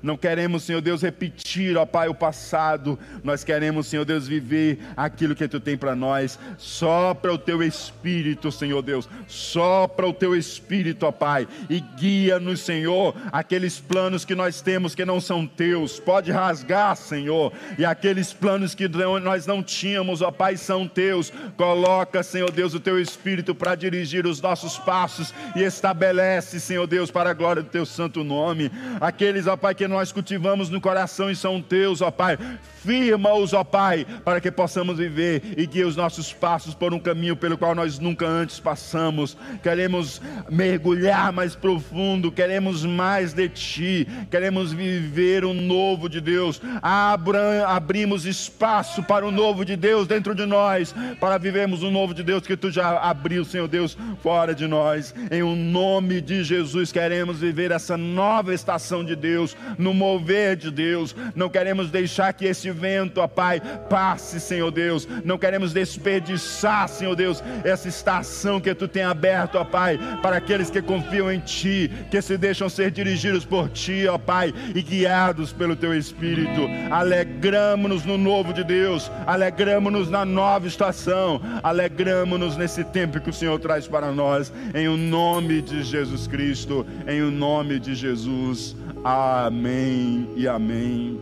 Não 0.03 0.17
queremos, 0.17 0.65
Senhor 0.65 0.81
Deus, 0.81 1.01
repetir, 1.01 1.77
ó 1.77 1.87
Pai, 1.87 2.09
o 2.09 2.15
passado. 2.15 2.99
Nós 3.23 3.45
queremos, 3.45 3.87
Senhor 3.87 4.05
Deus, 4.05 4.27
viver 4.27 4.81
aquilo 4.97 5.35
que 5.35 5.47
tu 5.47 5.61
tem 5.61 5.77
para 5.77 5.95
nós. 5.95 6.39
Só 6.59 7.15
para 7.15 7.33
o 7.33 7.39
teu 7.39 7.63
espírito, 7.63 8.51
Senhor 8.51 8.83
Deus. 8.83 9.09
Só 9.29 9.87
para 9.87 10.07
o 10.07 10.13
teu 10.13 10.35
espírito, 10.35 11.07
ó 11.07 11.13
Pai. 11.13 11.47
E 11.71 11.81
guia-nos, 11.81 12.61
Senhor, 12.61 13.15
aqueles 13.31 13.79
planos 13.79 14.25
que 14.25 14.35
nós 14.35 14.61
temos 14.61 14.95
que 14.95 15.05
não 15.05 15.21
são 15.21 15.47
teus. 15.47 16.01
Pode 16.01 16.33
rasgar, 16.33 16.97
Senhor. 16.97 17.53
E 17.79 17.85
aqueles 17.85 18.33
planos 18.33 18.75
que 18.75 18.89
nós 18.89 19.47
não 19.47 19.63
tínhamos, 19.63 20.21
ó 20.21 20.33
Pai, 20.33 20.57
são 20.57 20.89
teus. 20.89 21.33
Coloca, 21.57 22.23
Senhor 22.23 22.51
Deus, 22.51 22.75
o 22.75 22.81
teu 22.81 23.01
espírito 23.01 23.55
para 23.55 23.77
dirigir 23.77 24.27
os 24.27 24.41
nossos 24.41 24.79
passos 24.79 25.33
e 25.55 25.63
estabelece, 25.63 26.59
Senhor 26.59 26.87
Deus, 26.89 27.11
para 27.11 27.31
a 27.31 27.35
glória 27.35 27.63
do 27.63 27.69
teu 27.69 27.87
santo 27.87 28.25
nome. 28.25 28.71
Aqueles, 29.01 29.47
ó 29.47 29.57
Pai, 29.57 29.75
que 29.75 29.92
nós 29.93 30.11
cultivamos 30.11 30.69
no 30.71 30.81
coração 30.81 31.31
e 31.31 31.37
são 31.37 31.61
teus, 31.63 32.01
ó 32.01 32.11
Pai. 32.11 32.39
Firma-os, 32.83 33.53
ó 33.53 33.63
Pai, 33.63 34.05
para 34.25 34.41
que 34.41 34.51
possamos 34.51 34.99
viver 34.99 35.55
e 35.57 35.67
guia 35.67 35.87
os 35.87 35.95
nossos 35.95 36.33
passos 36.33 36.75
por 36.75 36.93
um 36.93 36.99
caminho 36.99 37.37
pelo 37.37 37.57
qual 37.57 37.77
nós 37.77 38.01
nunca 38.01 38.27
antes 38.27 38.59
passamos. 38.59 39.37
Queremos 39.63 40.21
mergulhar 40.51 41.33
mais 41.33 41.55
profundo, 41.55 42.33
queremos 42.33 42.85
mais 42.85 43.33
de 43.33 43.49
Ti, 43.49 44.09
queremos 44.29 44.73
viver 44.73 45.45
o 45.45 45.55
novo 45.55 46.09
de 46.09 46.21
Deus. 46.21 46.61
Abra, 46.83 47.69
abrimos 47.69 48.27
espaço 48.27 49.03
para 49.03 49.25
o 49.25 49.31
novo 49.31 49.65
de 49.65 49.77
Deus 49.77 50.09
dentro 50.09 50.35
de 50.35 50.45
nós, 50.45 50.93
para 51.21 51.39
vivermos 51.39 51.85
o 51.85 51.91
novo 51.91 52.13
de 52.13 52.25
Deus 52.25 52.45
que 52.45 52.57
Tu 52.57 52.73
já 52.73 52.99
abriu, 52.99 53.45
Senhor 53.45 53.69
Deus, 53.69 53.97
fora 54.23 54.55
de 54.55 54.67
nós. 54.67 55.15
Em 55.31 55.43
o 55.43 55.55
nome 55.55 56.21
de 56.21 56.43
Jesus, 56.43 56.91
queremos 56.91 57.39
viver 57.39 57.71
essa 57.71 57.97
nova 57.97 58.53
estação 58.53 59.05
de 59.05 59.15
Deus, 59.15 59.57
no 59.83 59.93
mover 59.93 60.57
de 60.57 60.71
Deus. 60.71 61.15
Não 61.35 61.49
queremos 61.49 61.91
deixar 61.91 62.33
que 62.33 62.47
esse 62.47 62.71
vento, 62.71 63.21
ó 63.21 63.27
Pai, 63.27 63.61
passe, 63.91 64.41
Senhor 64.41 64.71
Deus. 64.71 65.07
Não 65.25 65.37
queremos 65.37 65.73
desperdiçar, 65.73 66.89
Senhor 66.89 67.15
Deus, 67.15 67.43
essa 67.65 67.89
estação 67.89 68.61
que 68.61 68.75
tu 68.75 68.87
tem 68.89 69.03
aberto, 69.03 69.57
ó 69.57 69.65
Pai, 69.65 69.99
para 70.23 70.37
aqueles 70.37 70.71
que 70.71 70.81
confiam 70.81 71.31
em 71.31 71.41
Ti, 71.41 71.91
que 72.11 72.23
se 72.23 72.39
deixam 72.39 72.69
ser 72.69 72.91
dirigidos 72.91 73.45
por 73.45 73.69
Ti, 73.69 74.07
ó 74.07 74.17
Pai, 74.17 74.55
e 74.75 74.81
guiados 74.81 75.53
pelo 75.53 75.77
Teu 75.77 75.95
Espírito. 75.95 76.63
Alegramos-nos 76.91 78.05
no 78.05 78.17
novo 78.17 78.53
de 78.53 78.63
Deus, 78.63 79.11
alegramos-nos 79.27 80.09
na 80.09 80.25
nova 80.25 80.67
estação, 80.67 81.41
alegramos-nos 81.63 82.57
nesse 82.57 82.85
tempo 82.85 83.21
que 83.21 83.31
o 83.31 83.33
Senhor 83.33 83.59
traz 83.59 83.89
para 83.89 84.13
nós, 84.13 84.53
em 84.75 84.89
o 84.89 84.97
nome 84.97 85.61
de 85.61 85.83
Jesus 85.83 86.27
Cristo, 86.27 86.87
em 87.07 87.23
o 87.23 87.31
nome 87.31 87.79
de 87.79 87.95
Jesus. 87.95 88.77
Amém 89.05 90.29
e 90.37 90.47
amém. 90.47 91.19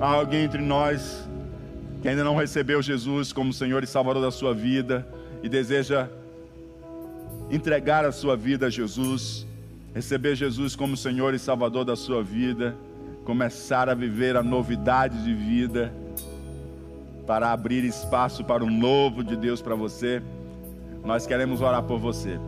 Há 0.00 0.14
alguém 0.14 0.44
entre 0.44 0.60
nós 0.60 1.28
que 2.02 2.08
ainda 2.08 2.24
não 2.24 2.34
recebeu 2.34 2.82
Jesus 2.82 3.32
como 3.32 3.52
Senhor 3.52 3.84
e 3.84 3.86
Salvador 3.86 4.22
da 4.22 4.32
sua 4.32 4.52
vida 4.52 5.06
e 5.44 5.48
deseja 5.48 6.08
entregar 7.50 8.04
a 8.04 8.10
sua 8.10 8.36
vida 8.36 8.66
a 8.66 8.70
Jesus, 8.70 9.46
receber 9.94 10.34
Jesus 10.34 10.74
como 10.74 10.96
Senhor 10.96 11.34
e 11.34 11.38
Salvador 11.38 11.84
da 11.84 11.94
sua 11.94 12.22
vida, 12.22 12.74
começar 13.24 13.88
a 13.88 13.94
viver 13.94 14.36
a 14.36 14.42
novidade 14.42 15.22
de 15.22 15.32
vida, 15.32 15.92
para 17.26 17.52
abrir 17.52 17.84
espaço 17.84 18.42
para 18.42 18.64
o 18.64 18.70
novo 18.70 19.22
de 19.22 19.36
Deus 19.36 19.62
para 19.62 19.76
você, 19.76 20.20
nós 21.04 21.28
queremos 21.28 21.60
orar 21.60 21.84
por 21.84 21.98
você. 21.98 22.40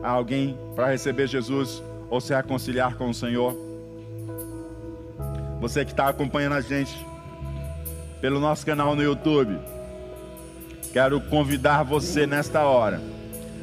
Há 0.00 0.10
alguém 0.10 0.56
para 0.76 0.90
receber 0.90 1.26
Jesus 1.26 1.82
ou 2.10 2.20
se 2.20 2.34
reconciliar 2.34 2.96
com 2.96 3.08
o 3.08 3.14
Senhor? 3.14 3.74
você 5.64 5.82
que 5.82 5.92
está 5.92 6.10
acompanhando 6.10 6.52
a 6.52 6.60
gente 6.60 6.94
pelo 8.20 8.38
nosso 8.38 8.66
canal 8.66 8.94
no 8.94 9.02
YouTube, 9.02 9.58
quero 10.92 11.18
convidar 11.22 11.82
você 11.82 12.26
nesta 12.26 12.64
hora 12.64 13.00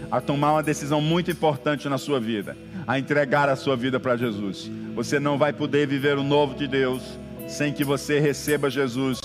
a 0.09 0.19
tomar 0.19 0.53
uma 0.53 0.63
decisão 0.63 0.99
muito 0.99 1.29
importante 1.29 1.87
na 1.87 1.99
sua 1.99 2.19
vida, 2.19 2.57
a 2.87 2.97
entregar 2.97 3.47
a 3.49 3.55
sua 3.55 3.75
vida 3.75 3.99
para 3.99 4.17
Jesus. 4.17 4.67
Você 4.95 5.19
não 5.19 5.37
vai 5.37 5.53
poder 5.53 5.87
viver 5.87 6.17
o 6.17 6.23
novo 6.23 6.55
de 6.55 6.67
Deus 6.67 7.03
sem 7.47 7.71
que 7.71 7.83
você 7.83 8.19
receba 8.19 8.67
Jesus 8.67 9.19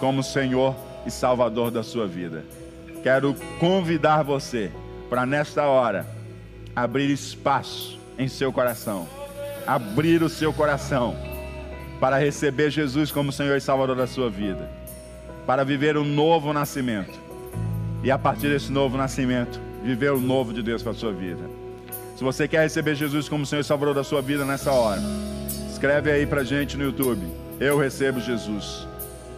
como 0.00 0.22
Senhor 0.22 0.74
e 1.04 1.10
Salvador 1.10 1.70
da 1.70 1.82
sua 1.82 2.06
vida. 2.06 2.46
Quero 3.02 3.34
convidar 3.60 4.22
você 4.22 4.70
para 5.10 5.26
nesta 5.26 5.64
hora 5.64 6.06
abrir 6.74 7.10
espaço 7.10 8.01
em 8.22 8.28
seu 8.28 8.52
coração, 8.52 9.06
abrir 9.66 10.22
o 10.22 10.28
seu 10.28 10.52
coração 10.52 11.16
para 12.00 12.18
receber 12.18 12.70
Jesus 12.70 13.10
como 13.10 13.32
Senhor 13.32 13.56
e 13.56 13.60
Salvador 13.60 13.96
da 13.96 14.06
sua 14.06 14.30
vida, 14.30 14.70
para 15.46 15.64
viver 15.64 15.96
um 15.96 16.04
novo 16.04 16.52
nascimento. 16.52 17.20
E 18.02 18.10
a 18.10 18.18
partir 18.18 18.48
desse 18.48 18.72
novo 18.72 18.96
nascimento, 18.96 19.60
viver 19.82 20.12
o 20.12 20.20
novo 20.20 20.52
de 20.52 20.62
Deus 20.62 20.82
para 20.82 20.92
a 20.92 20.94
sua 20.94 21.12
vida. 21.12 21.42
Se 22.16 22.24
você 22.24 22.46
quer 22.46 22.62
receber 22.62 22.94
Jesus 22.94 23.28
como 23.28 23.46
Senhor 23.46 23.60
e 23.60 23.64
Salvador 23.64 23.94
da 23.94 24.04
sua 24.04 24.22
vida 24.22 24.44
nessa 24.44 24.72
hora, 24.72 25.00
escreve 25.70 26.10
aí 26.10 26.26
para 26.26 26.44
gente 26.44 26.76
no 26.76 26.84
YouTube: 26.84 27.26
Eu 27.58 27.78
recebo 27.78 28.20
Jesus, 28.20 28.86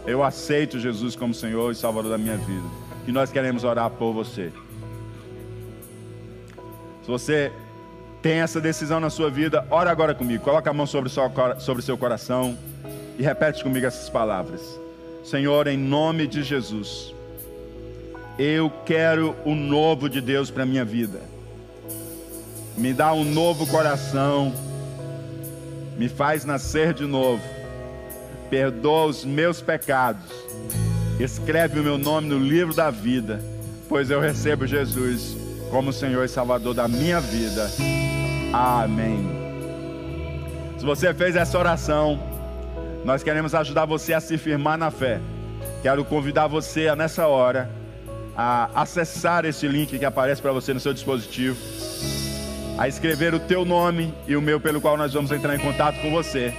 eu 0.06 0.22
aceito 0.22 0.78
Jesus 0.78 1.16
como 1.16 1.32
Senhor 1.32 1.72
e 1.72 1.74
Salvador 1.74 2.10
da 2.10 2.18
minha 2.18 2.36
vida, 2.36 2.66
e 3.06 3.12
nós 3.12 3.30
queremos 3.30 3.64
orar 3.64 3.90
por 3.90 4.12
você. 4.12 4.52
Se 7.02 7.08
você 7.08 7.52
tem 8.24 8.40
essa 8.40 8.58
decisão 8.58 9.00
na 9.00 9.10
sua 9.10 9.28
vida, 9.28 9.66
ora 9.70 9.90
agora 9.90 10.14
comigo. 10.14 10.42
Coloca 10.42 10.70
a 10.70 10.72
mão 10.72 10.86
sobre 10.86 11.10
o 11.10 11.82
seu, 11.82 11.98
coração 11.98 12.56
e 13.18 13.22
repete 13.22 13.62
comigo 13.62 13.84
essas 13.84 14.08
palavras. 14.08 14.62
Senhor, 15.22 15.66
em 15.66 15.76
nome 15.76 16.26
de 16.26 16.42
Jesus, 16.42 17.14
eu 18.38 18.72
quero 18.86 19.36
o 19.44 19.54
novo 19.54 20.08
de 20.08 20.22
Deus 20.22 20.50
para 20.50 20.62
a 20.62 20.66
minha 20.66 20.86
vida. 20.86 21.20
Me 22.78 22.94
dá 22.94 23.12
um 23.12 23.24
novo 23.24 23.66
coração, 23.66 24.54
me 25.98 26.08
faz 26.08 26.46
nascer 26.46 26.94
de 26.94 27.04
novo, 27.04 27.42
perdoa 28.48 29.04
os 29.04 29.22
meus 29.22 29.60
pecados, 29.60 30.32
escreve 31.20 31.78
o 31.78 31.84
meu 31.84 31.98
nome 31.98 32.26
no 32.30 32.38
livro 32.38 32.72
da 32.72 32.90
vida, 32.90 33.44
pois 33.86 34.10
eu 34.10 34.18
recebo 34.18 34.66
Jesus 34.66 35.43
como 35.74 35.92
Senhor 35.92 36.24
e 36.24 36.28
Salvador 36.28 36.72
da 36.72 36.86
minha 36.86 37.20
vida. 37.20 37.68
Amém. 38.52 39.28
Se 40.78 40.84
você 40.84 41.12
fez 41.12 41.34
essa 41.34 41.58
oração, 41.58 42.16
nós 43.04 43.24
queremos 43.24 43.56
ajudar 43.56 43.84
você 43.84 44.14
a 44.14 44.20
se 44.20 44.38
firmar 44.38 44.78
na 44.78 44.92
fé. 44.92 45.20
Quero 45.82 46.04
convidar 46.04 46.46
você 46.46 46.86
a, 46.86 46.94
nessa 46.94 47.26
hora 47.26 47.68
a 48.36 48.70
acessar 48.82 49.44
esse 49.44 49.66
link 49.66 49.98
que 49.98 50.04
aparece 50.04 50.40
para 50.40 50.52
você 50.52 50.72
no 50.72 50.78
seu 50.78 50.94
dispositivo, 50.94 51.56
a 52.78 52.86
escrever 52.86 53.34
o 53.34 53.40
teu 53.40 53.64
nome 53.64 54.14
e 54.28 54.36
o 54.36 54.42
meu 54.42 54.60
pelo 54.60 54.80
qual 54.80 54.96
nós 54.96 55.12
vamos 55.12 55.32
entrar 55.32 55.56
em 55.56 55.58
contato 55.58 56.00
com 56.00 56.12
você, 56.12 56.54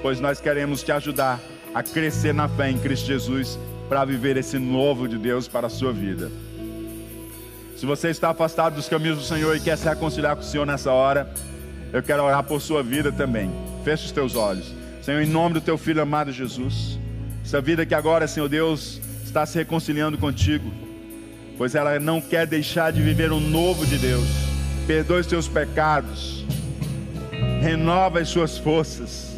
pois 0.00 0.20
nós 0.20 0.40
queremos 0.40 0.82
te 0.82 0.90
ajudar 0.90 1.38
a 1.74 1.82
crescer 1.82 2.32
na 2.32 2.48
fé 2.48 2.70
em 2.70 2.78
Cristo 2.78 3.08
Jesus 3.08 3.58
para 3.90 4.06
viver 4.06 4.38
esse 4.38 4.58
novo 4.58 5.06
de 5.06 5.18
Deus 5.18 5.46
para 5.46 5.66
a 5.66 5.70
sua 5.70 5.92
vida. 5.92 6.30
Se 7.76 7.84
você 7.86 8.08
está 8.08 8.30
afastado 8.30 8.76
dos 8.76 8.88
caminhos 8.88 9.18
do 9.18 9.24
Senhor 9.24 9.56
e 9.56 9.60
quer 9.60 9.76
se 9.76 9.88
reconciliar 9.88 10.36
com 10.36 10.42
o 10.42 10.44
Senhor 10.44 10.64
nessa 10.64 10.92
hora, 10.92 11.28
eu 11.92 12.02
quero 12.02 12.22
orar 12.22 12.42
por 12.44 12.60
sua 12.60 12.82
vida 12.82 13.10
também. 13.10 13.50
Feche 13.84 14.06
os 14.06 14.12
teus 14.12 14.36
olhos. 14.36 14.72
Senhor, 15.02 15.20
em 15.20 15.26
nome 15.26 15.54
do 15.54 15.60
teu 15.60 15.76
filho 15.76 16.00
amado 16.00 16.32
Jesus, 16.32 16.98
essa 17.44 17.60
vida 17.60 17.84
que 17.84 17.94
agora, 17.94 18.28
Senhor 18.28 18.48
Deus, 18.48 19.00
está 19.24 19.44
se 19.44 19.58
reconciliando 19.58 20.16
contigo, 20.16 20.72
pois 21.58 21.74
ela 21.74 21.98
não 21.98 22.20
quer 22.20 22.46
deixar 22.46 22.92
de 22.92 23.02
viver 23.02 23.32
um 23.32 23.40
novo 23.40 23.84
de 23.84 23.98
Deus. 23.98 24.26
Perdoe 24.86 25.20
os 25.20 25.26
teus 25.26 25.48
pecados, 25.48 26.44
renova 27.60 28.20
as 28.20 28.28
suas 28.28 28.56
forças, 28.56 29.36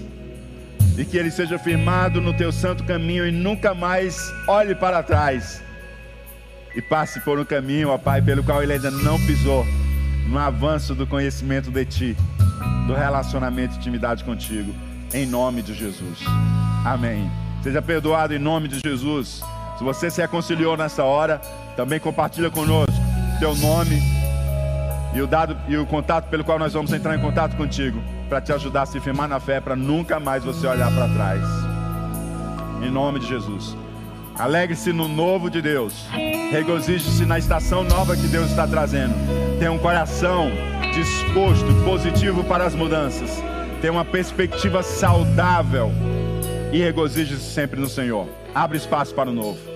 e 0.96 1.04
que 1.04 1.16
ele 1.16 1.30
seja 1.30 1.58
firmado 1.58 2.20
no 2.20 2.34
teu 2.34 2.52
santo 2.52 2.84
caminho 2.84 3.26
e 3.26 3.32
nunca 3.32 3.74
mais 3.74 4.32
olhe 4.46 4.74
para 4.74 5.02
trás 5.02 5.65
e 6.76 6.82
passe 6.82 7.20
por 7.20 7.38
um 7.38 7.44
caminho, 7.44 7.88
ó 7.88 7.96
Pai, 7.96 8.20
pelo 8.20 8.44
qual 8.44 8.62
ele 8.62 8.74
ainda 8.74 8.90
não 8.90 9.18
pisou, 9.26 9.66
no 10.28 10.38
avanço 10.38 10.94
do 10.94 11.06
conhecimento 11.06 11.70
de 11.70 11.84
Ti, 11.86 12.16
do 12.86 12.94
relacionamento 12.94 13.74
e 13.74 13.78
intimidade 13.78 14.22
contigo, 14.22 14.74
em 15.14 15.24
nome 15.24 15.62
de 15.62 15.72
Jesus. 15.72 16.18
Amém. 16.84 17.30
Seja 17.62 17.80
perdoado 17.80 18.34
em 18.34 18.38
nome 18.38 18.68
de 18.68 18.78
Jesus. 18.84 19.42
Se 19.78 19.82
você 19.82 20.10
se 20.10 20.20
reconciliou 20.20 20.76
nessa 20.76 21.02
hora, 21.02 21.40
também 21.76 21.98
compartilha 21.98 22.50
conosco 22.50 22.94
teu 23.38 23.54
nome 23.56 24.00
e 25.14 25.20
o 25.20 25.26
dado 25.26 25.56
e 25.68 25.76
o 25.76 25.86
contato 25.86 26.28
pelo 26.28 26.44
qual 26.44 26.58
nós 26.58 26.72
vamos 26.72 26.92
entrar 26.92 27.16
em 27.16 27.20
contato 27.20 27.56
contigo 27.56 28.02
para 28.28 28.40
te 28.40 28.52
ajudar 28.52 28.82
a 28.82 28.86
se 28.86 29.00
firmar 29.00 29.28
na 29.28 29.40
fé, 29.40 29.60
para 29.60 29.76
nunca 29.76 30.20
mais 30.20 30.44
você 30.44 30.66
olhar 30.66 30.92
para 30.92 31.08
trás. 31.08 31.42
Em 32.82 32.90
nome 32.90 33.20
de 33.20 33.26
Jesus. 33.26 33.76
Alegre-se 34.38 34.92
no 34.92 35.08
novo 35.08 35.48
de 35.48 35.62
Deus. 35.62 36.06
Regozije-se 36.50 37.24
na 37.24 37.38
estação 37.38 37.82
nova 37.82 38.14
que 38.14 38.28
Deus 38.28 38.50
está 38.50 38.66
trazendo. 38.66 39.14
Tenha 39.58 39.72
um 39.72 39.78
coração 39.78 40.50
disposto, 40.92 41.66
positivo 41.84 42.44
para 42.44 42.66
as 42.66 42.74
mudanças. 42.74 43.42
Tenha 43.80 43.92
uma 43.92 44.04
perspectiva 44.04 44.82
saudável 44.82 45.90
e 46.70 46.78
regozije-se 46.78 47.50
sempre 47.50 47.80
no 47.80 47.88
Senhor. 47.88 48.28
Abre 48.54 48.76
espaço 48.76 49.14
para 49.14 49.30
o 49.30 49.32
novo. 49.32 49.75